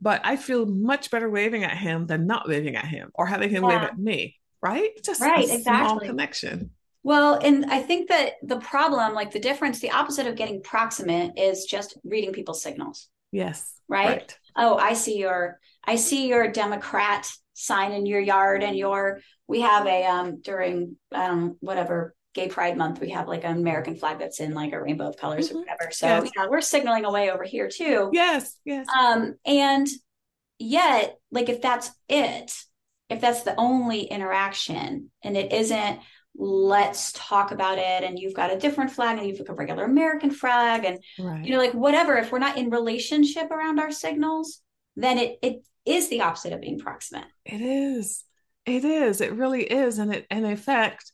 but 0.00 0.20
I 0.24 0.36
feel 0.36 0.66
much 0.66 1.10
better 1.10 1.28
waving 1.28 1.64
at 1.64 1.76
him 1.76 2.06
than 2.06 2.26
not 2.26 2.48
waving 2.48 2.76
at 2.76 2.86
him 2.86 3.10
or 3.14 3.26
having 3.26 3.50
him 3.50 3.62
yeah. 3.64 3.68
wave 3.68 3.82
at 3.82 3.98
me. 3.98 4.36
Right. 4.62 4.90
Just 5.02 5.20
right, 5.20 5.48
a 5.48 5.54
exactly. 5.54 5.62
small 5.62 6.00
connection. 6.00 6.70
Well, 7.02 7.40
and 7.42 7.66
I 7.66 7.80
think 7.80 8.08
that 8.10 8.34
the 8.42 8.58
problem, 8.58 9.14
like 9.14 9.30
the 9.30 9.40
difference, 9.40 9.80
the 9.80 9.90
opposite 9.90 10.26
of 10.26 10.36
getting 10.36 10.62
proximate 10.62 11.38
is 11.38 11.64
just 11.64 11.96
reading 12.04 12.32
people's 12.32 12.62
signals. 12.62 13.08
Yes. 13.32 13.72
Right? 13.88 14.06
right? 14.06 14.38
Oh, 14.56 14.76
I 14.76 14.92
see 14.92 15.18
your 15.18 15.58
I 15.84 15.96
see 15.96 16.28
your 16.28 16.50
Democrat 16.50 17.30
sign 17.54 17.92
in 17.92 18.06
your 18.06 18.20
yard 18.20 18.62
and 18.62 18.76
your 18.76 19.20
we 19.46 19.60
have 19.60 19.86
a 19.86 20.04
um 20.04 20.40
during 20.40 20.96
um 21.12 21.56
whatever 21.60 22.14
gay 22.34 22.48
pride 22.48 22.76
month 22.76 23.00
we 23.00 23.10
have 23.10 23.26
like 23.28 23.44
an 23.44 23.56
american 23.56 23.96
flag 23.96 24.18
that's 24.18 24.40
in 24.40 24.54
like 24.54 24.72
a 24.72 24.80
rainbow 24.80 25.08
of 25.08 25.16
colors 25.16 25.48
mm-hmm. 25.48 25.58
or 25.58 25.60
whatever. 25.60 25.90
So 25.90 26.06
yes. 26.06 26.30
yeah, 26.36 26.46
we're 26.48 26.60
signaling 26.60 27.04
away 27.04 27.30
over 27.30 27.44
here 27.44 27.68
too. 27.68 28.10
Yes 28.12 28.56
yes. 28.64 28.86
Um 28.98 29.34
and 29.44 29.86
yet 30.58 31.18
like 31.30 31.48
if 31.48 31.60
that's 31.60 31.90
it 32.08 32.52
if 33.08 33.20
that's 33.20 33.42
the 33.42 33.54
only 33.56 34.02
interaction 34.02 35.10
and 35.24 35.36
it 35.36 35.52
isn't 35.52 36.00
let's 36.36 37.12
talk 37.12 37.50
about 37.50 37.78
it 37.78 38.04
and 38.04 38.18
you've 38.18 38.34
got 38.34 38.52
a 38.52 38.58
different 38.58 38.90
flag 38.90 39.18
and 39.18 39.26
you've 39.26 39.38
got 39.38 39.50
a 39.50 39.54
regular 39.54 39.84
american 39.84 40.30
flag 40.30 40.84
and 40.84 40.98
right. 41.18 41.44
you 41.44 41.50
know 41.50 41.58
like 41.58 41.72
whatever 41.72 42.16
if 42.16 42.30
we're 42.30 42.38
not 42.38 42.56
in 42.56 42.70
relationship 42.70 43.50
around 43.50 43.80
our 43.80 43.90
signals 43.90 44.62
then 44.96 45.18
it 45.18 45.38
it 45.42 45.62
is 45.86 46.08
the 46.08 46.20
opposite 46.22 46.52
of 46.52 46.60
being 46.60 46.78
proximate. 46.78 47.26
It 47.44 47.60
is. 47.60 48.24
It 48.66 48.84
is. 48.84 49.20
It 49.20 49.32
really 49.32 49.64
is. 49.64 49.98
And 49.98 50.14
it 50.14 50.26
in 50.30 50.44
effect 50.44 51.12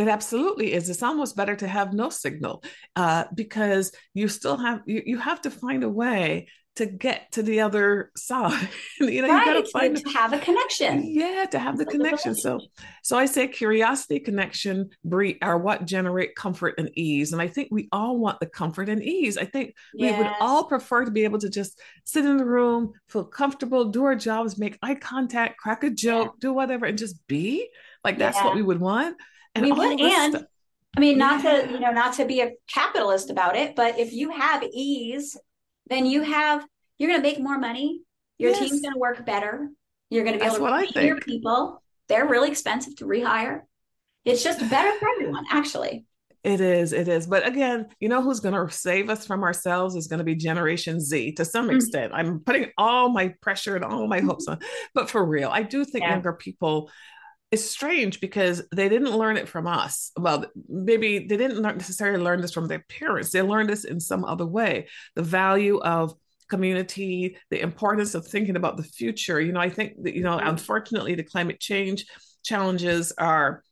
it 0.00 0.08
absolutely 0.08 0.72
is 0.72 0.88
it's 0.88 1.02
almost 1.02 1.36
better 1.36 1.56
to 1.56 1.68
have 1.68 1.92
no 1.92 2.10
signal 2.10 2.62
uh, 2.96 3.24
because 3.34 3.92
you 4.14 4.28
still 4.28 4.56
have 4.56 4.82
you, 4.86 5.02
you 5.04 5.18
have 5.18 5.40
to 5.42 5.50
find 5.50 5.84
a 5.84 5.88
way 5.88 6.46
to 6.76 6.86
get 6.86 7.30
to 7.32 7.42
the 7.42 7.60
other 7.60 8.10
side. 8.16 8.68
you 9.00 9.22
know, 9.22 9.28
right. 9.28 9.46
you 9.46 9.52
got 9.52 9.64
to 9.64 9.70
find 9.70 9.96
to 9.96 10.08
have 10.10 10.32
a 10.32 10.38
connection. 10.38 11.02
Yeah, 11.04 11.46
to 11.50 11.58
have 11.58 11.76
the 11.76 11.84
connection. 11.84 12.34
So, 12.34 12.60
so 13.02 13.18
I 13.18 13.26
say 13.26 13.48
curiosity, 13.48 14.20
connection, 14.20 14.90
breed 15.04 15.38
are 15.42 15.58
what 15.58 15.84
generate 15.84 16.34
comfort 16.36 16.74
and 16.78 16.90
ease. 16.96 17.32
And 17.32 17.42
I 17.42 17.48
think 17.48 17.68
we 17.70 17.88
all 17.92 18.18
want 18.18 18.40
the 18.40 18.46
comfort 18.46 18.88
and 18.88 19.02
ease. 19.02 19.36
I 19.36 19.44
think 19.44 19.74
yes. 19.94 20.16
we 20.16 20.22
would 20.22 20.32
all 20.40 20.64
prefer 20.64 21.04
to 21.04 21.10
be 21.10 21.24
able 21.24 21.38
to 21.40 21.50
just 21.50 21.78
sit 22.04 22.24
in 22.24 22.36
the 22.36 22.44
room, 22.44 22.92
feel 23.08 23.24
comfortable, 23.24 23.86
do 23.86 24.04
our 24.04 24.16
jobs, 24.16 24.58
make 24.58 24.78
eye 24.82 24.94
contact, 24.94 25.58
crack 25.58 25.84
a 25.84 25.90
joke, 25.90 26.32
yeah. 26.34 26.40
do 26.40 26.52
whatever, 26.52 26.86
and 26.86 26.98
just 26.98 27.26
be. 27.26 27.68
Like 28.04 28.18
that's 28.18 28.38
yeah. 28.38 28.44
what 28.44 28.54
we 28.54 28.62
would 28.62 28.80
want. 28.80 29.16
And 29.54 29.64
we 29.64 29.72
would, 29.72 30.00
and 30.00 30.46
I 30.96 31.00
mean, 31.00 31.18
not 31.18 31.42
yeah. 31.42 31.62
to, 31.62 31.72
you 31.72 31.80
know, 31.80 31.90
not 31.90 32.14
to 32.14 32.24
be 32.24 32.40
a 32.40 32.52
capitalist 32.72 33.30
about 33.30 33.56
it, 33.56 33.74
but 33.74 33.98
if 33.98 34.12
you 34.12 34.30
have 34.30 34.62
ease, 34.62 35.36
then 35.88 36.06
you 36.06 36.22
have, 36.22 36.64
you're 36.98 37.10
going 37.10 37.20
to 37.20 37.28
make 37.28 37.40
more 37.40 37.58
money. 37.58 38.00
Your 38.38 38.50
yes. 38.50 38.60
team's 38.60 38.80
going 38.80 38.94
to 38.94 38.98
work 38.98 39.26
better. 39.26 39.68
You're 40.08 40.24
going 40.24 40.38
to 40.38 40.44
be 40.44 40.48
That's 40.48 40.58
able 40.58 40.92
to 40.92 41.04
your 41.04 41.20
people. 41.20 41.82
They're 42.08 42.26
really 42.26 42.48
expensive 42.48 42.96
to 42.96 43.04
rehire. 43.04 43.62
It's 44.24 44.42
just 44.42 44.58
better 44.70 44.98
for 44.98 45.08
everyone, 45.16 45.44
actually. 45.50 46.06
It 46.42 46.60
is, 46.60 46.92
it 46.92 47.06
is. 47.06 47.26
But 47.26 47.46
again, 47.46 47.88
you 48.00 48.08
know 48.08 48.22
who's 48.22 48.40
going 48.40 48.54
to 48.54 48.72
save 48.72 49.10
us 49.10 49.26
from 49.26 49.42
ourselves 49.42 49.94
is 49.94 50.06
going 50.06 50.18
to 50.18 50.24
be 50.24 50.34
Generation 50.34 51.00
Z 51.00 51.32
to 51.32 51.44
some 51.44 51.66
mm-hmm. 51.66 51.76
extent. 51.76 52.12
I'm 52.14 52.40
putting 52.40 52.70
all 52.78 53.10
my 53.10 53.34
pressure 53.42 53.76
and 53.76 53.84
all 53.84 54.06
my 54.06 54.20
hopes 54.20 54.48
on, 54.48 54.58
but 54.94 55.10
for 55.10 55.24
real, 55.24 55.50
I 55.52 55.62
do 55.62 55.84
think 55.84 56.04
yeah. 56.04 56.12
younger 56.12 56.32
people 56.32 56.90
it's 57.50 57.68
strange 57.68 58.20
because 58.20 58.62
they 58.74 58.88
didn't 58.88 59.16
learn 59.16 59.36
it 59.36 59.48
from 59.48 59.66
us. 59.66 60.12
Well, 60.16 60.46
maybe 60.68 61.26
they 61.26 61.36
didn't 61.36 61.62
necessarily 61.62 62.22
learn 62.22 62.40
this 62.40 62.52
from 62.52 62.68
their 62.68 62.84
parents. 62.88 63.30
They 63.30 63.42
learned 63.42 63.68
this 63.68 63.84
in 63.84 63.98
some 63.98 64.24
other 64.24 64.46
way. 64.46 64.88
The 65.16 65.22
value 65.22 65.78
of 65.78 66.14
community, 66.48 67.36
the 67.50 67.60
importance 67.60 68.14
of 68.14 68.26
thinking 68.26 68.56
about 68.56 68.76
the 68.76 68.82
future. 68.82 69.40
You 69.40 69.52
know, 69.52 69.60
I 69.60 69.70
think 69.70 69.94
that, 70.02 70.14
you 70.14 70.22
know, 70.22 70.36
mm-hmm. 70.36 70.48
unfortunately, 70.48 71.14
the 71.14 71.24
climate 71.24 71.58
change 71.60 72.06
challenges 72.44 73.12
are 73.18 73.62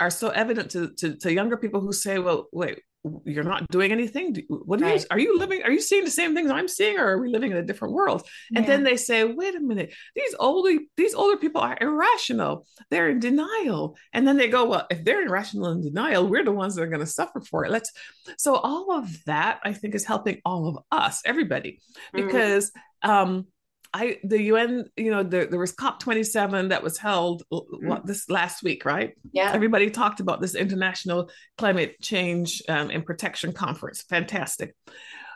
are 0.00 0.10
so 0.10 0.28
evident 0.28 0.70
to, 0.70 0.90
to, 0.94 1.16
to 1.16 1.32
younger 1.32 1.56
people 1.56 1.80
who 1.80 1.92
say, 1.92 2.18
well, 2.18 2.48
wait, 2.52 2.80
you're 3.24 3.44
not 3.44 3.68
doing 3.68 3.92
anything. 3.92 4.36
What 4.48 4.82
are 4.82 4.86
right. 4.86 5.00
you, 5.00 5.06
are 5.10 5.18
you 5.18 5.38
living? 5.38 5.62
Are 5.62 5.70
you 5.70 5.80
seeing 5.80 6.04
the 6.04 6.10
same 6.10 6.34
things 6.34 6.50
I'm 6.50 6.68
seeing, 6.68 6.98
or 6.98 7.06
are 7.06 7.20
we 7.20 7.30
living 7.30 7.52
in 7.52 7.56
a 7.56 7.62
different 7.62 7.94
world? 7.94 8.26
And 8.54 8.64
yeah. 8.64 8.70
then 8.70 8.82
they 8.82 8.96
say, 8.96 9.24
wait 9.24 9.54
a 9.54 9.60
minute, 9.60 9.94
these 10.14 10.34
older 10.38 10.78
these 10.96 11.14
older 11.14 11.36
people 11.36 11.60
are 11.60 11.78
irrational. 11.80 12.66
They're 12.90 13.08
in 13.10 13.20
denial. 13.20 13.96
And 14.12 14.26
then 14.26 14.36
they 14.36 14.48
go, 14.48 14.66
well, 14.66 14.86
if 14.90 15.04
they're 15.04 15.26
irrational 15.26 15.66
and 15.66 15.82
denial, 15.82 16.26
we're 16.26 16.44
the 16.44 16.52
ones 16.52 16.74
that 16.74 16.82
are 16.82 16.88
going 16.88 17.00
to 17.00 17.06
suffer 17.06 17.40
for 17.40 17.64
it. 17.64 17.70
Let's. 17.70 17.92
So 18.36 18.56
all 18.56 18.92
of 18.92 19.24
that, 19.24 19.60
I 19.64 19.72
think, 19.72 19.94
is 19.94 20.04
helping 20.04 20.40
all 20.44 20.68
of 20.68 20.78
us, 20.90 21.22
everybody, 21.24 21.80
mm-hmm. 22.14 22.26
because 22.26 22.70
mm-hmm. 23.04 23.10
um, 23.10 23.46
I 23.92 24.18
the 24.22 24.42
UN, 24.42 24.86
you 24.96 25.10
know, 25.10 25.22
there, 25.22 25.46
there 25.46 25.58
was 25.58 25.72
COP 25.72 26.00
27 26.00 26.68
that 26.68 26.82
was 26.82 26.98
held 26.98 27.42
mm-hmm. 27.52 27.88
what 27.88 28.06
this 28.06 28.28
last 28.28 28.62
week, 28.62 28.84
right? 28.84 29.14
Yeah. 29.32 29.52
Everybody 29.52 29.90
talked 29.90 30.20
about 30.20 30.40
this 30.40 30.54
international 30.54 31.30
climate 31.56 31.96
change 32.00 32.62
um, 32.68 32.90
and 32.90 33.04
protection 33.04 33.52
conference. 33.52 34.02
Fantastic. 34.02 34.74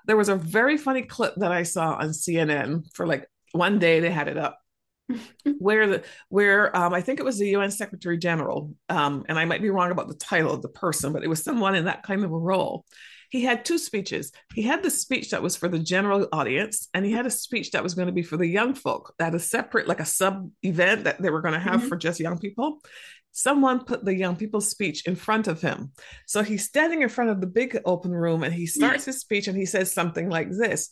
There 0.07 0.17
was 0.17 0.29
a 0.29 0.37
very 0.37 0.77
funny 0.77 1.03
clip 1.03 1.35
that 1.37 1.53
I 1.53 1.63
saw 1.63 1.95
on 1.95 2.09
CNN 2.09 2.85
for 2.95 3.07
like 3.07 3.27
one 3.53 3.79
day 3.79 4.01
they 4.01 4.11
had 4.11 4.29
it 4.29 4.37
up 4.37 4.59
where 5.59 5.87
the 5.87 6.05
where 6.29 6.77
um, 6.77 6.93
I 6.93 7.01
think 7.01 7.21
it 7.21 7.25
was 7.25 7.39
the 7.39 7.49
UN 7.51 7.71
Secretary 7.71 8.19
General, 8.19 8.75
um, 8.89 9.25
and 9.29 9.39
I 9.39 9.45
might 9.45 9.63
be 9.63 9.71
wrong 9.71 9.91
about 9.91 10.09
the 10.09 10.15
title 10.15 10.53
of 10.53 10.63
the 10.63 10.69
person, 10.69 11.13
but 11.13 11.25
it 11.25 11.29
was 11.29 11.43
someone 11.43 11.75
in 11.75 11.87
that 11.87 12.03
kind 12.03 12.25
of 12.25 12.33
a 12.33 12.39
role 12.39 12.85
he 13.33 13.41
had 13.41 13.65
two 13.65 13.79
speeches. 13.79 14.31
He 14.55 14.61
had 14.61 14.83
the 14.83 14.91
speech 14.91 15.31
that 15.31 15.43
was 15.43 15.57
for 15.57 15.67
the 15.67 15.79
general 15.79 16.29
audience, 16.33 16.91
and 16.93 17.03
he 17.03 17.13
had 17.13 17.25
a 17.25 17.31
speech 17.31 17.71
that 17.71 17.83
was 17.83 17.95
going 17.95 18.09
to 18.09 18.13
be 18.13 18.23
for 18.23 18.37
the 18.37 18.47
young 18.47 18.75
folk, 18.75 19.15
that 19.19 19.35
a 19.35 19.39
separate, 19.39 19.89
like 19.89 20.01
a 20.01 20.05
sub 20.05 20.51
event 20.63 21.05
that 21.05 21.21
they 21.21 21.31
were 21.31 21.41
going 21.41 21.55
to 21.55 21.61
have 21.61 21.81
mm-hmm. 21.81 21.89
for 21.89 21.97
just 21.97 22.21
young 22.21 22.37
people. 22.39 22.83
Someone 23.31 23.87
put 23.87 24.05
the 24.05 24.15
young 24.15 24.37
people's 24.37 24.69
speech 24.69 25.07
in 25.07 25.17
front 25.17 25.49
of 25.49 25.63
him. 25.63 25.93
So 26.27 26.43
he's 26.43 26.67
standing 26.67 27.01
in 27.01 27.09
front 27.09 27.31
of 27.31 27.41
the 27.41 27.47
big 27.47 27.81
open 27.87 28.11
room 28.11 28.43
and 28.43 28.53
he 28.53 28.67
starts 28.67 29.07
his 29.07 29.21
speech 29.21 29.49
and 29.49 29.57
he 29.57 29.65
says 29.65 29.91
something 29.91 30.29
like 30.29 30.51
this 30.51 30.91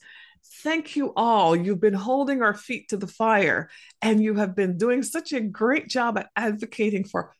Thank 0.62 0.96
you 0.96 1.12
all. 1.16 1.54
You've 1.54 1.82
been 1.82 1.92
holding 1.92 2.40
our 2.40 2.54
feet 2.54 2.88
to 2.88 2.96
the 2.96 3.06
fire 3.06 3.68
and 4.00 4.22
you 4.22 4.36
have 4.36 4.56
been 4.56 4.78
doing 4.78 5.02
such 5.02 5.34
a 5.34 5.40
great 5.42 5.88
job 5.88 6.16
at 6.16 6.30
advocating 6.34 7.04
for 7.04 7.34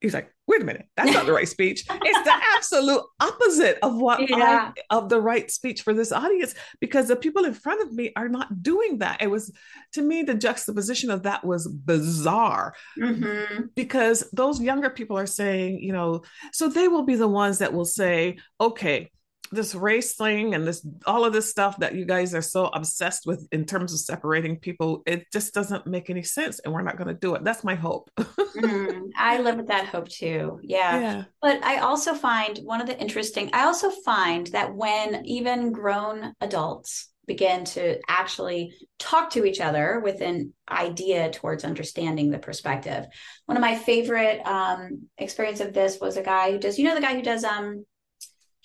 he's 0.00 0.14
like, 0.14 0.30
wait 0.46 0.62
a 0.62 0.64
minute, 0.64 0.86
that's 0.96 1.12
not 1.12 1.26
the 1.26 1.32
right 1.32 1.48
speech. 1.48 1.84
It's 1.90 2.24
the 2.24 2.40
absolute 2.56 3.02
opposite 3.20 3.78
of 3.82 3.96
what 3.96 4.28
yeah. 4.28 4.72
I, 4.76 4.96
of 4.96 5.08
the 5.08 5.20
right 5.20 5.50
speech 5.50 5.82
for 5.82 5.94
this 5.94 6.12
audience 6.12 6.54
because 6.80 7.08
the 7.08 7.16
people 7.16 7.44
in 7.44 7.54
front 7.54 7.82
of 7.82 7.92
me 7.92 8.12
are 8.14 8.28
not 8.28 8.62
doing 8.62 8.98
that. 8.98 9.22
It 9.22 9.30
was 9.30 9.52
to 9.94 10.02
me 10.02 10.22
the 10.22 10.34
juxtaposition 10.34 11.10
of 11.10 11.24
that 11.24 11.44
was 11.44 11.66
bizarre 11.66 12.74
mm-hmm. 12.98 13.64
because 13.74 14.28
those 14.32 14.60
younger 14.60 14.90
people 14.90 15.18
are 15.18 15.26
saying, 15.26 15.80
you 15.80 15.92
know, 15.92 16.22
so 16.52 16.68
they 16.68 16.88
will 16.88 17.04
be 17.04 17.16
the 17.16 17.28
ones 17.28 17.58
that 17.58 17.72
will 17.72 17.84
say, 17.84 18.36
okay, 18.60 19.10
this 19.50 19.74
race 19.74 20.14
thing 20.14 20.54
and 20.54 20.66
this 20.66 20.86
all 21.06 21.24
of 21.24 21.32
this 21.32 21.50
stuff 21.50 21.78
that 21.78 21.94
you 21.94 22.04
guys 22.04 22.34
are 22.34 22.42
so 22.42 22.66
obsessed 22.66 23.26
with 23.26 23.46
in 23.52 23.64
terms 23.64 23.92
of 23.92 24.00
separating 24.00 24.58
people 24.58 25.02
it 25.06 25.26
just 25.32 25.54
doesn't 25.54 25.86
make 25.86 26.10
any 26.10 26.22
sense 26.22 26.58
and 26.60 26.72
we're 26.72 26.82
not 26.82 26.96
going 26.96 27.08
to 27.08 27.14
do 27.14 27.34
it. 27.34 27.44
That's 27.44 27.64
my 27.64 27.74
hope. 27.74 28.10
Mm, 28.18 29.10
i 29.16 29.40
live 29.40 29.56
with 29.56 29.68
that 29.68 29.86
hope 29.86 30.08
too. 30.08 30.60
Yeah. 30.62 31.00
yeah. 31.00 31.24
But 31.40 31.62
i 31.64 31.78
also 31.78 32.14
find 32.14 32.58
one 32.64 32.80
of 32.80 32.86
the 32.86 32.98
interesting 32.98 33.50
i 33.52 33.64
also 33.64 33.90
find 33.90 34.46
that 34.48 34.74
when 34.74 35.24
even 35.24 35.72
grown 35.72 36.34
adults 36.40 37.08
begin 37.26 37.64
to 37.64 37.98
actually 38.08 38.72
talk 38.98 39.30
to 39.30 39.44
each 39.44 39.60
other 39.60 40.00
with 40.00 40.20
an 40.20 40.52
idea 40.70 41.30
towards 41.30 41.64
understanding 41.64 42.30
the 42.30 42.38
perspective. 42.38 43.04
One 43.46 43.56
of 43.56 43.60
my 43.60 43.76
favorite 43.76 44.40
um 44.46 45.08
experience 45.18 45.60
of 45.60 45.72
this 45.72 45.98
was 46.00 46.16
a 46.16 46.22
guy 46.22 46.52
who 46.52 46.58
does 46.58 46.78
you 46.78 46.84
know 46.86 46.94
the 46.94 47.00
guy 47.00 47.14
who 47.14 47.22
does 47.22 47.44
um 47.44 47.84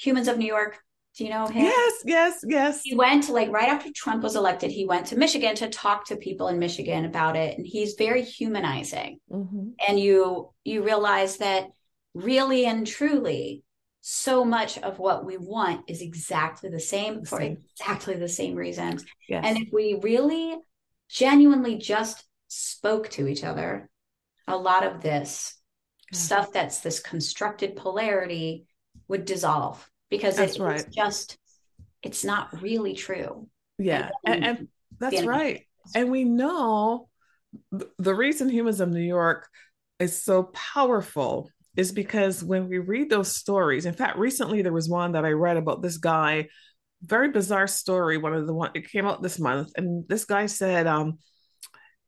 Humans 0.02 0.28
of 0.28 0.38
New 0.38 0.48
York. 0.48 0.80
Do 1.18 1.26
you 1.26 1.30
know 1.30 1.46
him? 1.46 1.66
Yes, 1.66 1.94
yes, 2.06 2.40
yes. 2.48 2.82
He 2.84 2.96
went 2.96 3.24
to 3.26 3.34
like 3.34 3.52
right 3.52 3.68
after 3.68 3.92
Trump 3.94 4.24
was 4.24 4.36
elected, 4.36 4.72
he 4.72 4.86
went 4.86 5.08
to 5.08 5.18
Michigan 5.18 5.56
to 5.56 5.68
talk 5.70 6.06
to 6.06 6.16
people 6.16 6.48
in 6.48 6.58
Michigan 6.58 7.06
about 7.06 7.36
it. 7.36 7.58
And 7.58 7.68
he's 7.68 7.96
very 7.96 8.24
humanizing. 8.24 9.20
Mm-hmm. 9.30 9.72
And 9.88 10.00
you 10.00 10.54
you 10.64 10.84
realize 10.84 11.38
that 11.38 11.66
really 12.14 12.66
and 12.66 12.88
truly, 12.88 13.64
so 14.02 14.44
much 14.44 14.78
of 14.80 15.00
what 15.00 15.26
we 15.26 15.38
want 15.38 15.90
is 15.90 16.02
exactly 16.02 16.70
the 16.70 16.80
same 16.80 17.20
the 17.20 17.26
for 17.26 17.40
same. 17.40 17.58
exactly 17.74 18.16
the 18.16 18.30
same 18.30 18.56
reasons. 18.56 19.06
Yes. 19.28 19.44
And 19.46 19.58
if 19.58 19.68
we 19.72 20.00
really 20.02 20.56
genuinely 21.10 21.78
just 21.78 22.24
spoke 22.48 23.10
to 23.10 23.28
each 23.28 23.44
other, 23.44 23.90
a 24.48 24.58
lot 24.58 24.84
of 24.86 25.02
this 25.02 25.56
yeah. 26.12 26.18
stuff 26.18 26.54
that's 26.54 26.80
this 26.80 27.00
constructed 27.02 27.76
polarity 27.76 28.66
would 29.08 29.26
dissolve 29.26 29.91
because 30.12 30.36
that's 30.36 30.58
it, 30.58 30.62
right. 30.62 30.80
it's 30.82 30.96
just 30.96 31.40
it's 32.04 32.24
not 32.24 32.62
really 32.62 32.94
true. 32.94 33.48
Yeah, 33.80 34.10
and, 34.24 34.46
and, 34.46 34.58
and 34.58 34.68
that's 35.00 35.24
right. 35.24 35.66
And 35.96 36.12
we 36.12 36.24
know 36.26 37.10
the 37.98 38.14
reason 38.14 38.50
Humans 38.50 38.80
of 38.80 38.90
New 38.90 39.02
York 39.02 39.50
is 40.00 40.22
so 40.24 40.44
powerful 40.54 41.50
is 41.76 41.92
because 41.92 42.44
when 42.44 42.68
we 42.68 42.78
read 42.78 43.10
those 43.10 43.36
stories, 43.36 43.86
in 43.86 43.94
fact, 43.94 44.18
recently 44.18 44.62
there 44.62 44.74
was 44.74 44.90
one 44.90 45.14
that 45.14 45.26
I 45.26 45.32
read 45.32 45.58
about 45.58 45.82
this 45.82 45.98
guy, 45.98 46.50
very 47.02 47.32
bizarre 47.32 47.68
story. 47.68 48.18
One 48.18 48.34
of 48.34 48.46
the 48.46 48.54
one 48.54 48.72
it 48.76 48.92
came 48.92 49.08
out 49.08 49.24
this 49.24 49.40
month, 49.40 49.72
and 49.76 50.08
this 50.08 50.26
guy 50.26 50.46
said, 50.46 50.86
um, 50.86 51.18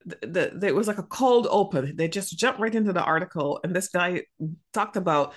the, 0.06 0.52
the 0.54 0.68
it 0.68 0.76
was 0.76 0.88
like 0.88 0.98
a 0.98 1.04
cold 1.04 1.48
open. 1.50 1.96
They 1.96 2.10
just 2.10 2.38
jumped 2.38 2.60
right 2.60 2.76
into 2.76 2.94
the 2.94 3.04
article, 3.04 3.62
and 3.64 3.74
this 3.74 3.88
guy 3.88 4.24
talked 4.74 4.98
about 4.98 5.34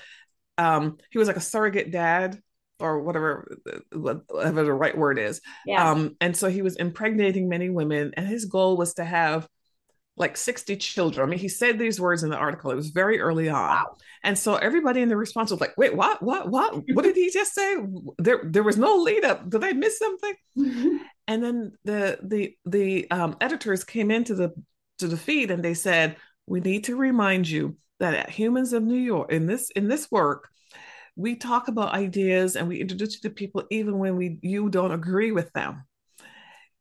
um, 0.58 0.98
he 1.10 1.18
was 1.18 1.28
like 1.28 1.36
a 1.36 1.40
surrogate 1.40 1.92
dad 1.92 2.40
or 2.80 3.00
whatever 3.00 3.56
whatever 3.92 4.64
the 4.64 4.72
right 4.72 4.96
word 4.96 5.18
is. 5.18 5.40
Yeah. 5.64 5.90
Um, 5.90 6.16
and 6.20 6.36
so 6.36 6.48
he 6.48 6.62
was 6.62 6.76
impregnating 6.76 7.48
many 7.48 7.70
women, 7.70 8.12
and 8.16 8.26
his 8.26 8.44
goal 8.44 8.76
was 8.76 8.94
to 8.94 9.04
have 9.04 9.48
like 10.16 10.36
60 10.36 10.76
children. 10.76 11.26
I 11.26 11.30
mean, 11.30 11.38
he 11.38 11.48
said 11.48 11.78
these 11.78 12.00
words 12.00 12.22
in 12.22 12.30
the 12.30 12.36
article. 12.36 12.70
It 12.70 12.76
was 12.76 12.88
very 12.88 13.20
early 13.20 13.48
on. 13.48 13.68
Wow. 13.68 13.96
And 14.24 14.38
so 14.38 14.54
everybody 14.54 15.02
in 15.02 15.10
the 15.10 15.16
response 15.16 15.50
was 15.50 15.60
like, 15.60 15.76
wait, 15.76 15.94
what, 15.94 16.22
what, 16.22 16.50
what? 16.50 16.74
what 16.94 17.02
did 17.02 17.16
he 17.16 17.30
just 17.30 17.54
say? 17.54 17.76
There, 18.18 18.40
there 18.42 18.62
was 18.62 18.78
no 18.78 18.96
lead 18.96 19.24
up. 19.24 19.48
Did 19.48 19.62
I 19.62 19.72
miss 19.72 19.98
something? 19.98 20.34
and 21.28 21.44
then 21.44 21.72
the 21.84 22.18
the 22.22 22.56
the 22.64 23.10
um, 23.10 23.36
editors 23.40 23.84
came 23.84 24.10
into 24.10 24.34
the 24.34 24.54
to 24.98 25.08
the 25.08 25.18
feed 25.18 25.50
and 25.50 25.62
they 25.62 25.74
said, 25.74 26.16
we 26.46 26.60
need 26.60 26.84
to 26.84 26.96
remind 26.96 27.48
you 27.48 27.76
that 27.98 28.30
Humans 28.30 28.72
of 28.72 28.82
New 28.82 28.98
York, 28.98 29.30
in 29.32 29.46
this 29.46 29.70
in 29.70 29.88
this 29.88 30.10
work, 30.10 30.48
we 31.16 31.34
talk 31.34 31.68
about 31.68 31.94
ideas 31.94 32.56
and 32.56 32.68
we 32.68 32.80
introduce 32.80 33.14
you 33.14 33.20
to 33.22 33.34
people 33.34 33.64
even 33.70 33.98
when 33.98 34.16
we 34.16 34.38
you 34.42 34.68
don't 34.68 34.92
agree 34.92 35.32
with 35.32 35.50
them. 35.54 35.84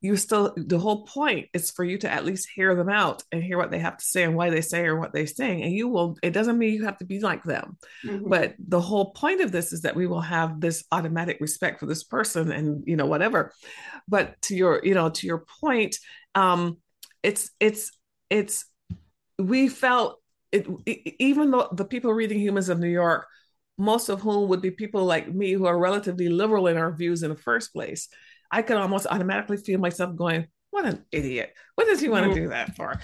You 0.01 0.17
still 0.17 0.53
the 0.55 0.77
whole 0.77 1.05
point 1.05 1.47
is 1.53 1.71
for 1.71 1.83
you 1.83 1.97
to 1.99 2.11
at 2.11 2.25
least 2.25 2.49
hear 2.53 2.75
them 2.75 2.89
out 2.89 3.23
and 3.31 3.41
hear 3.41 3.57
what 3.57 3.71
they 3.71 3.79
have 3.79 3.97
to 3.97 4.05
say 4.05 4.23
and 4.23 4.35
why 4.35 4.49
they 4.49 4.61
say 4.61 4.85
or 4.85 4.99
what 4.99 5.13
they're 5.13 5.25
saying. 5.25 5.63
And 5.63 5.71
you 5.71 5.87
will 5.87 6.17
it 6.21 6.31
doesn't 6.31 6.59
mean 6.59 6.73
you 6.73 6.83
have 6.83 6.97
to 6.99 7.05
be 7.05 7.19
like 7.21 7.43
them. 7.43 7.77
Mm-hmm. 8.05 8.29
but 8.29 8.53
the 8.59 8.81
whole 8.81 9.13
point 9.13 9.41
of 9.41 9.51
this 9.51 9.73
is 9.73 9.81
that 9.81 9.95
we 9.95 10.05
will 10.05 10.21
have 10.21 10.59
this 10.59 10.83
automatic 10.91 11.37
respect 11.39 11.79
for 11.79 11.85
this 11.85 12.03
person 12.03 12.51
and 12.51 12.83
you 12.85 12.97
know 12.97 13.07
whatever. 13.07 13.53
But 14.07 14.39
to 14.43 14.55
your 14.55 14.81
you 14.83 14.93
know 14.93 15.09
to 15.09 15.25
your 15.25 15.45
point 15.61 15.97
um 16.35 16.77
it's 17.23 17.49
it's 17.59 17.91
it's 18.29 18.65
we 19.39 19.69
felt 19.69 20.21
it, 20.51 20.67
even 21.19 21.51
though 21.51 21.69
the 21.71 21.85
people 21.85 22.13
reading 22.13 22.39
humans 22.39 22.69
of 22.69 22.79
new 22.79 22.87
york 22.89 23.27
most 23.77 24.09
of 24.09 24.21
whom 24.21 24.49
would 24.49 24.61
be 24.61 24.71
people 24.71 25.05
like 25.05 25.33
me 25.33 25.51
who 25.53 25.65
are 25.65 25.77
relatively 25.77 26.29
liberal 26.29 26.67
in 26.67 26.77
our 26.77 26.91
views 26.91 27.23
in 27.23 27.29
the 27.29 27.35
first 27.35 27.73
place, 27.73 28.07
I 28.51 28.61
could 28.61 28.77
almost 28.77 29.07
automatically 29.09 29.57
feel 29.57 29.79
myself 29.79 30.15
going, 30.15 30.47
What 30.71 30.85
an 30.85 31.05
idiot. 31.11 31.53
What 31.75 31.87
does 31.87 31.99
he 31.99 32.09
want 32.09 32.23
to 32.25 32.29
mm-hmm. 32.31 32.43
do 32.43 32.49
that 32.49 32.75
for? 32.75 32.99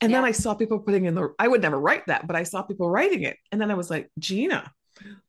And 0.00 0.10
yeah. 0.10 0.18
then 0.18 0.24
I 0.24 0.32
saw 0.32 0.54
people 0.54 0.80
putting 0.80 1.04
in 1.04 1.14
the, 1.14 1.32
I 1.38 1.46
would 1.46 1.62
never 1.62 1.78
write 1.78 2.06
that, 2.06 2.26
but 2.26 2.34
I 2.34 2.42
saw 2.42 2.62
people 2.62 2.90
writing 2.90 3.22
it. 3.22 3.36
And 3.52 3.60
then 3.60 3.70
I 3.70 3.74
was 3.74 3.88
like, 3.88 4.10
Gena, 4.18 4.68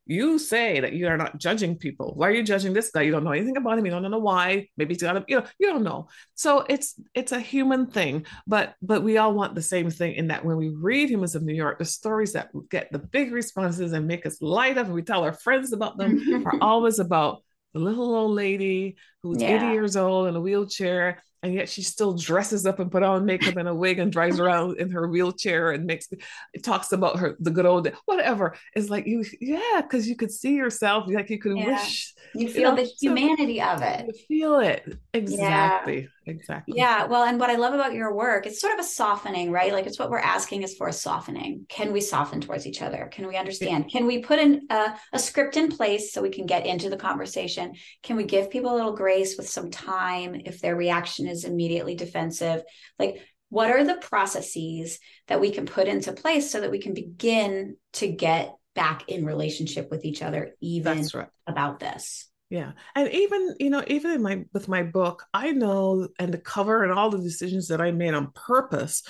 you 0.06 0.38
say 0.38 0.80
that 0.82 0.94
you 0.94 1.08
are 1.08 1.18
not 1.18 1.38
judging 1.38 1.78
people. 1.78 2.14
Why 2.16 2.28
are 2.28 2.34
you 2.34 2.44
judging 2.44 2.74
this 2.74 2.92
guy? 2.92 3.04
You 3.04 3.12
don't 3.12 3.24
know 3.24 3.32
anything 3.32 3.56
about 3.56 3.78
him. 3.78 3.86
You 3.86 3.92
don't 3.92 4.10
know 4.10 4.20
why. 4.20 4.68
Maybe 4.76 4.94
he's 4.94 5.02
got 5.02 5.18
a, 5.18 5.26
you 5.28 5.40
know, 5.40 5.46
you 5.60 5.68
don't 5.68 5.84
know. 5.84 6.10
So 6.36 6.66
it's 6.68 7.00
it's 7.14 7.32
a 7.32 7.40
human 7.40 7.88
thing, 7.88 8.26
but 8.46 8.76
but 8.82 9.04
we 9.04 9.18
all 9.18 9.34
want 9.34 9.56
the 9.56 9.62
same 9.62 9.90
thing 9.90 10.16
in 10.16 10.28
that 10.28 10.44
when 10.44 10.58
we 10.58 10.70
read 10.70 11.10
Humans 11.10 11.36
of 11.36 11.44
New 11.44 11.54
York, 11.54 11.80
the 11.80 11.86
stories 11.86 12.34
that 12.34 12.50
get 12.70 12.92
the 12.92 13.00
big 13.00 13.32
responses 13.32 13.94
and 13.94 14.08
make 14.08 14.26
us 14.26 14.42
light 14.42 14.78
up 14.78 14.88
and 14.88 14.96
we 14.96 15.04
tell 15.04 15.24
our 15.24 15.34
friends 15.34 15.72
about 15.72 15.98
them 15.98 16.46
are 16.48 16.60
always 16.62 17.00
about 17.00 17.42
the 17.74 17.80
little 17.80 18.16
old 18.16 18.32
lady 18.32 18.98
who's 19.24 19.42
yeah. 19.42 19.66
80 19.66 19.74
years 19.74 19.98
old 19.98 20.28
in 20.28 20.36
a 20.36 20.42
wheelchair 20.42 21.22
and 21.44 21.54
yet 21.54 21.70
she 21.70 21.82
still 21.84 22.14
dresses 22.14 22.66
up 22.66 22.80
and 22.80 22.92
put 22.92 23.04
on 23.04 23.26
makeup 23.26 23.58
and 23.58 23.68
a 23.68 23.76
wig 23.76 24.00
and 24.00 24.12
drives 24.12 24.40
around 24.40 24.78
in 24.80 24.90
her 24.90 25.08
wheelchair 25.08 25.72
and 25.72 25.86
makes 25.86 26.08
it 26.54 26.64
talks 26.64 26.92
about 26.94 27.20
her 27.20 27.36
the 27.40 27.52
good 27.52 27.66
old 27.66 27.88
whatever 28.06 28.56
it's 28.76 28.90
like 28.90 29.06
you 29.06 29.24
yeah 29.40 29.82
because 29.82 30.08
you 30.08 30.16
could 30.16 30.32
see 30.32 30.56
yourself 30.56 31.06
like 31.08 31.30
you 31.30 31.38
could 31.38 31.58
yeah. 31.58 31.66
wish 31.68 32.13
you 32.36 32.50
feel 32.50 32.76
the 32.76 32.90
humanity 33.00 33.62
of 33.62 33.82
it. 33.82 34.06
You 34.08 34.14
feel 34.28 34.60
it. 34.60 34.98
Exactly. 35.14 36.10
Yeah. 36.26 36.34
exactly. 36.34 36.74
Yeah. 36.78 37.06
Well 37.06 37.24
and 37.24 37.40
what 37.40 37.50
i 37.50 37.56
love 37.56 37.74
about 37.74 37.94
your 37.94 38.14
work 38.14 38.46
it's 38.46 38.60
sort 38.60 38.74
of 38.74 38.80
a 38.80 38.84
softening 38.84 39.52
right? 39.52 39.72
Like 39.72 39.86
it's 39.86 40.00
what 40.00 40.10
we're 40.10 40.20
asking 40.20 40.64
is 40.64 40.76
for 40.76 40.88
a 40.88 40.94
softening. 40.94 41.66
Can 41.70 41.94
we 41.94 42.02
soften 42.02 42.42
towards 42.42 42.66
each 42.66 42.82
other? 42.82 43.10
Can 43.12 43.28
we 43.28 43.38
understand? 43.38 43.92
Can 43.92 44.06
we 44.06 44.20
put 44.20 44.40
in 44.40 44.68
a, 44.70 44.96
a 45.14 45.20
script 45.20 45.58
in 45.58 45.70
place 45.70 46.14
so 46.14 46.22
we 46.22 46.30
can 46.30 46.46
get 46.46 46.66
into 46.66 46.90
the 46.90 46.98
conversation? 46.98 47.74
Can 48.02 48.16
we 48.16 48.24
give 48.24 48.50
people 48.50 48.74
a 48.74 48.76
little 48.76 48.96
grace 48.96 49.38
with 49.38 49.50
some 49.50 49.72
time 49.72 50.42
if 50.46 50.60
their 50.60 50.76
reaction 50.76 51.28
is 51.28 51.46
immediately 51.46 51.96
defensive? 51.96 52.64
Like 52.98 53.22
what 53.54 53.70
are 53.70 53.84
the 53.84 53.98
processes 53.98 54.98
that 55.28 55.40
we 55.40 55.52
can 55.52 55.68
put 55.68 55.88
into 55.88 56.12
place 56.12 56.50
so 56.50 56.60
that 56.60 56.72
we 56.72 56.80
can 56.80 56.96
begin 56.96 57.78
to 57.94 58.08
get 58.08 58.56
back 58.76 59.10
in 59.10 59.26
relationship 59.26 59.90
with 59.92 60.06
each 60.06 60.22
other 60.22 60.56
even 60.62 61.06
right. 61.14 61.28
about 61.48 61.80
this 61.80 62.30
yeah 62.50 62.72
and 62.96 63.10
even 63.12 63.56
you 63.60 63.70
know 63.70 63.84
even 63.88 64.12
in 64.12 64.22
my 64.22 64.44
with 64.54 64.68
my 64.68 64.84
book 64.84 65.24
i 65.34 65.52
know 65.52 66.08
and 66.20 66.34
the 66.34 66.38
cover 66.38 66.84
and 66.84 66.92
all 66.92 67.10
the 67.10 67.20
decisions 67.20 67.68
that 67.68 67.82
i 67.82 67.92
made 67.92 68.14
on 68.14 68.32
purpose 68.34 69.04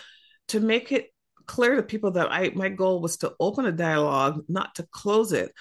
to 0.47 0.59
make 0.59 0.91
it 0.91 1.07
clear 1.45 1.75
to 1.75 1.83
people 1.83 2.11
that 2.11 2.31
i 2.31 2.51
my 2.55 2.69
goal 2.69 3.01
was 3.01 3.17
to 3.17 3.33
open 3.39 3.65
a 3.65 3.71
dialogue 3.71 4.43
not 4.47 4.75
to 4.75 4.87
close 4.91 5.33
it 5.33 5.51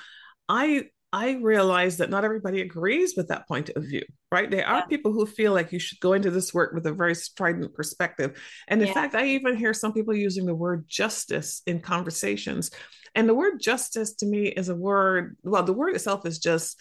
i 0.48 0.84
I 1.12 1.32
realize 1.42 1.98
that 1.98 2.08
not 2.08 2.24
everybody 2.24 2.62
agrees 2.62 3.14
with 3.16 3.28
that 3.28 3.46
point 3.46 3.68
of 3.76 3.84
view, 3.84 4.02
right? 4.30 4.50
There 4.50 4.66
are 4.66 4.78
yeah. 4.78 4.86
people 4.86 5.12
who 5.12 5.26
feel 5.26 5.52
like 5.52 5.70
you 5.70 5.78
should 5.78 6.00
go 6.00 6.14
into 6.14 6.30
this 6.30 6.54
work 6.54 6.72
with 6.72 6.86
a 6.86 6.92
very 6.92 7.14
strident 7.14 7.74
perspective. 7.74 8.40
And 8.66 8.80
in 8.80 8.88
yeah. 8.88 8.94
fact, 8.94 9.14
I 9.14 9.26
even 9.26 9.56
hear 9.56 9.74
some 9.74 9.92
people 9.92 10.14
using 10.14 10.46
the 10.46 10.54
word 10.54 10.86
justice 10.88 11.60
in 11.66 11.80
conversations. 11.80 12.70
And 13.14 13.28
the 13.28 13.34
word 13.34 13.60
justice 13.60 14.14
to 14.16 14.26
me 14.26 14.46
is 14.48 14.68
a 14.68 14.74
word, 14.74 15.36
well, 15.42 15.62
the 15.62 15.72
word 15.72 15.94
itself 15.94 16.26
is 16.26 16.38
just 16.38 16.80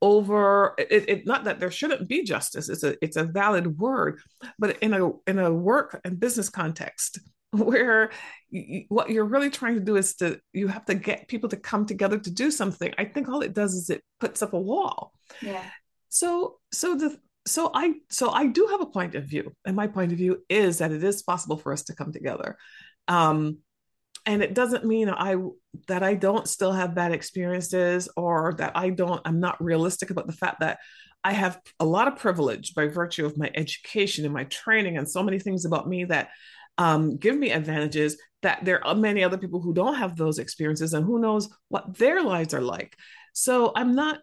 over 0.00 0.74
it, 0.78 1.08
it, 1.08 1.26
not 1.26 1.44
that 1.44 1.58
there 1.58 1.72
shouldn't 1.72 2.08
be 2.08 2.22
justice 2.22 2.68
it's 2.68 2.84
a 2.84 2.94
it's 3.02 3.16
a 3.16 3.24
valid 3.24 3.80
word 3.80 4.20
but 4.56 4.78
in 4.78 4.94
a 4.94 5.10
in 5.26 5.40
a 5.40 5.52
work 5.52 6.00
and 6.04 6.20
business 6.20 6.48
context 6.48 7.18
where 7.50 8.12
you, 8.48 8.84
what 8.90 9.10
you're 9.10 9.24
really 9.24 9.50
trying 9.50 9.74
to 9.74 9.80
do 9.80 9.96
is 9.96 10.14
to 10.14 10.38
you 10.52 10.68
have 10.68 10.84
to 10.84 10.94
get 10.94 11.26
people 11.26 11.48
to 11.48 11.56
come 11.56 11.84
together 11.84 12.16
to 12.16 12.30
do 12.30 12.48
something 12.52 12.94
i 12.96 13.04
think 13.04 13.28
all 13.28 13.40
it 13.40 13.54
does 13.54 13.74
is 13.74 13.90
it 13.90 14.00
puts 14.20 14.42
up 14.42 14.52
a 14.52 14.60
wall. 14.60 15.12
Yeah. 15.40 15.64
So 16.08 16.58
so 16.72 16.94
the 16.96 17.18
so 17.46 17.70
i 17.74 17.94
so 18.10 18.30
i 18.30 18.46
do 18.46 18.66
have 18.70 18.80
a 18.80 18.86
point 18.86 19.14
of 19.14 19.24
view 19.24 19.54
and 19.64 19.76
my 19.76 19.86
point 19.86 20.12
of 20.12 20.18
view 20.18 20.42
is 20.48 20.78
that 20.78 20.92
it 20.92 21.02
is 21.02 21.22
possible 21.22 21.56
for 21.56 21.72
us 21.72 21.84
to 21.84 21.94
come 21.94 22.12
together. 22.12 22.56
Um 23.06 23.58
and 24.28 24.42
it 24.42 24.54
doesn't 24.54 24.84
mean 24.84 25.08
i 25.08 25.34
that 25.88 26.02
i 26.02 26.14
don't 26.14 26.46
still 26.46 26.72
have 26.72 26.94
bad 26.94 27.12
experiences 27.12 28.08
or 28.16 28.54
that 28.58 28.72
i 28.76 28.90
don't 28.90 29.22
i'm 29.24 29.40
not 29.40 29.62
realistic 29.62 30.10
about 30.10 30.26
the 30.26 30.32
fact 30.32 30.60
that 30.60 30.78
i 31.24 31.32
have 31.32 31.58
a 31.80 31.84
lot 31.84 32.06
of 32.06 32.16
privilege 32.16 32.74
by 32.74 32.86
virtue 32.86 33.24
of 33.24 33.38
my 33.38 33.50
education 33.54 34.24
and 34.24 34.34
my 34.34 34.44
training 34.44 34.98
and 34.98 35.10
so 35.10 35.22
many 35.22 35.38
things 35.38 35.64
about 35.64 35.88
me 35.88 36.04
that 36.04 36.28
um, 36.76 37.16
give 37.16 37.36
me 37.36 37.50
advantages 37.50 38.20
that 38.42 38.64
there 38.64 38.86
are 38.86 38.94
many 38.94 39.24
other 39.24 39.38
people 39.38 39.60
who 39.60 39.74
don't 39.74 39.96
have 39.96 40.14
those 40.14 40.38
experiences 40.38 40.94
and 40.94 41.04
who 41.04 41.18
knows 41.18 41.48
what 41.70 41.98
their 41.98 42.22
lives 42.22 42.54
are 42.54 42.60
like. 42.60 42.94
So 43.32 43.72
i'm 43.74 43.94
not 43.96 44.20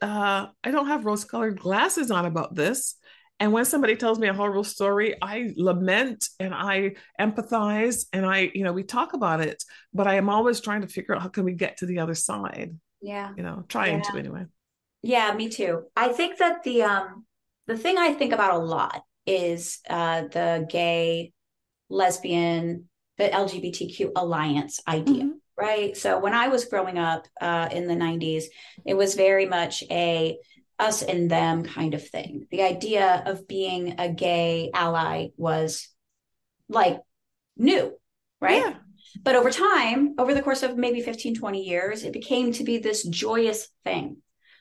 uh, 0.00 0.46
i 0.62 0.70
don't 0.70 0.86
have 0.86 1.04
rose 1.04 1.24
colored 1.24 1.58
glasses 1.58 2.10
on 2.10 2.24
about 2.24 2.54
this 2.54 2.94
and 3.40 3.52
when 3.52 3.64
somebody 3.64 3.94
tells 3.96 4.18
me 4.18 4.28
a 4.28 4.34
horrible 4.34 4.64
story 4.64 5.14
i 5.22 5.50
lament 5.56 6.28
and 6.40 6.54
i 6.54 6.94
empathize 7.20 8.06
and 8.12 8.26
i 8.26 8.50
you 8.54 8.64
know 8.64 8.72
we 8.72 8.82
talk 8.82 9.12
about 9.12 9.40
it 9.40 9.62
but 9.92 10.06
i 10.06 10.14
am 10.14 10.28
always 10.28 10.60
trying 10.60 10.80
to 10.80 10.88
figure 10.88 11.14
out 11.14 11.22
how 11.22 11.28
can 11.28 11.44
we 11.44 11.52
get 11.52 11.76
to 11.76 11.86
the 11.86 11.98
other 11.98 12.14
side 12.14 12.74
yeah 13.00 13.32
you 13.36 13.42
know 13.42 13.64
trying 13.68 13.98
yeah. 13.98 14.10
to 14.10 14.18
anyway 14.18 14.44
yeah 15.02 15.32
me 15.32 15.48
too 15.48 15.84
i 15.96 16.08
think 16.08 16.38
that 16.38 16.62
the 16.64 16.82
um 16.82 17.24
the 17.66 17.76
thing 17.76 17.98
i 17.98 18.12
think 18.12 18.32
about 18.32 18.54
a 18.54 18.58
lot 18.58 19.02
is 19.26 19.78
uh 19.88 20.22
the 20.32 20.66
gay 20.68 21.32
lesbian, 21.90 22.88
the 23.16 23.28
LGBTQ 23.28 24.12
alliance 24.16 24.80
idea. 24.86 25.24
Mm-hmm. 25.24 25.30
Right. 25.56 25.96
So 25.96 26.20
when 26.20 26.34
I 26.34 26.48
was 26.48 26.66
growing 26.66 26.98
up 26.98 27.26
uh, 27.40 27.68
in 27.72 27.88
the 27.88 27.94
90s, 27.94 28.44
it 28.86 28.94
was 28.94 29.16
very 29.16 29.44
much 29.44 29.82
a 29.90 30.38
us 30.78 31.02
and 31.02 31.30
them 31.30 31.64
kind 31.64 31.94
of 31.94 32.08
thing. 32.08 32.46
The 32.50 32.62
idea 32.62 33.22
of 33.26 33.48
being 33.48 33.96
a 33.98 34.08
gay 34.08 34.70
ally 34.72 35.28
was 35.36 35.88
like 36.68 37.00
new, 37.56 37.96
right? 38.40 38.62
Yeah. 38.64 38.74
But 39.22 39.36
over 39.36 39.50
time, 39.50 40.14
over 40.18 40.34
the 40.34 40.42
course 40.42 40.62
of 40.62 40.76
maybe 40.76 41.00
15, 41.00 41.34
20 41.34 41.62
years, 41.62 42.04
it 42.04 42.12
became 42.12 42.52
to 42.52 42.64
be 42.64 42.78
this 42.78 43.02
joyous 43.04 43.68
thing 43.84 44.18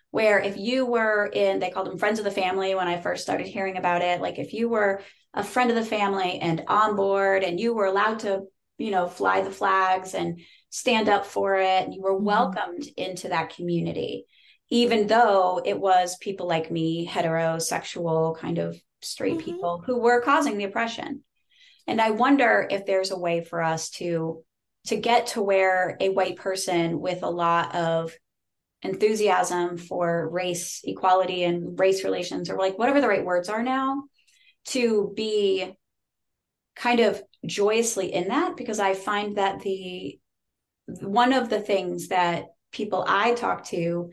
where 0.09 0.39
if 0.39 0.57
you 0.57 0.85
were 0.85 1.29
in, 1.31 1.59
they 1.59 1.69
called 1.69 1.87
them 1.87 1.99
friends 1.99 2.17
of 2.17 2.25
the 2.25 2.31
family 2.31 2.73
when 2.73 2.87
I 2.87 3.01
first 3.01 3.23
started 3.23 3.45
hearing 3.45 3.77
about 3.77 4.01
it. 4.01 4.21
Like 4.21 4.39
if 4.39 4.53
you 4.53 4.69
were 4.69 5.01
a 5.33 5.43
friend 5.43 5.69
of 5.69 5.75
the 5.75 5.85
family 5.85 6.39
and 6.39 6.63
on 6.67 6.95
board 6.95 7.43
and 7.43 7.59
you 7.59 7.73
were 7.73 7.85
allowed 7.85 8.19
to 8.19 8.43
you 8.77 8.91
know 8.91 9.07
fly 9.07 9.41
the 9.41 9.51
flags 9.51 10.13
and 10.13 10.39
stand 10.69 11.09
up 11.09 11.25
for 11.25 11.55
it 11.55 11.85
and 11.85 11.93
you 11.93 12.01
were 12.01 12.15
mm-hmm. 12.15 12.25
welcomed 12.25 12.83
into 12.95 13.29
that 13.29 13.55
community 13.55 14.25
even 14.69 15.07
though 15.07 15.61
it 15.63 15.79
was 15.79 16.17
people 16.17 16.47
like 16.47 16.71
me 16.71 17.07
heterosexual 17.07 18.37
kind 18.37 18.57
of 18.57 18.77
straight 19.01 19.37
mm-hmm. 19.37 19.45
people 19.45 19.83
who 19.85 19.99
were 19.99 20.21
causing 20.21 20.57
the 20.57 20.65
oppression 20.65 21.23
and 21.87 22.01
i 22.01 22.11
wonder 22.11 22.67
if 22.69 22.85
there's 22.85 23.11
a 23.11 23.19
way 23.19 23.43
for 23.43 23.61
us 23.61 23.89
to 23.89 24.43
to 24.85 24.95
get 24.95 25.27
to 25.27 25.41
where 25.41 25.97
a 25.99 26.09
white 26.09 26.37
person 26.37 26.99
with 26.99 27.23
a 27.23 27.29
lot 27.29 27.75
of 27.75 28.13
enthusiasm 28.83 29.77
for 29.77 30.29
race 30.29 30.81
equality 30.83 31.43
and 31.43 31.79
race 31.79 32.03
relations 32.03 32.49
or 32.49 32.57
like 32.57 32.77
whatever 32.77 33.01
the 33.01 33.07
right 33.07 33.25
words 33.25 33.49
are 33.49 33.63
now 33.63 34.03
to 34.65 35.11
be 35.15 35.73
kind 36.75 36.99
of 36.99 37.21
joyously 37.45 38.13
in 38.13 38.27
that 38.27 38.55
because 38.55 38.79
I 38.79 38.93
find 38.93 39.37
that 39.37 39.61
the 39.61 40.19
one 40.85 41.33
of 41.33 41.49
the 41.49 41.59
things 41.59 42.09
that 42.09 42.45
people 42.71 43.03
I 43.07 43.33
talk 43.33 43.65
to 43.69 44.11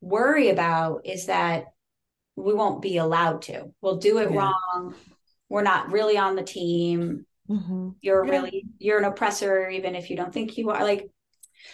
worry 0.00 0.50
about 0.50 1.06
is 1.06 1.26
that 1.26 1.66
we 2.36 2.54
won't 2.54 2.82
be 2.82 2.98
allowed 2.98 3.42
to. 3.42 3.72
We'll 3.80 3.96
do 3.96 4.18
it 4.18 4.30
yeah. 4.30 4.36
wrong. 4.38 4.94
We're 5.48 5.62
not 5.62 5.92
really 5.92 6.16
on 6.16 6.36
the 6.36 6.42
team. 6.42 7.26
Mm-hmm. 7.48 7.90
You're 8.00 8.24
yeah. 8.24 8.30
really 8.30 8.64
you're 8.78 8.98
an 8.98 9.04
oppressor 9.04 9.68
even 9.70 9.94
if 9.94 10.10
you 10.10 10.16
don't 10.16 10.32
think 10.32 10.58
you 10.58 10.68
are 10.70 10.84
like 10.84 11.08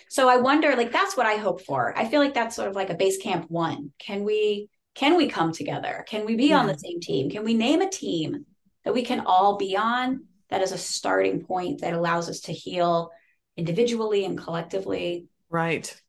so 0.08 0.28
I 0.28 0.36
wonder 0.36 0.76
like 0.76 0.92
that's 0.92 1.16
what 1.16 1.26
I 1.26 1.34
hope 1.34 1.62
for. 1.62 1.96
I 1.96 2.08
feel 2.08 2.20
like 2.20 2.34
that's 2.34 2.56
sort 2.56 2.68
of 2.68 2.76
like 2.76 2.90
a 2.90 2.94
base 2.94 3.18
camp 3.18 3.46
one. 3.48 3.92
Can 3.98 4.24
we 4.24 4.68
can 4.94 5.16
we 5.16 5.28
come 5.28 5.52
together? 5.52 6.04
Can 6.08 6.24
we 6.24 6.36
be 6.36 6.48
yeah. 6.48 6.60
on 6.60 6.66
the 6.66 6.78
same 6.78 7.00
team? 7.00 7.30
Can 7.30 7.44
we 7.44 7.54
name 7.54 7.82
a 7.82 7.90
team 7.90 8.46
that 8.84 8.94
we 8.94 9.02
can 9.02 9.20
all 9.26 9.56
be 9.56 9.76
on 9.76 10.26
that 10.50 10.62
is 10.62 10.72
a 10.72 10.78
starting 10.78 11.44
point 11.44 11.80
that 11.80 11.94
allows 11.94 12.28
us 12.28 12.40
to 12.42 12.52
heal 12.52 13.10
individually 13.56 14.24
and 14.24 14.38
collectively? 14.38 15.26
Right. 15.50 16.00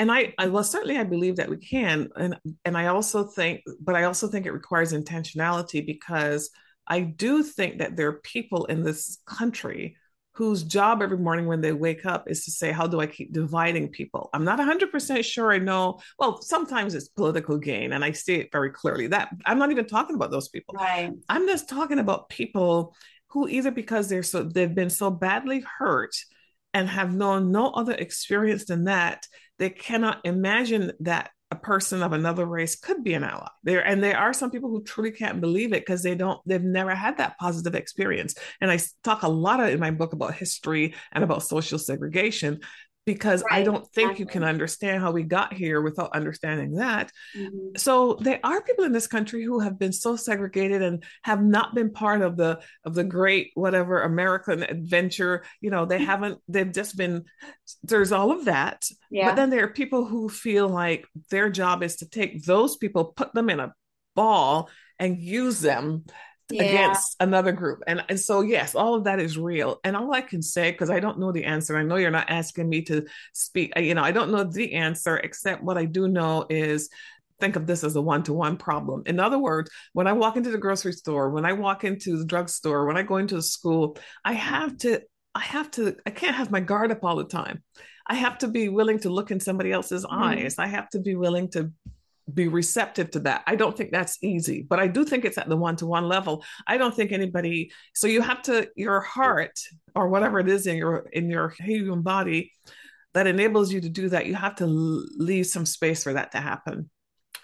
And 0.00 0.10
I, 0.10 0.32
I 0.38 0.48
well 0.48 0.64
certainly 0.64 0.96
I 0.96 1.04
believe 1.04 1.36
that 1.36 1.50
we 1.50 1.58
can 1.58 2.08
and 2.16 2.36
and 2.64 2.76
I 2.76 2.86
also 2.86 3.24
think 3.24 3.60
but 3.80 3.94
I 3.94 4.04
also 4.04 4.28
think 4.28 4.46
it 4.46 4.52
requires 4.52 4.94
intentionality 4.94 5.84
because 5.84 6.48
I 6.86 7.00
do 7.00 7.42
think 7.42 7.78
that 7.78 7.96
there 7.96 8.08
are 8.08 8.20
people 8.20 8.64
in 8.64 8.82
this 8.82 9.18
country 9.26 9.96
whose 10.32 10.62
job 10.62 11.02
every 11.02 11.18
morning 11.18 11.46
when 11.46 11.60
they 11.60 11.72
wake 11.72 12.06
up 12.06 12.30
is 12.30 12.46
to 12.46 12.50
say, 12.50 12.72
How 12.72 12.86
do 12.86 12.98
I 12.98 13.06
keep 13.06 13.32
dividing 13.32 13.88
people? 13.88 14.30
I'm 14.32 14.44
not 14.44 14.58
100% 14.58 15.24
sure 15.24 15.52
I 15.52 15.58
know. 15.58 16.00
Well, 16.18 16.40
sometimes 16.40 16.94
it's 16.94 17.08
political 17.08 17.58
gain, 17.58 17.92
and 17.92 18.02
I 18.02 18.12
see 18.12 18.36
it 18.36 18.48
very 18.50 18.70
clearly. 18.70 19.08
That 19.08 19.28
I'm 19.44 19.58
not 19.58 19.70
even 19.70 19.86
talking 19.86 20.16
about 20.16 20.30
those 20.30 20.48
people. 20.48 20.76
Right. 20.76 21.12
I'm 21.28 21.46
just 21.46 21.68
talking 21.68 21.98
about 21.98 22.30
people 22.30 22.96
who 23.28 23.48
either 23.48 23.70
because 23.70 24.08
they're 24.08 24.22
so 24.22 24.42
they've 24.42 24.74
been 24.74 24.90
so 24.90 25.10
badly 25.10 25.62
hurt 25.78 26.16
and 26.72 26.88
have 26.88 27.14
known 27.14 27.52
no 27.52 27.70
other 27.72 27.92
experience 27.92 28.64
than 28.64 28.84
that, 28.84 29.26
they 29.60 29.70
cannot 29.70 30.18
imagine 30.24 30.92
that 31.00 31.30
a 31.52 31.56
person 31.56 32.02
of 32.02 32.12
another 32.12 32.46
race 32.46 32.76
could 32.76 33.04
be 33.04 33.14
an 33.14 33.24
ally. 33.24 33.48
There 33.62 33.84
and 33.84 34.02
there 34.02 34.16
are 34.16 34.32
some 34.32 34.50
people 34.50 34.70
who 34.70 34.82
truly 34.82 35.10
can't 35.10 35.40
believe 35.40 35.72
it 35.72 35.84
because 35.84 36.02
they 36.02 36.14
don't 36.14 36.40
they've 36.46 36.62
never 36.62 36.94
had 36.94 37.18
that 37.18 37.38
positive 37.38 37.74
experience. 37.74 38.34
And 38.60 38.70
i 38.70 38.78
talk 39.04 39.22
a 39.22 39.28
lot 39.28 39.60
in 39.68 39.80
my 39.80 39.90
book 39.90 40.12
about 40.12 40.34
history 40.34 40.94
and 41.12 41.22
about 41.22 41.42
social 41.42 41.78
segregation 41.78 42.60
because 43.06 43.42
right. 43.50 43.60
I 43.60 43.62
don't 43.62 43.86
think 43.92 44.12
exactly. 44.12 44.22
you 44.22 44.26
can 44.26 44.44
understand 44.44 45.02
how 45.02 45.10
we 45.10 45.22
got 45.22 45.52
here 45.52 45.80
without 45.80 46.14
understanding 46.14 46.74
that. 46.74 47.10
Mm-hmm. 47.36 47.76
So 47.76 48.14
there 48.20 48.40
are 48.44 48.62
people 48.62 48.84
in 48.84 48.92
this 48.92 49.06
country 49.06 49.42
who 49.42 49.60
have 49.60 49.78
been 49.78 49.92
so 49.92 50.16
segregated 50.16 50.82
and 50.82 51.02
have 51.22 51.42
not 51.42 51.74
been 51.74 51.90
part 51.90 52.22
of 52.22 52.36
the 52.36 52.60
of 52.84 52.94
the 52.94 53.04
great 53.04 53.50
whatever 53.54 54.02
American 54.02 54.62
adventure. 54.62 55.44
You 55.60 55.70
know, 55.70 55.86
they 55.86 56.02
haven't. 56.04 56.38
They've 56.48 56.72
just 56.72 56.96
been. 56.96 57.24
There's 57.82 58.12
all 58.12 58.32
of 58.32 58.44
that. 58.44 58.84
Yeah. 59.10 59.30
But 59.30 59.36
then 59.36 59.50
there 59.50 59.64
are 59.64 59.72
people 59.72 60.04
who 60.04 60.28
feel 60.28 60.68
like 60.68 61.06
their 61.30 61.50
job 61.50 61.82
is 61.82 61.96
to 61.96 62.08
take 62.08 62.44
those 62.44 62.76
people, 62.76 63.06
put 63.06 63.32
them 63.34 63.50
in 63.50 63.60
a 63.60 63.74
ball, 64.14 64.68
and 64.98 65.18
use 65.18 65.60
them 65.60 66.04
yeah. 66.52 66.64
against 66.64 67.16
another 67.20 67.52
group. 67.52 67.82
And, 67.86 68.04
and 68.08 68.18
so, 68.18 68.40
yes, 68.40 68.74
all 68.74 68.94
of 68.94 69.04
that 69.04 69.20
is 69.20 69.38
real. 69.38 69.80
And 69.84 69.96
all 69.96 70.12
I 70.14 70.20
can 70.20 70.42
say, 70.42 70.70
because 70.70 70.90
I 70.90 71.00
don't 71.00 71.18
know 71.18 71.32
the 71.32 71.44
answer, 71.44 71.76
I 71.76 71.82
know 71.82 71.96
you're 71.96 72.10
not 72.10 72.30
asking 72.30 72.68
me 72.68 72.82
to 72.82 73.06
speak, 73.32 73.72
you 73.78 73.94
know, 73.94 74.02
I 74.02 74.12
don't 74.12 74.30
know 74.30 74.44
the 74.44 74.74
answer, 74.74 75.16
except 75.16 75.62
what 75.62 75.78
I 75.78 75.84
do 75.84 76.08
know 76.08 76.46
is 76.48 76.90
think 77.40 77.56
of 77.56 77.66
this 77.66 77.84
as 77.84 77.96
a 77.96 78.02
one-to-one 78.02 78.56
problem. 78.58 79.02
In 79.06 79.18
other 79.18 79.38
words, 79.38 79.70
when 79.92 80.06
I 80.06 80.12
walk 80.12 80.36
into 80.36 80.50
the 80.50 80.58
grocery 80.58 80.92
store, 80.92 81.30
when 81.30 81.46
I 81.46 81.54
walk 81.54 81.84
into 81.84 82.18
the 82.18 82.26
drugstore, 82.26 82.86
when 82.86 82.96
I 82.96 83.02
go 83.02 83.16
into 83.16 83.36
the 83.36 83.42
school, 83.42 83.96
I 84.24 84.34
have 84.34 84.76
to, 84.78 85.00
I 85.34 85.40
have 85.40 85.70
to, 85.72 85.96
I 86.04 86.10
can't 86.10 86.36
have 86.36 86.50
my 86.50 86.60
guard 86.60 86.92
up 86.92 87.02
all 87.04 87.16
the 87.16 87.24
time. 87.24 87.62
I 88.06 88.14
have 88.14 88.38
to 88.38 88.48
be 88.48 88.68
willing 88.68 88.98
to 89.00 89.08
look 89.10 89.30
in 89.30 89.40
somebody 89.40 89.72
else's 89.72 90.04
mm-hmm. 90.04 90.22
eyes. 90.22 90.58
I 90.58 90.66
have 90.66 90.88
to 90.90 91.00
be 91.00 91.14
willing 91.14 91.50
to 91.52 91.72
be 92.34 92.48
receptive 92.48 93.10
to 93.12 93.20
that. 93.20 93.42
I 93.46 93.56
don't 93.56 93.76
think 93.76 93.90
that's 93.90 94.18
easy, 94.22 94.62
but 94.62 94.78
I 94.78 94.86
do 94.86 95.04
think 95.04 95.24
it's 95.24 95.38
at 95.38 95.48
the 95.48 95.56
one 95.56 95.76
to 95.76 95.86
one 95.86 96.08
level. 96.08 96.44
I 96.66 96.78
don't 96.78 96.94
think 96.94 97.12
anybody, 97.12 97.72
so 97.94 98.06
you 98.06 98.22
have 98.22 98.42
to, 98.42 98.68
your 98.76 99.00
heart 99.00 99.58
or 99.94 100.08
whatever 100.08 100.40
it 100.40 100.48
is 100.48 100.66
in 100.66 100.76
your, 100.76 101.08
in 101.12 101.30
your 101.30 101.54
human 101.58 102.02
body 102.02 102.52
that 103.14 103.26
enables 103.26 103.72
you 103.72 103.80
to 103.80 103.88
do 103.88 104.08
that, 104.08 104.26
you 104.26 104.34
have 104.34 104.56
to 104.56 104.66
leave 104.66 105.46
some 105.46 105.66
space 105.66 106.04
for 106.04 106.12
that 106.12 106.32
to 106.32 106.38
happen. 106.38 106.88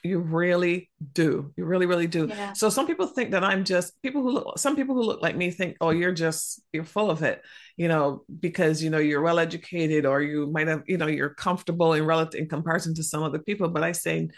You 0.05 0.21
really 0.21 0.89
do. 1.15 1.53
You 1.57 1.65
really, 1.65 1.87
really 1.87 2.07
do. 2.07 2.29
Yeah. 2.29 2.53
So 2.53 2.69
some 2.69 2.87
people 2.87 3.09
think 3.09 3.33
that 3.33 3.43
I'm 3.43 3.65
just 3.65 4.01
people 4.03 4.23
who 4.23 4.31
look, 4.31 4.59
some 4.59 4.77
people 4.77 4.95
who 4.95 5.03
look 5.03 5.21
like 5.21 5.37
me 5.37 5.51
think, 5.51 5.77
oh, 5.81 5.91
you're 5.91 6.13
just, 6.13 6.63
you're 6.73 6.85
full 6.85 7.11
of 7.11 7.25
it, 7.25 7.43
you 7.77 7.89
know, 7.89 8.23
because, 8.39 8.81
you 8.81 8.91
know, 8.91 8.99
you're 8.99 9.23
well 9.23 9.41
educated 9.41 10.07
or 10.07 10.23
you 10.23 10.47
might 10.47 10.69
have, 10.69 10.85
you 10.87 10.97
know, 10.97 11.09
you're 11.09 11.31
comfortable 11.31 11.95
in 11.95 12.07
relative 12.07 12.41
in 12.41 12.49
comparison 12.49 12.95
to 12.95 13.03
some 13.03 13.25
other 13.25 13.41
people. 13.41 13.69
But 13.69 13.83
I 13.83 13.91
say, 13.91 14.29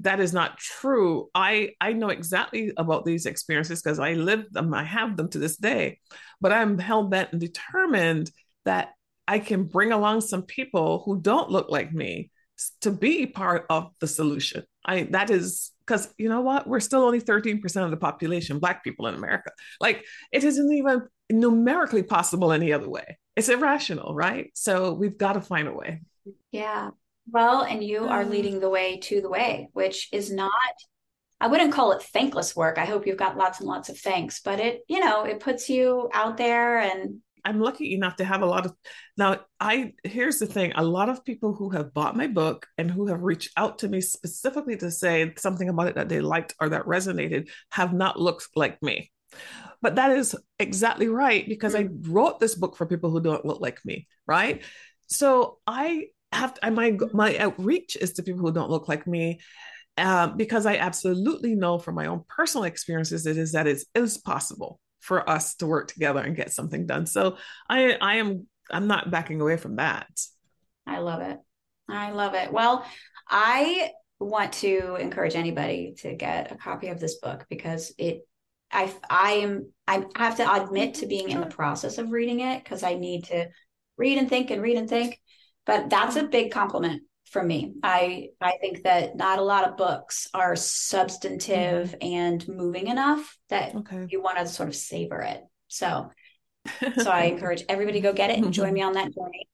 that 0.00 0.20
is 0.20 0.32
not 0.32 0.58
true. 0.58 1.28
I 1.34 1.72
I 1.80 1.92
know 1.92 2.08
exactly 2.08 2.72
about 2.76 3.04
these 3.04 3.26
experiences 3.26 3.82
because 3.82 3.98
I 3.98 4.14
live 4.14 4.50
them, 4.50 4.74
I 4.74 4.84
have 4.84 5.16
them 5.16 5.28
to 5.30 5.38
this 5.38 5.56
day. 5.56 5.98
But 6.40 6.52
I'm 6.52 6.78
hell 6.78 7.04
bent 7.04 7.32
and 7.32 7.40
determined 7.40 8.30
that 8.64 8.90
I 9.28 9.38
can 9.38 9.64
bring 9.64 9.92
along 9.92 10.22
some 10.22 10.42
people 10.42 11.02
who 11.04 11.20
don't 11.20 11.50
look 11.50 11.70
like 11.70 11.92
me 11.92 12.30
to 12.82 12.90
be 12.90 13.26
part 13.26 13.66
of 13.70 13.90
the 14.00 14.06
solution. 14.06 14.64
I 14.84 15.04
that 15.12 15.30
is 15.30 15.72
because 15.86 16.12
you 16.18 16.28
know 16.28 16.40
what? 16.40 16.66
We're 16.66 16.80
still 16.80 17.02
only 17.02 17.20
13% 17.20 17.84
of 17.84 17.90
the 17.90 17.96
population, 17.96 18.58
black 18.58 18.82
people 18.84 19.06
in 19.06 19.14
America. 19.14 19.50
Like 19.80 20.04
it 20.32 20.44
isn't 20.44 20.72
even 20.72 21.02
numerically 21.30 22.02
possible 22.02 22.52
any 22.52 22.72
other 22.72 22.88
way. 22.88 23.18
It's 23.36 23.48
irrational, 23.48 24.14
right? 24.14 24.50
So 24.54 24.92
we've 24.92 25.18
got 25.18 25.34
to 25.34 25.40
find 25.40 25.68
a 25.68 25.72
way. 25.72 26.02
Yeah. 26.52 26.90
Well, 27.32 27.62
and 27.62 27.82
you 27.82 28.06
are 28.06 28.24
mm. 28.24 28.30
leading 28.30 28.60
the 28.60 28.68
way 28.68 28.98
to 29.04 29.20
the 29.20 29.28
way, 29.28 29.68
which 29.72 30.08
is 30.12 30.32
not, 30.32 30.52
I 31.40 31.46
wouldn't 31.46 31.72
call 31.72 31.92
it 31.92 32.02
thankless 32.02 32.56
work. 32.56 32.78
I 32.78 32.84
hope 32.84 33.06
you've 33.06 33.16
got 33.16 33.36
lots 33.36 33.60
and 33.60 33.68
lots 33.68 33.88
of 33.88 33.98
thanks, 33.98 34.40
but 34.40 34.60
it, 34.60 34.80
you 34.88 35.00
know, 35.00 35.24
it 35.24 35.40
puts 35.40 35.68
you 35.68 36.10
out 36.12 36.36
there 36.36 36.80
and 36.80 37.20
I'm 37.44 37.60
lucky 37.60 37.94
enough 37.94 38.16
to 38.16 38.24
have 38.24 38.42
a 38.42 38.46
lot 38.46 38.66
of 38.66 38.74
now 39.16 39.40
I 39.58 39.94
here's 40.04 40.38
the 40.38 40.46
thing 40.46 40.72
a 40.74 40.84
lot 40.84 41.08
of 41.08 41.24
people 41.24 41.54
who 41.54 41.70
have 41.70 41.94
bought 41.94 42.16
my 42.16 42.26
book 42.26 42.66
and 42.76 42.90
who 42.90 43.06
have 43.06 43.22
reached 43.22 43.50
out 43.56 43.78
to 43.78 43.88
me 43.88 44.02
specifically 44.02 44.76
to 44.76 44.90
say 44.90 45.32
something 45.38 45.68
about 45.68 45.88
it 45.88 45.94
that 45.94 46.10
they 46.10 46.20
liked 46.20 46.54
or 46.60 46.68
that 46.68 46.84
resonated 46.84 47.48
have 47.70 47.92
not 47.92 48.20
looked 48.20 48.48
like 48.56 48.82
me. 48.82 49.10
But 49.82 49.94
that 49.94 50.10
is 50.10 50.36
exactly 50.58 51.08
right 51.08 51.48
because 51.48 51.74
mm. 51.74 51.80
I 51.80 52.10
wrote 52.10 52.40
this 52.40 52.54
book 52.54 52.76
for 52.76 52.86
people 52.86 53.10
who 53.10 53.20
don't 53.20 53.46
look 53.46 53.60
like 53.60 53.78
me, 53.84 54.06
right? 54.26 54.62
So 55.06 55.58
I 55.66 56.08
have 56.32 56.54
to, 56.54 56.70
my 56.70 56.98
my 57.12 57.36
outreach 57.38 57.96
is 57.96 58.14
to 58.14 58.22
people 58.22 58.40
who 58.40 58.52
don't 58.52 58.70
look 58.70 58.88
like 58.88 59.06
me 59.06 59.40
uh, 59.96 60.28
because 60.28 60.66
I 60.66 60.76
absolutely 60.76 61.54
know 61.54 61.78
from 61.78 61.94
my 61.94 62.06
own 62.06 62.24
personal 62.28 62.64
experiences 62.64 63.26
it 63.26 63.36
is 63.36 63.52
that 63.52 63.66
it 63.66 63.82
is 63.94 64.18
possible 64.18 64.80
for 65.00 65.28
us 65.28 65.54
to 65.56 65.66
work 65.66 65.88
together 65.88 66.20
and 66.20 66.36
get 66.36 66.52
something 66.52 66.86
done. 66.86 67.06
So 67.06 67.36
I 67.68 67.92
I 68.00 68.16
am 68.16 68.46
I'm 68.70 68.86
not 68.86 69.10
backing 69.10 69.40
away 69.40 69.56
from 69.56 69.76
that. 69.76 70.08
I 70.86 70.98
love 70.98 71.20
it. 71.22 71.38
I 71.88 72.12
love 72.12 72.34
it. 72.34 72.52
Well, 72.52 72.86
I 73.28 73.90
want 74.20 74.52
to 74.52 74.96
encourage 74.96 75.34
anybody 75.34 75.94
to 75.98 76.14
get 76.14 76.52
a 76.52 76.56
copy 76.56 76.88
of 76.88 77.00
this 77.00 77.16
book 77.16 77.46
because 77.48 77.92
it 77.98 78.26
I 78.70 78.92
I 79.08 79.32
am 79.32 79.72
I 79.88 80.04
have 80.16 80.36
to 80.36 80.52
admit 80.52 80.94
to 80.94 81.06
being 81.06 81.30
in 81.30 81.40
the 81.40 81.46
process 81.46 81.98
of 81.98 82.12
reading 82.12 82.40
it 82.40 82.62
because 82.62 82.82
I 82.82 82.94
need 82.94 83.24
to 83.24 83.48
read 83.96 84.18
and 84.18 84.28
think 84.28 84.50
and 84.50 84.62
read 84.62 84.76
and 84.76 84.88
think 84.88 85.20
but 85.66 85.90
that's 85.90 86.16
a 86.16 86.24
big 86.24 86.50
compliment 86.50 87.02
from 87.30 87.46
me. 87.46 87.74
I 87.82 88.28
I 88.40 88.56
think 88.60 88.82
that 88.82 89.16
not 89.16 89.38
a 89.38 89.42
lot 89.42 89.68
of 89.68 89.76
books 89.76 90.28
are 90.34 90.56
substantive 90.56 91.90
mm-hmm. 91.90 92.14
and 92.14 92.48
moving 92.48 92.88
enough 92.88 93.36
that 93.48 93.74
okay. 93.74 94.06
you 94.08 94.20
want 94.20 94.38
to 94.38 94.46
sort 94.46 94.68
of 94.68 94.76
savor 94.76 95.20
it. 95.20 95.42
So 95.68 96.10
so 96.98 97.10
I 97.10 97.22
encourage 97.32 97.64
everybody 97.68 98.00
to 98.00 98.08
go 98.08 98.12
get 98.12 98.30
it 98.30 98.38
and 98.38 98.52
join 98.52 98.72
me 98.72 98.82
on 98.82 98.94
that 98.94 99.10
journey. 99.14 99.48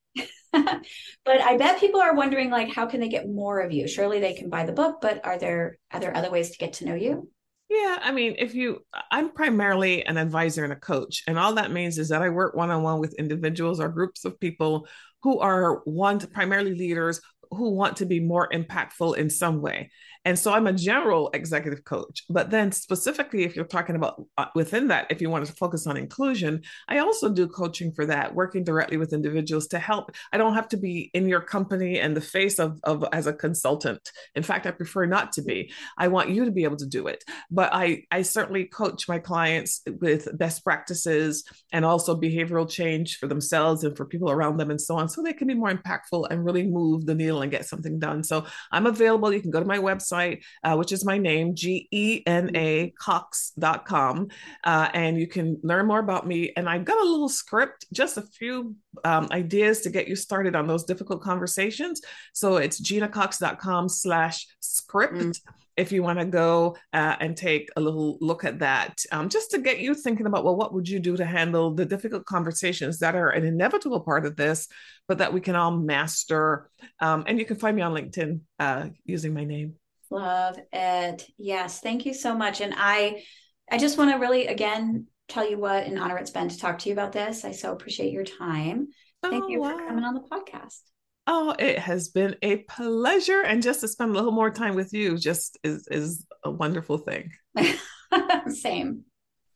but 1.24 1.40
I 1.40 1.58
bet 1.58 1.80
people 1.80 2.00
are 2.00 2.14
wondering 2.14 2.50
like 2.50 2.72
how 2.72 2.86
can 2.86 3.00
they 3.00 3.08
get 3.08 3.28
more 3.28 3.60
of 3.60 3.72
you? 3.72 3.86
Surely 3.86 4.20
they 4.20 4.34
can 4.34 4.48
buy 4.48 4.64
the 4.64 4.72
book, 4.72 4.96
but 5.02 5.24
are 5.24 5.38
there 5.38 5.76
are 5.92 6.00
there 6.00 6.16
other 6.16 6.30
ways 6.30 6.50
to 6.50 6.58
get 6.58 6.74
to 6.74 6.86
know 6.86 6.94
you? 6.94 7.30
Yeah, 7.68 7.98
I 8.00 8.12
mean, 8.12 8.36
if 8.38 8.54
you, 8.54 8.84
I'm 9.10 9.30
primarily 9.30 10.06
an 10.06 10.18
advisor 10.18 10.62
and 10.62 10.72
a 10.72 10.76
coach. 10.76 11.24
And 11.26 11.36
all 11.36 11.54
that 11.54 11.72
means 11.72 11.98
is 11.98 12.10
that 12.10 12.22
I 12.22 12.28
work 12.28 12.54
one 12.54 12.70
on 12.70 12.84
one 12.84 13.00
with 13.00 13.14
individuals 13.14 13.80
or 13.80 13.88
groups 13.88 14.24
of 14.24 14.38
people 14.38 14.86
who 15.26 15.40
are 15.40 15.80
one, 15.86 16.20
primarily 16.20 16.72
leaders 16.72 17.20
who 17.50 17.70
want 17.70 17.96
to 17.96 18.06
be 18.06 18.20
more 18.20 18.48
impactful 18.50 19.16
in 19.16 19.28
some 19.28 19.60
way. 19.60 19.90
And 20.26 20.36
so 20.36 20.52
I'm 20.52 20.66
a 20.66 20.72
general 20.72 21.30
executive 21.34 21.84
coach. 21.84 22.24
But 22.28 22.50
then, 22.50 22.72
specifically, 22.72 23.44
if 23.44 23.54
you're 23.54 23.64
talking 23.64 23.94
about 23.94 24.24
uh, 24.36 24.46
within 24.56 24.88
that, 24.88 25.06
if 25.08 25.22
you 25.22 25.30
want 25.30 25.46
to 25.46 25.52
focus 25.52 25.86
on 25.86 25.96
inclusion, 25.96 26.62
I 26.88 26.98
also 26.98 27.28
do 27.28 27.46
coaching 27.46 27.92
for 27.92 28.04
that, 28.06 28.34
working 28.34 28.64
directly 28.64 28.96
with 28.96 29.12
individuals 29.12 29.68
to 29.68 29.78
help. 29.78 30.10
I 30.32 30.36
don't 30.36 30.54
have 30.54 30.68
to 30.70 30.76
be 30.76 31.12
in 31.14 31.28
your 31.28 31.40
company 31.40 32.00
and 32.00 32.16
the 32.16 32.20
face 32.20 32.58
of, 32.58 32.80
of 32.82 33.04
as 33.12 33.28
a 33.28 33.32
consultant. 33.32 34.10
In 34.34 34.42
fact, 34.42 34.66
I 34.66 34.72
prefer 34.72 35.06
not 35.06 35.30
to 35.34 35.42
be. 35.42 35.72
I 35.96 36.08
want 36.08 36.30
you 36.30 36.44
to 36.44 36.50
be 36.50 36.64
able 36.64 36.78
to 36.78 36.86
do 36.86 37.06
it. 37.06 37.22
But 37.48 37.72
I, 37.72 38.02
I 38.10 38.22
certainly 38.22 38.64
coach 38.64 39.08
my 39.08 39.20
clients 39.20 39.82
with 40.00 40.36
best 40.36 40.64
practices 40.64 41.44
and 41.70 41.84
also 41.84 42.20
behavioral 42.20 42.68
change 42.68 43.18
for 43.18 43.28
themselves 43.28 43.84
and 43.84 43.96
for 43.96 44.04
people 44.04 44.32
around 44.32 44.56
them 44.56 44.72
and 44.72 44.80
so 44.80 44.96
on, 44.96 45.08
so 45.08 45.22
they 45.22 45.34
can 45.34 45.46
be 45.46 45.54
more 45.54 45.72
impactful 45.72 46.26
and 46.30 46.44
really 46.44 46.64
move 46.64 47.06
the 47.06 47.14
needle 47.14 47.42
and 47.42 47.52
get 47.52 47.64
something 47.64 48.00
done. 48.00 48.24
So 48.24 48.44
I'm 48.72 48.86
available. 48.86 49.32
You 49.32 49.40
can 49.40 49.52
go 49.52 49.60
to 49.60 49.66
my 49.66 49.78
website 49.78 50.15
website, 50.16 50.42
uh, 50.62 50.76
which 50.76 50.92
is 50.92 51.04
my 51.04 51.18
name, 51.18 51.54
G 51.54 51.88
E 51.90 52.22
N 52.26 52.54
A 52.54 52.92
Cox.com. 52.98 54.28
Uh, 54.64 54.88
and 54.94 55.18
you 55.18 55.26
can 55.26 55.58
learn 55.62 55.86
more 55.86 55.98
about 55.98 56.26
me. 56.26 56.52
And 56.56 56.68
I've 56.68 56.84
got 56.84 56.98
a 56.98 57.08
little 57.08 57.28
script, 57.28 57.86
just 57.92 58.16
a 58.16 58.22
few 58.22 58.76
um, 59.04 59.28
ideas 59.30 59.80
to 59.82 59.90
get 59.90 60.08
you 60.08 60.16
started 60.16 60.56
on 60.56 60.66
those 60.66 60.84
difficult 60.84 61.22
conversations. 61.22 62.00
So 62.32 62.56
it's 62.56 62.80
genacox.com 62.80 63.88
slash 63.88 64.46
script. 64.60 65.14
Mm 65.14 65.34
if 65.76 65.92
you 65.92 66.02
want 66.02 66.18
to 66.18 66.24
go 66.24 66.76
uh, 66.92 67.16
and 67.20 67.36
take 67.36 67.68
a 67.76 67.80
little 67.80 68.16
look 68.20 68.44
at 68.44 68.60
that, 68.60 68.98
um, 69.12 69.28
just 69.28 69.50
to 69.50 69.58
get 69.58 69.78
you 69.78 69.94
thinking 69.94 70.26
about, 70.26 70.44
well, 70.44 70.56
what 70.56 70.72
would 70.72 70.88
you 70.88 70.98
do 70.98 71.16
to 71.16 71.24
handle 71.24 71.74
the 71.74 71.84
difficult 71.84 72.24
conversations 72.24 72.98
that 73.00 73.14
are 73.14 73.30
an 73.30 73.44
inevitable 73.44 74.00
part 74.00 74.24
of 74.24 74.36
this, 74.36 74.68
but 75.06 75.18
that 75.18 75.32
we 75.32 75.40
can 75.40 75.54
all 75.54 75.70
master? 75.70 76.70
Um, 77.00 77.24
and 77.26 77.38
you 77.38 77.44
can 77.44 77.56
find 77.56 77.76
me 77.76 77.82
on 77.82 77.92
LinkedIn 77.92 78.40
uh, 78.58 78.88
using 79.04 79.34
my 79.34 79.44
name. 79.44 79.74
Love 80.10 80.58
it. 80.72 81.26
Yes. 81.38 81.80
Thank 81.80 82.06
you 82.06 82.14
so 82.14 82.34
much. 82.34 82.60
And 82.60 82.74
I 82.76 83.22
I 83.70 83.78
just 83.78 83.98
want 83.98 84.12
to 84.12 84.18
really 84.18 84.46
again 84.46 85.06
tell 85.28 85.48
you 85.48 85.58
what 85.58 85.86
an 85.86 85.98
honor 85.98 86.16
it's 86.18 86.30
been 86.30 86.48
to 86.48 86.58
talk 86.58 86.78
to 86.80 86.88
you 86.88 86.92
about 86.92 87.12
this. 87.12 87.44
I 87.44 87.52
so 87.52 87.72
appreciate 87.72 88.12
your 88.12 88.24
time. 88.24 88.88
Thank 89.22 89.44
oh, 89.44 89.48
you 89.48 89.60
wow. 89.60 89.76
for 89.76 89.86
coming 89.86 90.04
on 90.04 90.14
the 90.14 90.20
podcast. 90.20 90.80
Oh, 91.26 91.54
it 91.58 91.80
has 91.80 92.08
been 92.08 92.36
a 92.42 92.58
pleasure. 92.58 93.40
And 93.40 93.62
just 93.62 93.80
to 93.80 93.88
spend 93.88 94.12
a 94.12 94.14
little 94.14 94.30
more 94.30 94.50
time 94.50 94.76
with 94.76 94.92
you 94.92 95.18
just 95.18 95.58
is 95.64 95.88
is 95.88 96.26
a 96.44 96.50
wonderful 96.50 96.98
thing. 96.98 97.32
Same. 98.48 99.04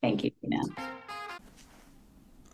Thank 0.03 0.25
you, 0.25 0.31
Tina. 0.41 0.63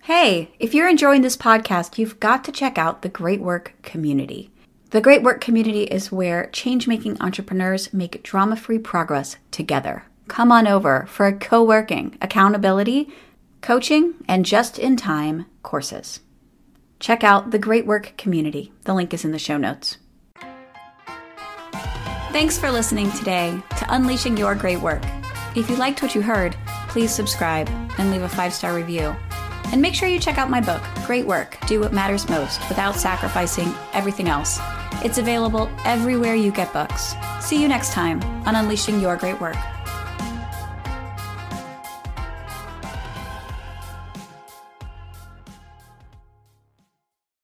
Hey, 0.03 0.53
if 0.61 0.75
you're 0.75 0.89
enjoying 0.89 1.23
this 1.23 1.37
podcast, 1.37 1.99
you've 1.99 2.21
got 2.21 2.45
to 2.45 2.53
check 2.53 2.79
out 2.79 3.03
the 3.03 3.09
Great 3.09 3.41
Work 3.41 3.75
community. 3.83 4.53
The 4.91 5.01
Great 5.01 5.25
Work 5.25 5.41
community 5.41 5.83
is 5.83 6.13
where 6.13 6.47
change 6.53 6.87
making 6.87 7.21
entrepreneurs 7.21 7.93
make 7.93 8.23
drama 8.23 8.55
free 8.55 8.79
progress 8.79 9.37
together. 9.51 10.05
Come 10.29 10.53
on 10.53 10.69
over 10.69 11.07
for 11.07 11.33
co 11.33 11.65
working, 11.65 12.17
accountability, 12.23 13.11
coaching, 13.63 14.15
and 14.29 14.47
just 14.47 14.79
in 14.79 14.97
time 14.97 15.47
courses. 15.63 16.21
check 17.01 17.25
out 17.25 17.51
the 17.51 17.59
Great 17.59 17.85
Work 17.85 18.15
Community. 18.17 18.73
The 18.85 18.95
link 18.95 19.13
is 19.13 19.25
in 19.25 19.33
the 19.33 19.39
show 19.39 19.59
notes. 19.59 19.99
Thanks 22.31 22.57
for 22.57 22.71
listening 22.71 23.11
today 23.13 23.61
to 23.79 23.95
Unleashing 23.95 24.37
Your 24.37 24.55
Great 24.55 24.81
Work. 24.81 25.03
If 25.57 25.69
you 25.69 25.77
liked 25.77 26.01
what 26.01 26.15
you 26.15 26.23
heard, 26.23 26.57
please 26.89 27.11
subscribe 27.11 27.69
and 27.99 28.13
leave 28.13 28.23
a 28.23 28.29
five 28.29 28.55
star 28.55 28.75
review. 28.75 29.17
And 29.73 29.83
make 29.83 29.95
sure 29.95 30.09
you 30.09 30.19
check 30.19 30.39
out 30.39 30.51
my 30.51 30.61
book, 30.61 30.83
Great 31.07 31.27
Work 31.27 31.59
Do 31.67 31.81
What 31.81 31.93
Matters 31.93 32.29
Most 32.29 32.67
Without 32.69 32.97
Sacrificing 32.97 33.73
Everything 33.93 34.29
Else. 34.29 34.59
It's 35.05 35.19
available 35.19 35.71
everywhere 35.85 36.35
you 36.35 36.51
get 36.51 36.73
books. 36.73 37.15
See 37.41 37.61
you 37.61 37.69
next 37.69 37.93
time 37.93 38.23
on 38.47 38.57
Unleashing 38.57 39.01
Your 39.01 39.17
Great 39.17 39.41
Work. 39.41 39.57